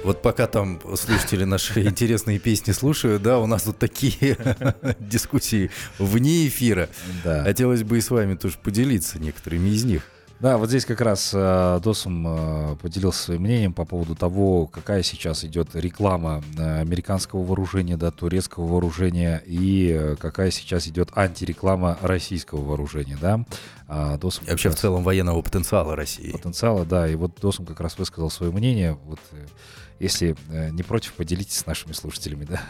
Вот 0.05 0.23
пока 0.23 0.47
там 0.47 0.81
слушатели 0.97 1.43
наши 1.45 1.83
интересные 1.85 2.39
песни 2.39 2.73
слушают, 2.73 3.23
да, 3.23 3.39
у 3.41 3.47
нас 3.47 3.65
тут 3.65 3.79
такие 3.79 4.37
дискуссии 5.01 5.71
вне 5.99 6.47
эфира. 6.47 6.89
Да. 7.25 7.43
Хотелось 7.43 7.83
бы 7.83 7.99
и 7.99 8.01
с 8.01 8.11
вами 8.11 8.35
тоже 8.37 8.57
поделиться 8.63 9.19
некоторыми 9.19 9.71
из 9.71 9.85
них. 9.85 10.03
Да, 10.45 10.59
вот 10.59 10.69
здесь 10.69 10.85
как 10.85 11.01
раз 11.01 11.31
э, 11.33 11.81
Досум 11.83 12.27
э, 12.29 12.77
поделился 12.77 13.23
своим 13.23 13.45
мнением 13.45 13.73
по 13.73 13.87
поводу 13.87 14.15
того, 14.15 14.67
какая 14.67 15.03
сейчас 15.03 15.43
идет 15.43 15.71
реклама 15.73 16.45
э, 16.59 16.81
американского 16.83 17.43
вооружения, 17.43 17.97
да, 17.97 18.11
турецкого 18.11 18.67
вооружения 18.67 19.43
и 19.47 19.97
э, 19.99 20.17
какая 20.17 20.51
сейчас 20.51 20.87
идет 20.87 21.17
антиреклама 21.17 21.97
российского 22.03 22.61
вооружения, 22.63 23.17
да. 23.19 23.47
А 23.89 24.19
Досум 24.19 24.45
и 24.45 24.51
вообще 24.51 24.69
раз... 24.69 24.77
в 24.77 24.81
целом 24.83 25.03
военного 25.03 25.41
потенциала 25.41 25.97
России. 25.97 26.33
Потенциала, 26.33 26.85
да, 26.85 27.09
и 27.09 27.15
вот 27.15 27.41
Досум 27.41 27.65
как 27.65 27.81
раз 27.81 27.97
высказал 27.97 28.29
свое 28.29 28.53
мнение. 28.53 28.99
Вот 29.07 29.21
если 29.99 30.37
не 30.73 30.83
против, 30.83 31.15
поделитесь 31.15 31.57
с 31.57 31.65
нашими 31.65 31.93
слушателями, 31.93 32.45
да. 32.45 32.61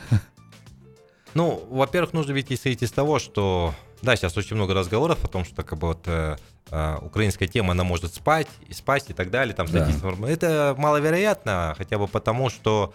Ну, 1.35 1.67
во-первых, 1.69 2.13
нужно 2.13 2.31
ведь 2.31 2.53
исходить 2.53 2.85
из 2.85 2.93
того, 2.93 3.19
что 3.19 3.75
да, 4.05 4.17
сейчас 4.17 4.37
очень 4.37 4.57
много 4.57 4.75
разговоров 4.75 5.25
о 5.25 5.29
том, 5.29 5.45
что 5.45 5.63
как 5.63 5.79
бы 5.79 5.89
вот 5.89 6.03
э, 6.07 6.37
э, 6.71 6.97
украинская 7.01 7.49
тема, 7.49 7.73
она 7.73 7.85
может 7.85 8.15
спать, 8.15 8.49
и 8.69 8.75
спать 8.75 9.05
и 9.09 9.13
так 9.13 9.31
далее. 9.31 9.55
Там, 9.55 9.67
да. 9.71 9.89
Это 10.29 10.75
маловероятно, 10.79 11.75
хотя 11.77 11.99
бы 11.99 12.07
потому, 12.07 12.51
что... 12.51 12.95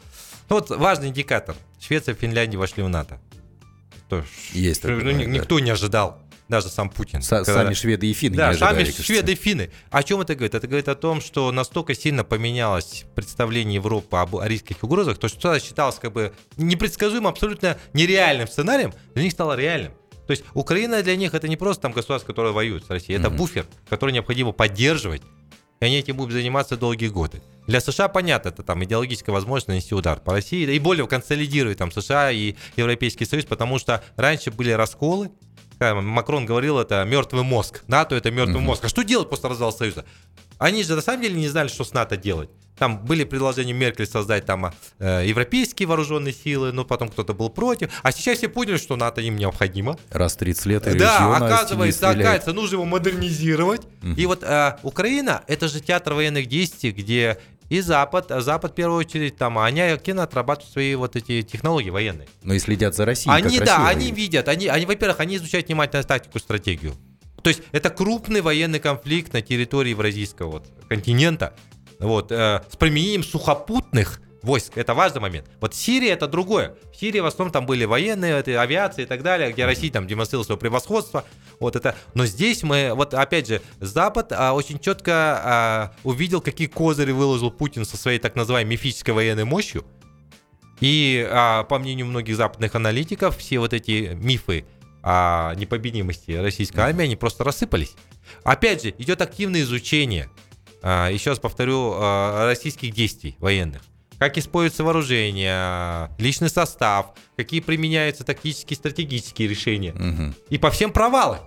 Ну, 0.50 0.56
вот 0.56 0.69
важный 0.69 1.10
индикатор. 1.10 1.56
Швеция 1.80 2.15
и 2.15 2.17
Финляндия 2.17 2.58
вошли 2.58 2.84
в 2.84 2.89
НАТО. 2.89 3.19
То, 4.10 4.24
Есть 4.54 4.82
такое, 4.82 5.04
ну, 5.04 5.12
да. 5.12 5.26
Никто 5.26 5.60
не 5.60 5.69
ожидал 5.69 6.19
даже 6.50 6.67
сам 6.69 6.89
Путин. 6.89 7.22
С, 7.22 7.30
когда... 7.30 7.54
Сами 7.54 7.74
шведы 7.74 8.08
и 8.08 8.13
финны 8.13 8.36
да, 8.36 8.45
не 8.45 8.50
ожидали, 8.52 8.72
сами 8.72 8.84
кажется. 8.84 9.04
шведы 9.04 9.32
и 9.34 9.36
финны. 9.36 9.72
О 9.91 10.04
чем 10.04 10.20
это 10.20 10.34
говорит? 10.36 10.55
Это 10.55 10.68
говорит 10.68 10.88
о 10.89 10.95
том, 10.95 11.22
что 11.22 11.51
настолько 11.51 11.93
сильно 11.93 12.24
поменялось 12.24 13.05
представление 13.16 13.76
Европы 13.76 14.18
об 14.18 14.36
арийских 14.36 14.84
угрозах, 14.84 15.20
то, 15.20 15.28
что 15.28 15.57
считалось 15.60 15.95
как 15.95 16.12
бы 16.12 16.34
непредсказуемым, 16.57 17.28
абсолютно 17.28 17.78
нереальным 17.93 18.47
сценарием, 18.47 18.93
для 19.14 19.24
них 19.24 19.32
стало 19.32 19.55
реальным. 19.55 19.93
То 20.30 20.34
есть 20.34 20.43
Украина 20.53 21.01
для 21.01 21.15
них 21.15 21.34
это 21.34 21.47
не 21.47 21.57
просто 21.57 21.82
там 21.82 21.91
государство, 21.91 22.27
которое 22.27 22.53
воюет 22.53 22.86
с 22.86 22.89
Россией, 22.91 23.17
это 23.17 23.30
mm-hmm. 23.30 23.36
буфер, 23.36 23.65
который 23.89 24.11
необходимо 24.11 24.51
поддерживать, 24.51 25.23
и 25.80 25.86
они 25.86 25.97
этим 25.97 26.17
будут 26.17 26.34
заниматься 26.34 26.77
долгие 26.77 27.07
годы. 27.07 27.41
Для 27.65 27.82
США 27.82 28.09
понятно, 28.09 28.49
это 28.49 28.61
там 28.61 28.84
идеологическая 28.84 29.32
возможность 29.32 29.69
нанести 29.69 29.95
удар 29.95 30.19
по 30.19 30.34
России, 30.34 30.71
и 30.71 30.77
более 30.77 31.07
консолидировать 31.07 31.80
там 31.80 31.91
США 31.91 32.30
и 32.30 32.53
Европейский 32.75 33.25
Союз, 33.25 33.45
потому 33.45 33.80
что 33.80 34.03
раньше 34.17 34.51
были 34.51 34.69
расколы, 34.69 35.32
Макрон 35.80 36.45
говорил, 36.45 36.77
это 36.77 37.03
мертвый 37.05 37.41
мозг. 37.41 37.82
НАТО 37.88 38.15
это 38.15 38.30
мертвый 38.30 38.61
мозг. 38.61 38.86
А 38.86 38.88
что 38.88 39.01
делать 39.01 39.32
после 39.32 39.49
развала 39.49 39.71
Союза? 39.71 40.05
Они 40.60 40.84
же 40.84 40.95
на 40.95 41.01
самом 41.01 41.24
деле 41.24 41.36
не 41.36 41.47
знали, 41.47 41.70
что 41.70 41.84
с 41.84 41.93
НАТО 41.93 42.18
делать. 42.18 42.49
Там 42.78 43.03
были 43.03 43.26
предложения 43.26 43.74
Меркель 43.74 44.07
создать 44.07 44.45
там 44.45 44.74
э, 44.99 45.24
европейские 45.26 45.88
вооруженные 45.88 46.34
силы, 46.34 46.72
но 46.72 46.86
потом 46.86 47.10
кто-то 47.10 47.34
был 47.34 47.49
против. 47.49 47.91
А 48.03 48.12
сейчас 48.12 48.38
все 48.38 48.47
поняли, 48.47 48.78
что 48.78 48.95
НАТО 48.95 49.20
им 49.22 49.36
необходимо. 49.36 49.97
Раз 50.12 50.38
30 50.38 50.66
лет 50.66 50.88
и 50.88 50.97
Да, 50.97 51.36
оказывается, 51.36 52.10
оказывается, 52.10 52.53
нужно 52.53 52.76
его 52.76 52.86
модернизировать. 52.86 53.82
Угу. 54.01 54.14
И 54.14 54.26
вот 54.26 54.43
э, 54.43 54.78
Украина 54.84 55.43
это 55.47 55.68
же 55.68 55.82
театр 55.82 56.14
военных 56.14 56.47
действий, 56.47 56.91
где 56.91 57.38
и 57.70 57.82
Запад, 57.82 58.32
а 58.32 58.41
Запад 58.41 58.72
в 58.72 58.76
первую 58.76 58.99
очередь 58.99 59.38
там, 59.38 59.60
они 59.60 59.82
активно 59.82 60.24
отрабатывают 60.24 60.72
свои 60.72 60.95
вот 60.95 61.16
эти 61.16 61.41
технологии 61.43 61.89
военные. 61.89 62.28
Но 62.41 62.53
и 62.53 62.60
следят 62.60 62.95
за 62.95 63.05
Россией. 63.05 63.36
Они, 63.36 63.60
да, 63.60 63.88
они 63.88 64.12
видят, 64.12 64.47
они, 64.47 64.68
они, 64.68 64.86
во-первых, 64.86 65.20
они 65.20 65.36
изучают 65.36 65.68
внимательно 65.68 66.03
тактику, 66.03 66.39
стратегию. 66.39 66.95
То 67.42 67.50
есть 67.50 67.62
это 67.72 67.90
крупный 67.90 68.42
военный 68.42 68.80
конфликт 68.80 69.34
на 69.34 69.42
территории 69.42 69.92
Евразийского 69.92 70.52
вот, 70.52 70.68
континента 70.88 71.54
вот, 72.00 72.32
э, 72.32 72.62
с 72.70 72.76
применением 72.76 73.24
сухопутных 73.24 74.22
войск. 74.42 74.78
Это 74.78 74.94
важный 74.94 75.22
момент. 75.22 75.48
Вот 75.60 75.76
Сирия 75.76 76.12
это 76.12 76.28
другое. 76.28 76.76
В 76.92 76.98
Сирии 76.98 77.20
в 77.20 77.26
основном 77.26 77.52
там 77.52 77.66
были 77.66 77.86
военные, 77.86 78.40
это, 78.40 78.62
авиация 78.62 79.06
и 79.06 79.08
так 79.08 79.24
далее, 79.24 79.52
где 79.52 79.66
Россия 79.66 79.92
там 79.92 80.08
демонстрировала 80.08 80.46
свое 80.46 80.60
превосходство. 80.60 81.26
Вот 81.60 81.76
это. 81.76 81.96
Но 82.14 82.26
здесь 82.26 82.64
мы, 82.64 82.94
вот 82.94 83.14
опять 83.14 83.48
же, 83.48 83.62
Запад 83.80 84.32
а, 84.32 84.54
очень 84.54 84.80
четко 84.80 85.12
а, 85.14 85.92
увидел, 86.04 86.42
какие 86.42 86.68
козыри 86.68 87.12
выложил 87.12 87.52
Путин 87.52 87.86
со 87.86 87.98
своей 87.98 88.20
так 88.20 88.36
называемой 88.36 88.72
мифической 88.72 89.14
военной 89.14 89.46
мощью. 89.46 89.86
И 90.80 91.28
а, 91.30 91.64
по 91.64 91.78
мнению 91.78 92.06
многих 92.06 92.36
западных 92.38 92.76
аналитиков, 92.76 93.38
все 93.38 93.60
вот 93.60 93.74
эти 93.74 94.12
мифы 94.14 94.66
о 95.02 95.54
непобедимости 95.56 96.32
российской 96.32 96.80
армии, 96.80 97.06
они 97.06 97.16
просто 97.16 97.43
рассыпались. 97.43 97.95
Опять 98.43 98.84
же, 98.84 98.93
идет 98.97 99.22
активное 99.22 99.62
изучение, 99.62 100.30
а, 100.82 101.10
еще 101.10 101.32
раз 101.32 101.39
повторю, 101.39 101.93
а, 101.95 102.45
российских 102.45 102.93
действий 102.93 103.36
военных. 103.39 103.82
Как 104.18 104.38
используется 104.38 104.84
вооружение, 104.84 106.10
личный 106.18 106.50
состав, 106.50 107.14
какие 107.38 107.62
применяются 107.62 108.26
тактические 108.26 108.76
стратегические 108.76 109.47
решения. 109.47 109.93
Угу. 109.93 110.34
И 110.50 110.58
по 110.58 110.72
всем 110.72 110.91
провалы. 110.91 111.38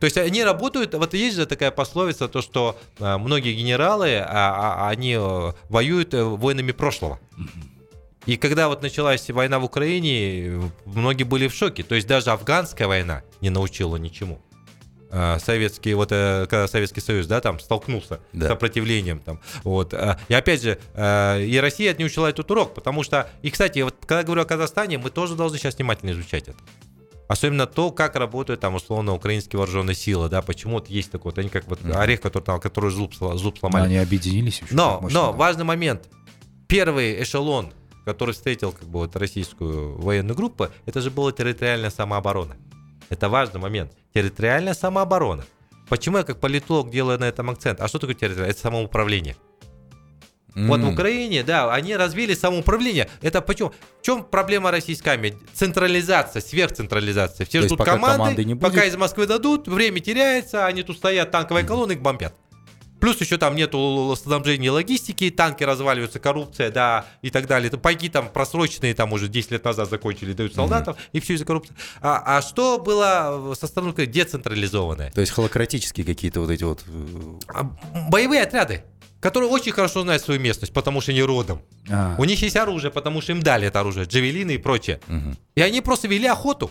То 0.00 0.06
есть 0.06 0.18
они 0.18 0.44
работают, 0.44 0.92
вот 0.94 1.14
есть 1.14 1.36
же 1.36 1.46
такая 1.46 1.70
пословица, 1.70 2.28
то 2.28 2.42
что 2.42 2.78
а, 3.00 3.16
многие 3.16 3.54
генералы, 3.54 4.18
а, 4.18 4.26
а, 4.28 4.88
они 4.90 5.14
э, 5.18 5.52
воюют 5.70 6.12
э, 6.12 6.22
воинами 6.22 6.72
прошлого. 6.72 7.18
И 8.26 8.36
когда 8.36 8.68
вот 8.68 8.82
началась 8.82 9.28
война 9.30 9.58
в 9.58 9.64
Украине, 9.64 10.70
многие 10.84 11.24
были 11.24 11.48
в 11.48 11.54
шоке. 11.54 11.82
То 11.82 11.94
есть 11.94 12.06
даже 12.06 12.30
афганская 12.30 12.88
война 12.88 13.22
не 13.40 13.50
научила 13.50 13.96
ничему. 13.96 14.40
А, 15.16 15.38
советский, 15.38 15.94
вот 15.94 16.10
э, 16.10 16.46
когда 16.50 16.66
Советский 16.66 17.00
Союз, 17.00 17.28
да, 17.28 17.40
там 17.40 17.60
столкнулся 17.60 18.18
да. 18.32 18.46
с 18.46 18.48
сопротивлением, 18.48 19.20
там, 19.20 19.38
вот. 19.62 19.94
А, 19.94 20.18
и 20.26 20.34
опять 20.34 20.60
же, 20.60 20.76
а, 20.92 21.38
и 21.38 21.56
Россия 21.58 21.94
не 21.96 22.04
учила 22.04 22.26
этот 22.26 22.50
урок, 22.50 22.74
потому 22.74 23.04
что, 23.04 23.30
и, 23.40 23.50
кстати, 23.50 23.78
вот 23.78 23.94
когда 24.00 24.18
я 24.18 24.24
говорю 24.24 24.42
о 24.42 24.44
Казахстане, 24.44 24.98
мы 24.98 25.10
тоже 25.10 25.36
должны 25.36 25.56
сейчас 25.56 25.76
внимательно 25.76 26.10
изучать 26.10 26.48
это. 26.48 26.58
Особенно 27.28 27.68
то, 27.68 27.92
как 27.92 28.16
работают 28.16 28.58
там 28.58 28.74
условно 28.74 29.14
украинские 29.14 29.58
вооруженные 29.58 29.94
силы, 29.94 30.28
да, 30.28 30.42
почему 30.42 30.74
вот 30.74 30.90
есть 30.90 31.12
такой, 31.12 31.30
вот 31.30 31.38
они 31.38 31.48
как 31.48 31.68
вот 31.68 31.80
mm-hmm. 31.80 31.96
орех, 31.96 32.20
который 32.20 32.42
там, 32.42 32.58
который 32.58 32.90
зуб, 32.90 33.14
зуб 33.14 33.56
сломали. 33.56 33.82
Но 33.82 33.86
они 33.86 33.96
объединились. 33.98 34.62
Еще 34.62 34.74
но, 34.74 35.00
но 35.12 35.32
важный 35.32 35.64
момент. 35.64 36.08
Первый 36.66 37.22
эшелон, 37.22 37.72
который 38.04 38.32
встретил 38.34 38.72
как 38.72 38.88
бы 38.88 39.00
вот 39.00 39.16
российскую 39.16 39.98
военную 40.00 40.36
группу, 40.36 40.68
это 40.86 41.00
же 41.00 41.10
была 41.10 41.32
территориальная 41.32 41.90
самооборона. 41.90 42.56
Это 43.08 43.28
важный 43.28 43.60
момент. 43.60 43.92
Территориальная 44.14 44.74
самооборона. 44.74 45.44
Почему 45.88 46.18
я 46.18 46.24
как 46.24 46.40
политолог 46.40 46.90
делаю 46.90 47.18
на 47.18 47.24
этом 47.24 47.50
акцент? 47.50 47.80
А 47.80 47.88
что 47.88 47.98
такое 47.98 48.14
территориальное? 48.14 48.50
Это 48.50 48.60
самоуправление. 48.60 49.36
Mm. 50.54 50.68
Вот 50.68 50.80
в 50.80 50.88
Украине, 50.88 51.42
да, 51.42 51.72
они 51.72 51.96
развили 51.96 52.34
самоуправление. 52.34 53.08
Это 53.22 53.40
почему? 53.42 53.72
В 54.00 54.04
чем 54.04 54.22
проблема 54.22 54.70
российской 54.70 55.08
армии? 55.08 55.36
Централизация, 55.52 56.40
сверхцентрализация. 56.40 57.44
Все 57.44 57.60
То 57.60 57.66
ждут 57.66 57.84
команды, 57.84 58.16
команды 58.16 58.44
не 58.44 58.54
будет... 58.54 58.72
пока 58.72 58.84
из 58.84 58.96
Москвы 58.96 59.26
дадут, 59.26 59.66
время 59.66 59.98
теряется, 59.98 60.66
они 60.66 60.84
тут 60.84 60.96
стоят, 60.96 61.32
танковые 61.32 61.66
колонны, 61.66 61.92
их 61.92 62.02
бомбят. 62.02 62.34
Плюс 63.04 63.20
еще 63.20 63.36
там 63.36 63.54
нету 63.54 64.16
снабжения 64.18 64.70
логистики, 64.70 65.28
танки 65.28 65.62
разваливаются, 65.62 66.20
коррупция, 66.20 66.70
да, 66.70 67.04
и 67.20 67.28
так 67.28 67.46
далее. 67.46 67.70
Пайки 67.70 68.08
там 68.08 68.30
просроченные, 68.30 68.94
там 68.94 69.12
уже 69.12 69.28
10 69.28 69.50
лет 69.50 69.64
назад 69.66 69.90
закончили, 69.90 70.32
дают 70.32 70.54
солдатов, 70.54 70.96
mm-hmm. 70.96 71.10
и 71.12 71.20
все 71.20 71.34
из-за 71.34 71.44
коррупции. 71.44 71.76
А, 72.00 72.38
а 72.38 72.40
что 72.40 72.78
было 72.78 73.54
со 73.60 73.66
стороны 73.66 73.92
децентрализованное? 74.06 75.10
То 75.10 75.20
есть 75.20 75.34
холократические 75.34 76.06
какие-то 76.06 76.40
вот 76.40 76.48
эти 76.48 76.64
вот... 76.64 76.82
Э, 76.86 77.38
а, 77.48 77.64
боевые 78.08 78.40
отряды 78.40 78.84
которые 79.20 79.50
очень 79.50 79.72
хорошо 79.72 80.02
знают 80.02 80.22
свою 80.22 80.40
местность, 80.40 80.72
потому 80.72 81.00
что 81.00 81.10
они 81.10 81.22
родом. 81.22 81.62
А. 81.90 82.14
У 82.18 82.24
них 82.24 82.40
есть 82.42 82.56
оружие, 82.56 82.90
потому 82.90 83.22
что 83.22 83.32
им 83.32 83.42
дали 83.42 83.66
это 83.68 83.80
оружие, 83.80 84.04
джавелины 84.06 84.52
и 84.52 84.58
прочее. 84.58 85.00
Угу. 85.08 85.36
И 85.56 85.60
они 85.62 85.80
просто 85.80 86.08
вели 86.08 86.26
охоту. 86.26 86.70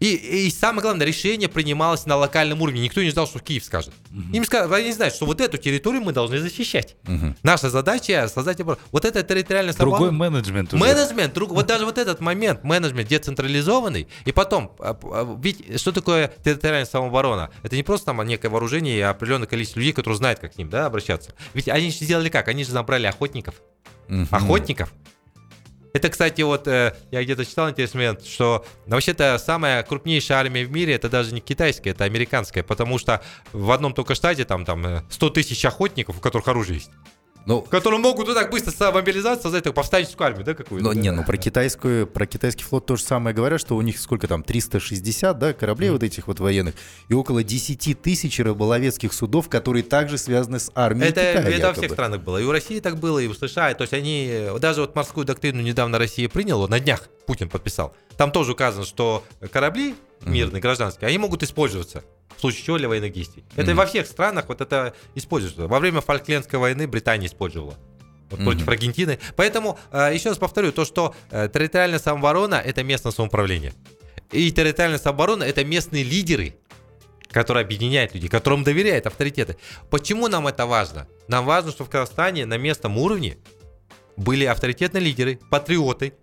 И, 0.00 0.46
и 0.46 0.50
самое 0.50 0.82
главное, 0.82 1.06
решение 1.06 1.48
принималось 1.48 2.06
на 2.06 2.16
локальном 2.16 2.62
уровне. 2.62 2.80
Никто 2.80 3.02
не 3.02 3.10
ждал, 3.10 3.26
что 3.26 3.40
Киев 3.40 3.64
скажет. 3.64 3.92
Угу. 4.10 4.36
Им 4.36 4.44
сказали, 4.44 4.82
они 4.82 4.92
знают, 4.92 5.14
что 5.14 5.26
вот 5.26 5.40
эту 5.40 5.58
территорию 5.58 6.02
мы 6.02 6.12
должны 6.12 6.38
защищать. 6.38 6.96
Угу. 7.06 7.36
Наша 7.42 7.70
задача 7.70 8.28
создать 8.32 8.60
вот 8.60 9.04
это 9.04 9.22
территориальное 9.22 9.74
Другой 9.74 10.10
менеджмент. 10.10 10.72
Уже. 10.72 10.82
Менеджмент, 10.82 11.34
друг, 11.34 11.50
вот 11.50 11.66
даже 11.66 11.84
вот 11.84 11.98
этот 11.98 12.20
момент, 12.20 12.64
менеджмент 12.64 13.08
децентрализованный. 13.08 14.08
И 14.24 14.32
потом, 14.32 14.72
а, 14.78 14.98
а, 15.02 15.38
ведь 15.42 15.80
что 15.80 15.92
такое 15.92 16.32
территориальная 16.44 16.86
самооборона? 16.86 17.50
Это 17.62 17.76
не 17.76 17.82
просто 17.82 18.06
там 18.06 18.22
некое 18.22 18.48
вооружение 18.48 18.98
и 18.98 19.00
определенное 19.00 19.46
количество 19.48 19.80
людей, 19.80 19.92
которые 19.92 20.18
знают, 20.18 20.38
как 20.38 20.54
к 20.54 20.58
ним 20.58 20.70
да, 20.70 20.86
обращаться. 20.86 21.34
Ведь 21.54 21.68
они 21.68 21.90
же 21.90 21.96
сделали 21.96 22.28
как? 22.28 22.48
Они 22.48 22.64
же 22.64 22.70
забрали 22.70 23.06
охотников. 23.06 23.56
Угу. 24.08 24.28
Охотников 24.30 24.92
это, 25.98 26.08
кстати, 26.08 26.42
вот 26.42 26.66
э, 26.66 26.94
я 27.10 27.22
где-то 27.22 27.44
читал 27.44 27.68
интересный 27.68 27.98
момент, 27.98 28.24
что 28.24 28.64
ну, 28.86 28.94
вообще-то 28.94 29.38
самая 29.38 29.82
крупнейшая 29.82 30.38
армия 30.38 30.64
в 30.64 30.70
мире 30.70 30.94
это 30.94 31.08
даже 31.08 31.34
не 31.34 31.40
китайская, 31.40 31.90
это 31.90 32.04
американская, 32.04 32.62
потому 32.62 32.98
что 32.98 33.20
в 33.52 33.70
одном 33.70 33.92
только 33.92 34.14
штате 34.14 34.44
там, 34.44 34.64
там 34.64 35.04
100 35.10 35.26
э, 35.26 35.30
тысяч 35.30 35.64
охотников, 35.64 36.18
у 36.18 36.20
которых 36.20 36.48
оружие 36.48 36.76
есть. 36.76 36.90
Ну, 37.48 37.62
которые 37.62 37.98
могут 37.98 38.26
вот 38.26 38.34
так 38.34 38.50
быстро 38.50 38.92
мобилизоваться, 38.92 39.44
создать 39.44 39.64
такую 39.64 39.76
повстанческую 39.76 40.26
армию, 40.26 40.44
да, 40.44 40.52
какую-то? 40.52 40.84
Ну, 40.84 40.92
не, 40.92 41.10
ну 41.10 41.24
про 41.24 41.38
китайскую, 41.38 42.06
про 42.06 42.26
китайский 42.26 42.62
флот 42.62 42.84
то 42.84 42.96
же 42.96 43.02
самое 43.02 43.34
говорят, 43.34 43.58
что 43.58 43.74
у 43.74 43.80
них 43.80 43.98
сколько 43.98 44.28
там, 44.28 44.42
360, 44.42 45.38
да, 45.38 45.54
кораблей 45.54 45.88
mm-hmm. 45.88 45.92
вот 45.92 46.02
этих 46.02 46.26
вот 46.26 46.40
военных, 46.40 46.74
и 47.08 47.14
около 47.14 47.42
10 47.42 48.02
тысяч 48.02 48.38
рыболовецких 48.38 49.14
судов, 49.14 49.48
которые 49.48 49.82
также 49.82 50.18
связаны 50.18 50.60
с 50.60 50.70
армией 50.74 51.08
Это, 51.08 51.20
Китая, 51.20 51.40
это 51.40 51.50
якобы. 51.50 51.68
во 51.68 51.72
всех 51.72 51.92
странах 51.92 52.20
было, 52.20 52.36
и 52.36 52.44
у 52.44 52.52
России 52.52 52.80
так 52.80 52.98
было, 52.98 53.18
и 53.18 53.26
у 53.28 53.32
США, 53.32 53.72
то 53.72 53.80
есть 53.80 53.94
они, 53.94 54.48
даже 54.60 54.82
вот 54.82 54.94
морскую 54.94 55.24
доктрину 55.24 55.62
недавно 55.62 55.98
Россия 55.98 56.28
приняла, 56.28 56.68
на 56.68 56.78
днях 56.80 57.08
Путин 57.26 57.48
подписал, 57.48 57.96
там 58.18 58.30
тоже 58.30 58.52
указано, 58.52 58.84
что 58.84 59.24
корабли 59.50 59.94
мирные, 60.20 60.58
mm-hmm. 60.58 60.60
гражданские, 60.60 61.08
они 61.08 61.16
могут 61.16 61.42
использоваться 61.42 62.04
в 62.38 62.40
случае 62.40 62.64
чего 62.64 62.78
для 62.78 62.88
военных 62.88 63.12
действий. 63.12 63.42
Mm-hmm. 63.42 63.62
Это 63.62 63.74
во 63.74 63.84
всех 63.84 64.06
странах 64.06 64.44
вот 64.48 64.60
это 64.60 64.94
используется. 65.16 65.66
Во 65.66 65.80
время 65.80 66.00
Фолклендской 66.00 66.58
войны 66.58 66.86
Британия 66.86 67.26
использовала. 67.26 67.74
Вот 68.30 68.40
mm-hmm. 68.40 68.44
против 68.44 68.68
Аргентины. 68.68 69.18
Поэтому, 69.36 69.78
э, 69.90 70.10
еще 70.14 70.28
раз 70.28 70.38
повторю, 70.38 70.70
то, 70.70 70.84
что 70.84 71.14
э, 71.30 71.48
территориальная 71.52 71.98
самооборона– 71.98 72.54
это 72.64 72.84
местное 72.84 73.10
самоуправление. 73.10 73.72
И 74.30 74.52
территориальная 74.52 75.00
самооборона– 75.00 75.42
это 75.44 75.64
местные 75.64 76.04
лидеры, 76.04 76.54
которые 77.30 77.64
объединяют 77.64 78.14
людей, 78.14 78.28
которым 78.28 78.62
доверяют 78.62 79.06
авторитеты. 79.06 79.56
Почему 79.90 80.28
нам 80.28 80.46
это 80.46 80.64
важно? 80.66 81.08
Нам 81.26 81.44
важно, 81.44 81.72
что 81.72 81.84
в 81.84 81.90
Казахстане 81.90 82.46
на 82.46 82.56
местном 82.56 82.98
уровне 82.98 83.38
были 84.16 84.44
авторитетные 84.44 85.02
лидеры, 85.02 85.40
патриоты, 85.50 86.14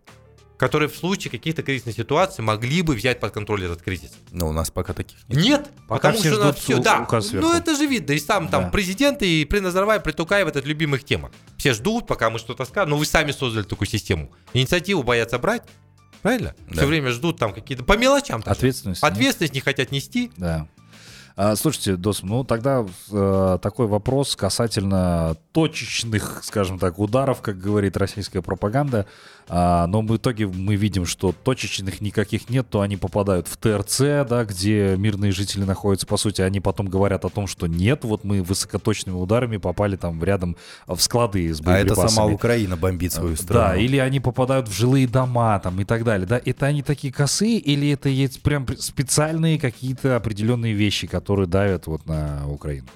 которые 0.58 0.90
в 0.90 0.96
случае 0.96 1.32
каких-то 1.32 1.64
кризисных 1.64 1.96
ситуаций 1.96 2.44
могли 2.44 2.82
бы 2.82 2.96
взять 2.96 3.20
под 3.20 3.34
контроль 3.34 3.66
этот 3.66 3.82
кризис. 3.82 4.12
Но 4.32 4.48
у 4.48 4.52
нас 4.52 4.72
пока 4.72 4.94
таких 4.94 5.18
нет. 5.28 5.44
Нет, 5.44 5.70
пока 5.88 6.12
потому 6.12 6.18
все 6.20 6.32
что 6.32 6.42
ждут 6.42 6.58
все, 6.60 6.80
да. 6.80 7.08
Ну 7.34 7.54
это 7.54 7.76
же 7.76 7.86
видно, 7.86 8.14
и 8.14 8.20
сам 8.20 8.48
там 8.48 8.66
да. 8.66 8.70
президент 8.70 9.22
и 9.22 9.46
при 9.46 9.60
Назарбаев, 9.60 10.04
при 10.04 10.12
Тукаев, 10.12 10.48
это 10.48 10.60
любимых 10.62 11.04
тема. 11.04 11.32
Все 11.58 11.74
ждут, 11.74 12.08
пока 12.08 12.30
мы 12.30 12.40
что-то 12.40 12.66
скажем. 12.66 12.92
Но 12.92 12.96
ну, 12.96 13.00
вы 13.00 13.06
сами 13.06 13.32
создали 13.32 13.64
такую 13.64 13.88
систему. 13.88 14.32
Инициативу 14.54 15.04
боятся 15.04 15.40
брать. 15.40 15.64
Правильно? 16.22 16.56
Да. 16.70 16.78
Все 16.78 16.86
время 16.88 17.12
ждут 17.12 17.38
там 17.38 17.54
какие-то 17.54 17.84
по 17.84 17.98
мелочам. 17.98 18.42
Ответственность. 18.46 19.04
Ответственность 19.04 19.54
не 19.54 19.62
хотят 19.62 19.92
нести. 19.92 20.32
Да. 20.38 20.68
А, 21.38 21.56
слушайте, 21.56 21.98
Дос, 21.98 22.24
ну 22.24 22.46
тогда 22.46 22.86
э, 23.12 23.60
такой 23.62 23.88
вопрос 23.88 24.38
касательно 24.38 25.36
точечных, 25.52 26.42
скажем 26.44 26.80
так, 26.80 26.98
ударов, 26.98 27.42
как 27.42 27.60
говорит 27.60 27.98
российская 27.98 28.42
пропаганда. 28.42 29.06
А, 29.48 29.86
но 29.88 30.02
в 30.02 30.18
итоге 30.18 30.48
мы 30.48 30.76
видим, 30.76 31.06
что 31.06 31.32
точечных 31.32 32.02
никаких 32.02 32.50
нет, 32.50 32.68
то 32.70 32.82
они 32.82 32.98
попадают 32.98 33.48
в 33.48 33.58
ТРЦ, 33.58 34.28
да, 34.28 34.44
где 34.44 34.96
мирные 34.98 35.32
жители 35.32 35.64
находятся. 35.64 36.08
По 36.08 36.18
сути, 36.18 36.42
они 36.42 36.60
потом 36.60 36.88
говорят 36.88 37.26
о 37.26 37.30
том, 37.30 37.46
что 37.46 37.68
нет, 37.68 38.04
вот 38.04 38.24
мы 38.24 38.42
высокоточными 38.42 39.16
ударами 39.16 39.58
попали 39.58 39.96
там 39.98 40.24
рядом 40.24 40.58
в 40.88 41.00
склады 41.00 41.54
с 41.54 41.62
боеприпасами. 41.62 42.06
А 42.06 42.06
это 42.06 42.14
сама 42.16 42.28
Украина 42.28 42.76
бомбит 42.76 43.14
свою 43.14 43.36
страну. 43.36 43.66
Да, 43.66 43.76
или 43.76 43.98
они 43.98 44.20
попадают 44.20 44.68
в 44.68 44.74
жилые 44.74 45.08
дома 45.08 45.60
там 45.60 45.80
и 45.80 45.86
так 45.86 46.04
далее. 46.04 46.26
Да, 46.28 46.42
это 46.44 46.66
они 46.66 46.82
такие 46.82 47.14
косые, 47.14 47.60
или 47.60 47.90
это 47.90 48.10
есть 48.10 48.42
прям 48.42 48.66
специальные 48.80 49.60
какие-то 49.60 50.16
определенные 50.16 50.74
вещи, 50.74 51.06
которые 51.06 51.48
давят 51.48 51.86
вот 51.86 52.06
на 52.08 52.48
Украину? 52.48 52.88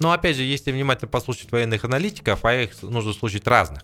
Но 0.00 0.12
опять 0.12 0.36
же, 0.36 0.42
если 0.42 0.72
внимательно 0.72 1.08
послушать 1.08 1.52
военных 1.52 1.84
аналитиков, 1.84 2.44
а 2.44 2.54
их 2.54 2.82
нужно 2.82 3.12
слушать 3.12 3.46
разных, 3.46 3.82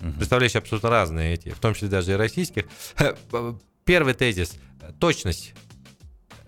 угу. 0.00 0.12
представляющие 0.12 0.58
абсолютно 0.58 0.90
разные 0.90 1.34
эти, 1.34 1.50
в 1.50 1.58
том 1.58 1.74
числе 1.74 1.88
даже 1.88 2.12
и 2.12 2.14
российских. 2.14 2.64
Первый 3.84 4.14
тезис– 4.14 4.54
точность. 5.00 5.54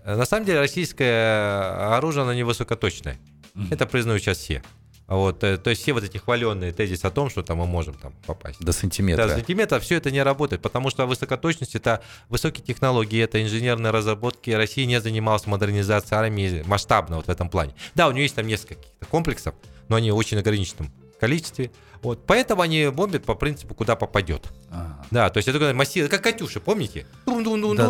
На 0.05 0.25
самом 0.25 0.45
деле 0.45 0.59
российское 0.59 1.95
оружие, 1.95 2.23
оно 2.23 2.33
не 2.33 2.43
высокоточное. 2.43 3.19
Угу. 3.55 3.65
Это 3.71 3.85
признают 3.85 4.21
сейчас 4.21 4.37
все. 4.37 4.63
Вот, 5.11 5.43
э, 5.43 5.57
то 5.57 5.69
есть 5.69 5.81
все 5.81 5.91
вот 5.91 6.05
эти 6.05 6.17
хваленные 6.17 6.71
тезисы 6.71 7.05
о 7.05 7.11
том, 7.11 7.29
что 7.29 7.43
там 7.43 7.57
мы 7.57 7.67
можем 7.67 7.95
там 7.95 8.13
попасть. 8.25 8.61
До 8.61 8.71
сантиметра. 8.71 9.27
До 9.27 9.35
сантиметра 9.35 9.79
все 9.81 9.97
это 9.97 10.09
не 10.09 10.23
работает, 10.23 10.61
потому 10.61 10.89
что 10.89 11.05
высокоточность 11.05 11.75
это 11.75 12.01
высокие 12.29 12.63
технологии, 12.63 13.21
это 13.21 13.43
инженерные 13.43 13.91
разработки. 13.91 14.51
Россия 14.51 14.85
не 14.85 15.01
занималась 15.01 15.45
модернизацией 15.47 16.17
армии 16.17 16.63
масштабно 16.65 17.17
вот 17.17 17.25
в 17.25 17.29
этом 17.29 17.49
плане. 17.49 17.75
Да, 17.93 18.07
у 18.07 18.11
нее 18.11 18.23
есть 18.23 18.35
там 18.35 18.47
несколько 18.47 18.77
комплексов, 19.09 19.53
но 19.89 19.97
они 19.97 20.13
очень 20.13 20.37
ограниченном 20.37 20.93
количестве. 21.21 21.71
Вот. 22.01 22.25
Поэтому 22.25 22.63
они 22.63 22.87
бомбят 22.87 23.23
по 23.23 23.35
принципу, 23.35 23.75
куда 23.75 23.95
попадет. 23.95 24.47
Ага. 24.71 25.05
Да, 25.11 25.29
то 25.29 25.37
есть 25.37 25.47
это 25.47 25.73
массив, 25.73 26.09
как 26.09 26.23
Катюша, 26.23 26.59
помните? 26.59 27.05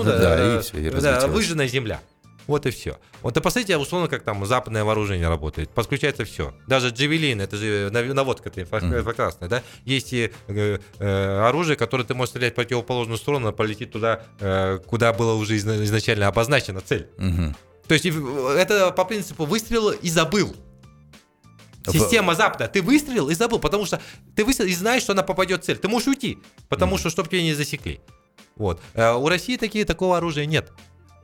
Да, 0.03 0.11
да, 0.11 0.19
да, 0.19 0.38
да, 0.38 0.59
и 0.59 0.61
все, 0.61 0.77
и 0.77 0.89
да, 0.89 1.27
выжженная 1.27 1.67
земля. 1.67 2.01
Вот 2.47 2.65
и 2.65 2.71
все. 2.71 2.97
Вот 3.21 3.38
и 3.38 3.39
посмотрите, 3.39 3.77
условно, 3.77 4.07
как 4.09 4.23
там 4.23 4.45
западное 4.45 4.84
вооружение 4.84 5.29
работает. 5.29 5.69
Подключается 5.69 6.25
все. 6.25 6.53
Даже 6.67 6.89
джавелин, 6.89 7.39
это 7.39 7.55
же 7.55 7.89
наводка 7.91 8.49
это 8.49 8.61
инфракрасная, 8.61 9.47
да? 9.47 9.63
Есть 9.86 10.11
и 10.11 10.32
э, 10.47 10.79
э, 10.99 11.47
оружие, 11.47 11.77
которое 11.77 12.03
ты 12.03 12.13
можешь 12.13 12.32
стрелять 12.32 12.53
в 12.53 12.55
противоположную 12.55 13.17
сторону, 13.17 13.47
оно 13.47 13.55
полетит 13.55 13.91
туда, 13.91 14.23
э, 14.39 14.79
куда 14.86 15.13
было 15.13 15.36
уже 15.36 15.55
изначально 15.57 16.27
обозначена 16.27 16.82
цель. 16.82 17.07
Угу. 17.17 17.55
То 17.88 17.93
есть 17.93 18.05
это 18.05 18.91
по 18.91 19.05
принципу 19.05 19.45
выстрел 19.45 19.91
и 19.91 20.09
забыл. 20.09 20.53
Система 21.88 22.36
запада. 22.36 22.67
Ты 22.67 22.82
выстрелил 22.82 23.29
и 23.29 23.34
забыл, 23.34 23.59
потому 23.59 23.86
что 23.86 24.01
ты 24.36 24.45
выстрелил 24.45 24.71
и 24.71 24.75
знаешь, 24.75 25.03
что 25.03 25.13
она 25.13 25.23
попадет 25.23 25.63
в 25.63 25.65
цель. 25.65 25.77
Ты 25.77 25.88
можешь 25.88 26.07
уйти, 26.07 26.38
потому 26.69 26.97
что 26.97 27.09
чтобы 27.09 27.29
тебя 27.29 27.41
не 27.41 27.53
засекли. 27.53 28.01
Вот. 28.55 28.82
Э, 28.93 29.13
у 29.13 29.27
России 29.27 29.57
такие, 29.57 29.86
такого 29.86 30.17
оружия 30.17 30.45
нет 30.45 30.71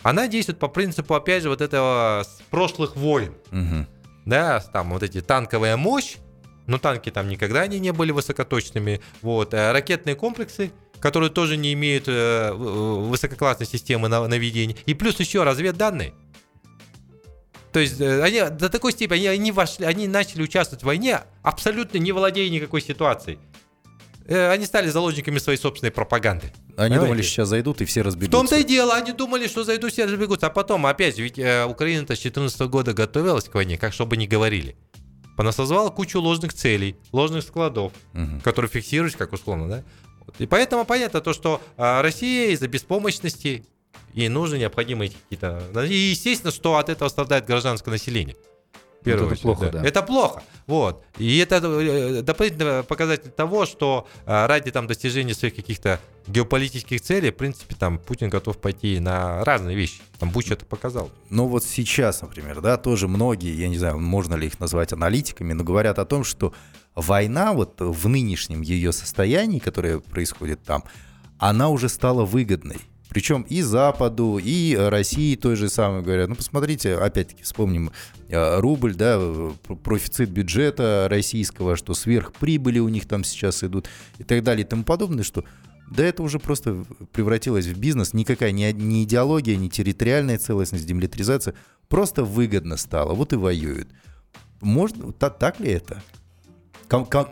она 0.03 0.27
действует 0.27 0.59
по 0.59 0.67
принципу, 0.67 1.15
опять 1.15 1.43
же, 1.43 1.49
вот 1.49 1.61
этого 1.61 2.23
с 2.23 2.41
прошлых 2.49 2.95
войн. 2.95 3.33
Угу. 3.51 3.85
Да, 4.25 4.59
там 4.59 4.91
вот 4.91 5.03
эти 5.03 5.21
танковая 5.21 5.77
мощь, 5.77 6.15
но 6.65 6.77
танки 6.77 7.09
там 7.09 7.27
никогда 7.27 7.61
они 7.61 7.79
не 7.79 7.91
были 7.91 8.11
высокоточными. 8.11 9.01
Вот. 9.21 9.53
А 9.53 9.73
ракетные 9.73 10.15
комплексы, 10.15 10.71
которые 10.99 11.29
тоже 11.29 11.57
не 11.57 11.73
имеют 11.73 12.05
э, 12.07 12.51
высококлассной 12.53 13.67
системы 13.67 14.07
наведения. 14.07 14.75
И 14.85 14.93
плюс 14.93 15.19
еще 15.19 15.43
разведданные. 15.43 16.13
То 17.77 17.81
есть 17.81 18.01
э, 18.01 18.23
они 18.23 18.41
до 18.57 18.69
такой 18.69 18.91
степени 18.91 19.27
они, 19.27 19.27
они, 19.27 19.51
вошли, 19.51 19.85
они 19.85 20.07
начали 20.07 20.41
участвовать 20.41 20.81
в 20.81 20.87
войне, 20.87 21.19
абсолютно 21.43 21.99
не 21.99 22.11
владея 22.11 22.49
никакой 22.49 22.81
ситуацией. 22.81 23.37
Э, 24.25 24.49
они 24.49 24.65
стали 24.65 24.89
заложниками 24.89 25.37
своей 25.37 25.59
собственной 25.59 25.91
пропаганды. 25.91 26.47
Они 26.69 26.75
Понимаете? 26.75 26.99
думали, 27.01 27.21
сейчас 27.21 27.49
зайдут 27.49 27.81
и 27.81 27.85
все 27.85 28.01
разбегутся. 28.01 28.35
В 28.35 28.39
том-то 28.39 28.55
и 28.57 28.63
дело, 28.63 28.95
они 28.95 29.11
думали, 29.11 29.45
что 29.45 29.63
зайдут, 29.63 29.91
все 29.91 30.05
разбегутся. 30.05 30.47
А 30.47 30.49
потом, 30.49 30.87
опять, 30.87 31.19
ведь 31.19 31.37
э, 31.37 31.65
Украина-то 31.65 32.15
с 32.15 32.19
2014 32.21 32.61
года 32.61 32.93
готовилась 32.95 33.45
к 33.45 33.53
войне, 33.53 33.77
как 33.77 33.93
чтобы 33.93 34.17
не 34.17 34.25
говорили. 34.25 34.75
Она 35.37 35.51
созвала 35.51 35.91
кучу 35.91 36.19
ложных 36.19 36.55
целей, 36.55 36.95
ложных 37.11 37.43
складов, 37.43 37.91
угу. 38.15 38.41
которые 38.43 38.71
фиксируют, 38.71 39.15
как 39.15 39.33
условно, 39.33 39.69
да? 39.69 39.83
И 40.39 40.47
поэтому 40.47 40.83
понятно 40.83 41.21
то, 41.21 41.31
что 41.31 41.61
э, 41.77 42.01
Россия 42.01 42.49
из-за 42.53 42.67
беспомощности 42.67 43.67
ей 44.17 44.29
нужны 44.29 44.57
необходимые 44.57 45.11
какие-то... 45.11 45.61
И 45.83 45.95
естественно, 45.95 46.51
что 46.51 46.77
от 46.77 46.89
этого 46.89 47.09
страдает 47.09 47.45
гражданское 47.45 47.91
население 47.91 48.35
первую 49.07 49.33
это 49.33 49.41
плохо, 49.41 49.69
да. 49.71 49.79
да. 49.79 49.87
Это 49.87 50.01
плохо. 50.01 50.43
Вот. 50.65 51.03
И 51.17 51.37
это 51.37 51.55
э, 51.57 52.21
дополнительный 52.21 52.83
показатель 52.83 53.29
того, 53.29 53.65
что 53.65 54.07
э, 54.25 54.45
ради 54.45 54.71
там 54.71 54.87
достижения 54.87 55.33
своих 55.33 55.55
каких-то 55.55 55.99
геополитических 56.27 57.01
целей, 57.01 57.31
в 57.31 57.35
принципе, 57.35 57.75
там 57.75 57.99
Путин 57.99 58.29
готов 58.29 58.57
пойти 58.57 58.99
на 58.99 59.43
разные 59.43 59.75
вещи. 59.75 60.01
Там 60.19 60.29
Буч 60.29 60.51
это 60.51 60.65
показал. 60.65 61.09
Ну 61.29 61.47
вот 61.47 61.63
сейчас, 61.63 62.21
например, 62.21 62.61
да, 62.61 62.77
тоже 62.77 63.07
многие, 63.07 63.55
я 63.55 63.69
не 63.69 63.77
знаю, 63.77 63.99
можно 63.99 64.35
ли 64.35 64.47
их 64.47 64.59
назвать 64.59 64.93
аналитиками, 64.93 65.53
но 65.53 65.63
говорят 65.63 65.99
о 65.99 66.05
том, 66.05 66.23
что 66.23 66.53
война 66.95 67.53
вот 67.53 67.75
в 67.79 68.07
нынешнем 68.07 68.61
ее 68.61 68.91
состоянии, 68.91 69.59
которое 69.59 69.99
происходит 69.99 70.63
там, 70.63 70.83
она 71.37 71.69
уже 71.69 71.87
стала 71.87 72.25
выгодной. 72.25 72.77
Причем 73.17 73.47
и 73.49 73.63
Западу, 73.63 74.37
и 74.37 74.75
России 74.75 75.35
той 75.35 75.55
же 75.55 75.69
самой 75.69 76.03
говорят. 76.03 76.29
Ну, 76.29 76.35
посмотрите, 76.35 76.93
опять-таки 76.93 77.41
вспомним 77.41 77.91
э, 78.29 78.59
рубль, 78.59 78.93
да, 78.93 79.19
профицит 79.83 80.29
бюджета 80.29 81.07
российского, 81.09 81.75
что 81.75 81.95
сверхприбыли 81.95 82.77
у 82.77 82.87
них 82.89 83.07
там 83.07 83.23
сейчас 83.23 83.63
идут 83.63 83.89
и 84.19 84.23
так 84.23 84.43
далее 84.43 84.63
и 84.63 84.69
тому 84.69 84.83
подобное, 84.83 85.23
что 85.23 85.43
да 85.89 86.05
это 86.05 86.21
уже 86.21 86.37
просто 86.37 86.85
превратилось 87.11 87.65
в 87.65 87.79
бизнес. 87.79 88.13
Никакая 88.13 88.51
ни, 88.51 88.71
ни 88.71 89.03
идеология, 89.03 89.55
ни 89.55 89.67
территориальная 89.67 90.37
целостность, 90.37 90.85
демилитаризация. 90.85 91.55
Просто 91.89 92.23
выгодно 92.23 92.77
стало. 92.77 93.15
Вот 93.15 93.33
и 93.33 93.35
воюют. 93.35 93.87
Можно, 94.61 95.11
так, 95.11 95.39
так 95.39 95.59
ли 95.59 95.71
это? 95.71 96.03
Ком, 96.87 97.03
ком, 97.03 97.29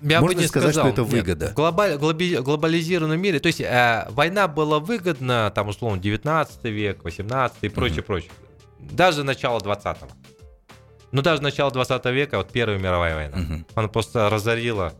я 0.00 0.20
Можно 0.20 0.36
бы 0.36 0.42
не 0.42 0.48
сказать, 0.48 0.72
сказал, 0.72 0.92
что 0.92 1.02
это 1.02 1.04
выгода. 1.04 1.46
Нет, 1.46 1.52
в 1.52 1.56
глобаль, 1.56 1.96
глоби, 1.96 2.36
глобализированном 2.36 3.20
мире, 3.20 3.40
то 3.40 3.48
есть 3.48 3.60
э, 3.60 4.06
война 4.10 4.48
была 4.48 4.78
выгодна, 4.80 5.52
там, 5.54 5.68
условно, 5.68 6.00
19 6.00 6.64
век, 6.64 7.04
18 7.04 7.58
и 7.62 7.68
прочее, 7.68 7.98
mm-hmm. 7.98 8.02
прочее. 8.02 8.30
Даже 8.78 9.24
начало 9.24 9.60
20-го. 9.60 10.08
Ну, 11.12 11.22
даже 11.22 11.42
начало 11.42 11.70
20 11.70 12.04
века, 12.06 12.38
вот 12.38 12.50
Первая 12.50 12.78
мировая 12.78 13.14
война, 13.14 13.36
mm-hmm. 13.36 13.66
она 13.74 13.88
просто 13.88 14.30
разорила 14.30 14.94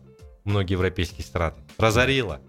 многие 0.45 0.72
европейские 0.72 1.24
страны. 1.24 1.57
Разорила. 1.78 2.40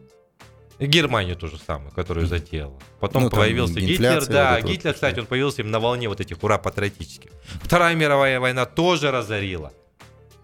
И 0.79 0.85
Германию 0.85 1.35
ту 1.35 1.47
же 1.47 1.57
самую, 1.57 1.91
которую 1.91 2.25
затеяла. 2.25 2.77
Потом 2.99 3.23
ну, 3.23 3.29
появился 3.29 3.79
Гитлер, 3.79 4.25
да, 4.25 4.55
вот 4.59 4.69
Гитлер, 4.69 4.89
вот, 4.89 4.95
кстати, 4.95 5.19
он 5.19 5.27
появился 5.27 5.61
им 5.61 5.71
на 5.71 5.79
волне 5.79 6.09
вот 6.09 6.19
этих 6.19 6.43
ура 6.43 6.57
патриотических. 6.57 7.29
Вторая 7.61 7.95
мировая 7.95 8.39
война 8.39 8.65
тоже 8.65 9.11
разорила. 9.11 9.71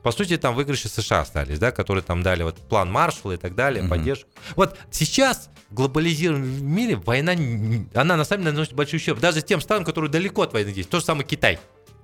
По 0.09 0.11
сути, 0.11 0.37
там 0.37 0.55
выигрыши 0.55 0.89
США 0.89 1.21
остались, 1.21 1.59
да, 1.59 1.71
которые 1.71 2.01
там 2.01 2.23
дали 2.23 2.41
вот 2.41 2.55
план 2.55 2.91
Маршалла 2.91 3.33
и 3.33 3.37
так 3.37 3.53
далее, 3.53 3.83
угу. 3.83 3.91
поддержку. 3.91 4.27
Вот 4.55 4.75
сейчас 4.89 5.51
в 5.69 5.75
глобализированном 5.75 6.65
мире 6.65 6.95
война, 6.95 7.33
она 7.93 8.17
на 8.17 8.25
самом 8.25 8.41
деле 8.41 8.53
наносит 8.53 8.73
большой 8.73 8.97
ущерб. 8.97 9.19
Даже 9.19 9.43
тем 9.43 9.61
странам, 9.61 9.85
которые 9.85 10.09
далеко 10.09 10.41
от 10.41 10.53
войны 10.53 10.71
здесь. 10.71 10.87
То 10.87 10.97
же 10.97 11.05
самое 11.05 11.27
Китай. 11.27 11.59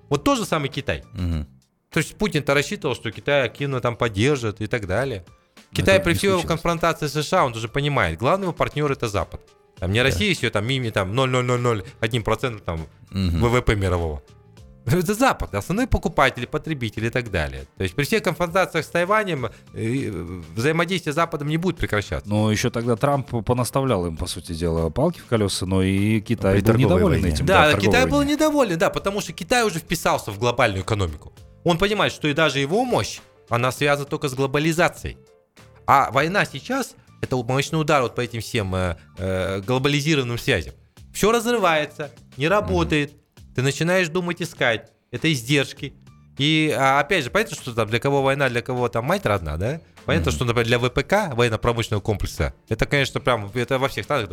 Вот 0.07 0.23
тот 0.23 0.37
же 0.37 0.45
самый 0.45 0.69
Китай. 0.69 1.03
Угу. 1.15 1.47
То 1.89 1.97
есть 1.97 2.15
Путин-то 2.15 2.53
рассчитывал, 2.53 2.93
что 2.93 3.09
Китай 3.09 3.43
активно 3.43 3.81
там 3.81 3.95
поддержит 3.95 4.61
и 4.61 4.67
так 4.67 4.85
далее. 4.85 5.25
Китай 5.73 5.99
при 5.99 6.13
всей 6.13 6.29
его 6.29 6.43
конфронтации 6.43 7.07
с 7.07 7.13
США, 7.13 7.43
он 7.43 7.53
уже 7.53 7.67
понимает, 7.67 8.19
главный 8.19 8.43
его 8.43 8.53
партнер 8.53 8.91
это 8.91 9.07
Запад. 9.07 9.41
Там 9.79 9.91
не 9.91 10.03
Россия, 10.03 10.29
да. 10.29 10.37
все 10.37 10.51
там 10.51 10.67
мими 10.67 10.91
там 10.91 11.11
0,000, 11.15 12.63
там 12.63 12.81
угу. 13.09 13.47
ВВП 13.47 13.75
мирового. 13.75 14.21
Это 14.85 15.13
Запад, 15.15 15.53
основные 15.55 15.87
покупатели, 15.87 16.45
потребители 16.45 17.07
и 17.07 17.09
так 17.09 17.31
далее. 17.31 17.65
То 17.77 17.83
есть 17.83 17.95
при 17.95 18.03
всех 18.03 18.21
конфронтациях 18.23 18.85
с 18.85 18.87
Тайванем 18.87 19.47
э, 19.73 20.11
взаимодействие 20.55 21.13
с 21.13 21.15
Западом 21.15 21.47
не 21.47 21.57
будет 21.57 21.77
прекращаться. 21.77 22.29
Но 22.29 22.51
еще 22.51 22.69
тогда 22.69 22.95
Трамп 22.95 23.45
понаставлял 23.45 24.05
им, 24.05 24.15
по 24.15 24.27
сути 24.27 24.53
дела, 24.53 24.89
палки 24.89 25.19
в 25.19 25.25
колеса, 25.25 25.65
но 25.65 25.81
и 25.81 26.21
Китай 26.21 26.61
был 26.61 26.75
недоволен 26.75 27.21
войне. 27.21 27.35
этим. 27.35 27.45
Да, 27.45 27.71
да 27.71 27.77
Китай 27.79 28.01
войне. 28.03 28.11
был 28.11 28.23
недоволен, 28.23 28.77
да, 28.77 28.89
потому 28.91 29.21
что 29.21 29.33
Китай 29.33 29.63
уже 29.63 29.79
вписался 29.79 30.31
в 30.31 30.37
глобальную 30.37 30.83
экономику. 30.83 31.33
Он 31.63 31.79
понимает, 31.79 32.13
что 32.13 32.27
и 32.27 32.33
даже 32.33 32.59
его 32.59 32.85
мощь, 32.85 33.21
она 33.49 33.71
связана 33.71 34.05
только 34.05 34.29
с 34.29 34.35
глобализацией. 34.35 35.17
А 35.87 36.11
война 36.11 36.45
сейчас 36.45 36.95
это 37.21 37.37
мощный 37.37 37.79
удар 37.81 38.03
вот 38.03 38.13
по 38.13 38.21
этим 38.21 38.41
всем 38.41 38.75
э, 38.75 38.97
э, 39.17 39.61
глобализированным 39.61 40.37
связям. 40.37 40.75
Все 41.11 41.31
разрывается, 41.31 42.11
не 42.37 42.47
работает. 42.47 43.11
Mm-hmm 43.11 43.24
ты 43.55 43.61
начинаешь 43.61 44.09
думать 44.09 44.41
искать. 44.41 44.91
Это 45.11 45.31
издержки. 45.31 45.93
И 46.37 46.75
а, 46.77 46.99
опять 46.99 47.23
же, 47.23 47.29
понятно, 47.29 47.55
что 47.55 47.73
там 47.73 47.87
для 47.87 47.99
кого 47.99 48.21
война, 48.21 48.49
для 48.49 48.61
кого 48.61 48.89
там 48.89 49.05
мать 49.05 49.25
родна, 49.25 49.57
да? 49.57 49.79
Понятно, 50.03 50.29
mm-hmm. 50.29 50.33
что, 50.33 50.45
например, 50.45 50.67
для 50.67 50.79
ВПК, 50.79 51.35
военно-промышленного 51.35 52.01
комплекса, 52.01 52.53
это, 52.67 52.85
конечно, 52.85 53.19
прям, 53.21 53.49
это 53.53 53.79
во 53.79 53.87
всех 53.87 54.03
странах, 54.03 54.29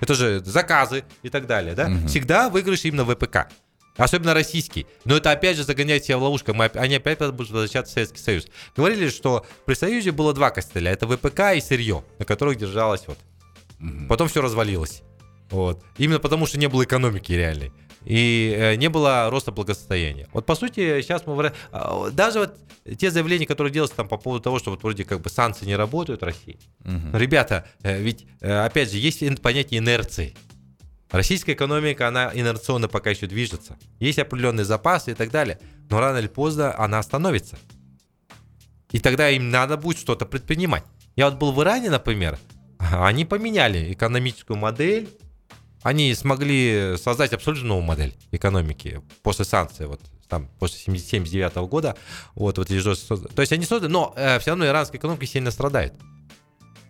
это 0.00 0.14
же 0.14 0.44
заказы 0.44 1.04
и 1.22 1.30
так 1.30 1.46
далее, 1.46 1.74
да? 1.74 1.88
Mm-hmm. 1.88 2.06
Всегда 2.06 2.50
выигрыш 2.50 2.84
именно 2.84 3.04
ВПК. 3.04 3.48
Особенно 3.96 4.32
российский. 4.32 4.86
Но 5.04 5.16
это 5.16 5.32
опять 5.32 5.56
же 5.56 5.64
загоняет 5.64 6.04
себя 6.04 6.18
в 6.18 6.22
ловушку. 6.22 6.54
Мы, 6.54 6.66
они 6.66 6.94
опять 6.96 7.18
будут 7.18 7.50
возвращаться 7.50 7.90
в 7.90 7.94
Советский 7.94 8.20
Союз. 8.20 8.46
Говорили, 8.76 9.08
что 9.08 9.44
при 9.64 9.74
Союзе 9.74 10.12
было 10.12 10.32
два 10.32 10.50
костыля. 10.50 10.92
Это 10.92 11.08
ВПК 11.08 11.56
и 11.56 11.60
сырье, 11.60 12.04
на 12.20 12.24
которых 12.24 12.58
держалось 12.58 13.08
вот. 13.08 13.18
Угу. 13.80 14.06
Потом 14.08 14.28
все 14.28 14.40
развалилось. 14.40 15.02
Вот. 15.50 15.82
Именно 15.96 16.20
потому, 16.20 16.46
что 16.46 16.60
не 16.60 16.68
было 16.68 16.84
экономики 16.84 17.32
реальной. 17.32 17.72
И 18.04 18.54
э, 18.56 18.74
не 18.76 18.88
было 18.88 19.28
роста 19.30 19.52
благосостояния. 19.52 20.28
Вот 20.32 20.46
по 20.46 20.54
сути, 20.54 21.00
сейчас 21.02 21.26
мы... 21.26 21.52
А, 21.72 22.10
даже 22.10 22.40
вот 22.40 22.58
те 22.98 23.10
заявления, 23.10 23.46
которые 23.46 23.72
делаются 23.72 23.96
там 23.96 24.08
по 24.08 24.16
поводу 24.16 24.42
того, 24.42 24.58
что 24.58 24.70
вот 24.70 24.82
вроде 24.82 25.04
как 25.04 25.20
бы 25.20 25.28
санкции 25.28 25.66
не 25.66 25.76
работают 25.76 26.20
в 26.20 26.24
России. 26.24 26.58
Угу. 26.84 27.16
Ребята, 27.18 27.66
э, 27.82 28.00
ведь 28.00 28.26
э, 28.40 28.64
опять 28.64 28.90
же, 28.90 28.98
есть 28.98 29.22
понятие 29.42 29.78
инерции. 29.78 30.34
Российская 31.10 31.54
экономика, 31.54 32.08
она 32.08 32.30
инерционно 32.34 32.88
пока 32.88 33.10
еще 33.10 33.26
движется. 33.26 33.78
Есть 33.98 34.18
определенные 34.18 34.64
запасы 34.64 35.12
и 35.12 35.14
так 35.14 35.30
далее. 35.30 35.58
Но 35.88 36.00
рано 36.00 36.18
или 36.18 36.28
поздно 36.28 36.78
она 36.78 36.98
остановится. 36.98 37.58
И 38.90 39.00
тогда 39.00 39.30
им 39.30 39.50
надо 39.50 39.76
будет 39.76 39.98
что-то 39.98 40.26
предпринимать. 40.26 40.84
Я 41.16 41.30
вот 41.30 41.38
был 41.38 41.52
в 41.52 41.62
Иране, 41.62 41.90
например, 41.90 42.38
они 42.78 43.24
поменяли 43.24 43.92
экономическую 43.92 44.56
модель, 44.56 45.08
они 45.82 46.14
смогли 46.14 46.96
создать 47.02 47.32
абсолютно 47.32 47.68
новую 47.68 47.84
модель 47.84 48.14
экономики 48.32 49.00
после 49.22 49.44
санкций, 49.44 49.86
вот 49.86 50.00
там 50.28 50.48
после 50.58 50.78
79 50.78 51.52
-го 51.52 51.68
года, 51.68 51.96
вот, 52.34 52.58
вот, 52.58 52.68
то 52.68 53.42
есть 53.42 53.52
они 53.52 53.64
создали, 53.64 53.90
но 53.90 54.12
э, 54.16 54.38
все 54.38 54.50
равно 54.50 54.66
иранская 54.66 54.98
экономика 54.98 55.26
сильно 55.26 55.50
страдает. 55.50 55.94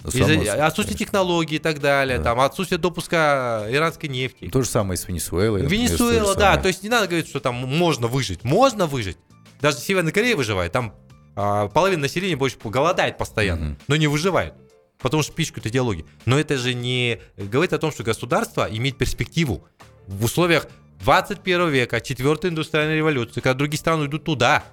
Из-за 0.05 0.64
отсутствие 0.66 0.97
технологий 0.97 1.57
и 1.57 1.59
так 1.59 1.80
далее, 1.80 2.18
да. 2.18 2.24
там 2.24 2.41
отсутствие 2.41 2.78
допуска 2.78 3.66
иранской 3.68 4.09
нефти. 4.09 4.49
То 4.49 4.62
же 4.62 4.68
самое 4.68 4.97
с 4.97 5.09
Венесуэлой. 5.09 5.66
Венесуэла, 5.66 6.34
да. 6.36 6.57
То 6.57 6.68
есть 6.68 6.82
не 6.82 6.89
надо 6.89 7.09
говорить, 7.09 7.28
что 7.28 7.41
там 7.41 7.57
можно 7.57 8.07
выжить. 8.07 8.45
Можно 8.45 8.86
выжить. 8.86 9.18
Даже 9.61 9.78
Северная 9.78 10.12
Корея 10.12 10.36
выживает. 10.36 10.70
Там 10.70 10.95
а, 11.34 11.68
половина 11.68 12.03
населения 12.03 12.36
больше 12.36 12.57
голодает 12.62 13.18
постоянно, 13.18 13.70
угу. 13.70 13.76
но 13.89 13.97
не 13.97 14.07
выживает. 14.07 14.55
Потому 15.01 15.23
что 15.23 15.33
пичкают 15.33 15.67
идеологии. 15.67 16.05
Но 16.25 16.39
это 16.39 16.57
же 16.57 16.75
не 16.75 17.21
говорит 17.37 17.73
о 17.73 17.79
том, 17.79 17.93
что 17.93 18.03
государство 18.03 18.69
имеет 18.71 18.99
перспективу 18.99 19.67
в 20.07 20.25
условиях 20.25 20.67
21 21.01 21.69
века, 21.71 22.01
четвертой 22.01 22.51
индустриальной 22.51 22.97
революции, 22.97 23.41
когда 23.41 23.55
другие 23.55 23.79
страны 23.79 24.07
идут 24.07 24.25
туда. 24.25 24.65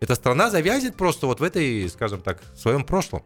Эта 0.00 0.14
страна 0.14 0.50
завязнет 0.50 0.96
просто 0.96 1.26
вот 1.26 1.40
в 1.40 1.42
этой, 1.42 1.88
скажем 1.88 2.20
так, 2.20 2.42
своем 2.54 2.84
прошлом. 2.84 3.22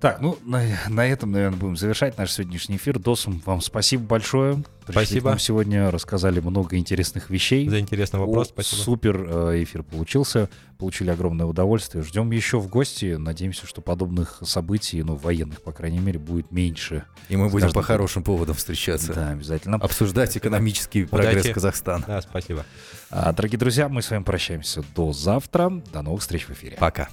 Так, 0.00 0.20
ну 0.22 0.38
на, 0.46 0.64
на 0.88 1.06
этом, 1.06 1.30
наверное, 1.30 1.58
будем 1.58 1.76
завершать 1.76 2.16
наш 2.16 2.32
сегодняшний 2.32 2.76
эфир. 2.76 2.98
Досум, 2.98 3.42
вам 3.44 3.60
спасибо 3.60 4.02
большое. 4.04 4.64
Пришли 4.86 5.04
спасибо. 5.04 5.30
Нам 5.30 5.38
сегодня 5.38 5.90
рассказали 5.90 6.40
много 6.40 6.78
интересных 6.78 7.28
вещей. 7.28 7.68
За 7.68 7.78
интересный 7.78 8.18
вопрос, 8.18 8.48
О, 8.48 8.50
спасибо. 8.50 8.80
Супер 8.80 9.26
э, 9.28 9.62
эфир 9.62 9.82
получился. 9.82 10.48
Получили 10.78 11.10
огромное 11.10 11.44
удовольствие. 11.44 12.02
Ждем 12.02 12.30
еще 12.30 12.58
в 12.58 12.68
гости. 12.68 13.16
Надеемся, 13.16 13.66
что 13.66 13.82
подобных 13.82 14.38
событий, 14.42 15.02
ну, 15.02 15.16
военных, 15.16 15.60
по 15.60 15.72
крайней 15.72 15.98
мере, 15.98 16.18
будет 16.18 16.50
меньше. 16.50 17.04
И 17.28 17.36
мы 17.36 17.50
будем 17.50 17.70
по 17.70 17.82
хорошим 17.82 18.24
поводам 18.24 18.56
встречаться. 18.56 19.12
Да, 19.12 19.28
обязательно. 19.28 19.76
Обсуждать 19.76 20.34
экономический 20.34 21.04
Удачи. 21.04 21.10
прогресс 21.10 21.54
Казахстана. 21.54 22.04
Да, 22.06 22.22
спасибо. 22.22 22.64
А, 23.10 23.34
дорогие 23.34 23.58
друзья, 23.58 23.90
мы 23.90 24.00
с 24.00 24.10
вами 24.10 24.22
прощаемся 24.22 24.82
до 24.96 25.12
завтра. 25.12 25.70
До 25.92 26.00
новых 26.00 26.22
встреч 26.22 26.46
в 26.46 26.50
эфире. 26.52 26.78
Пока. 26.80 27.10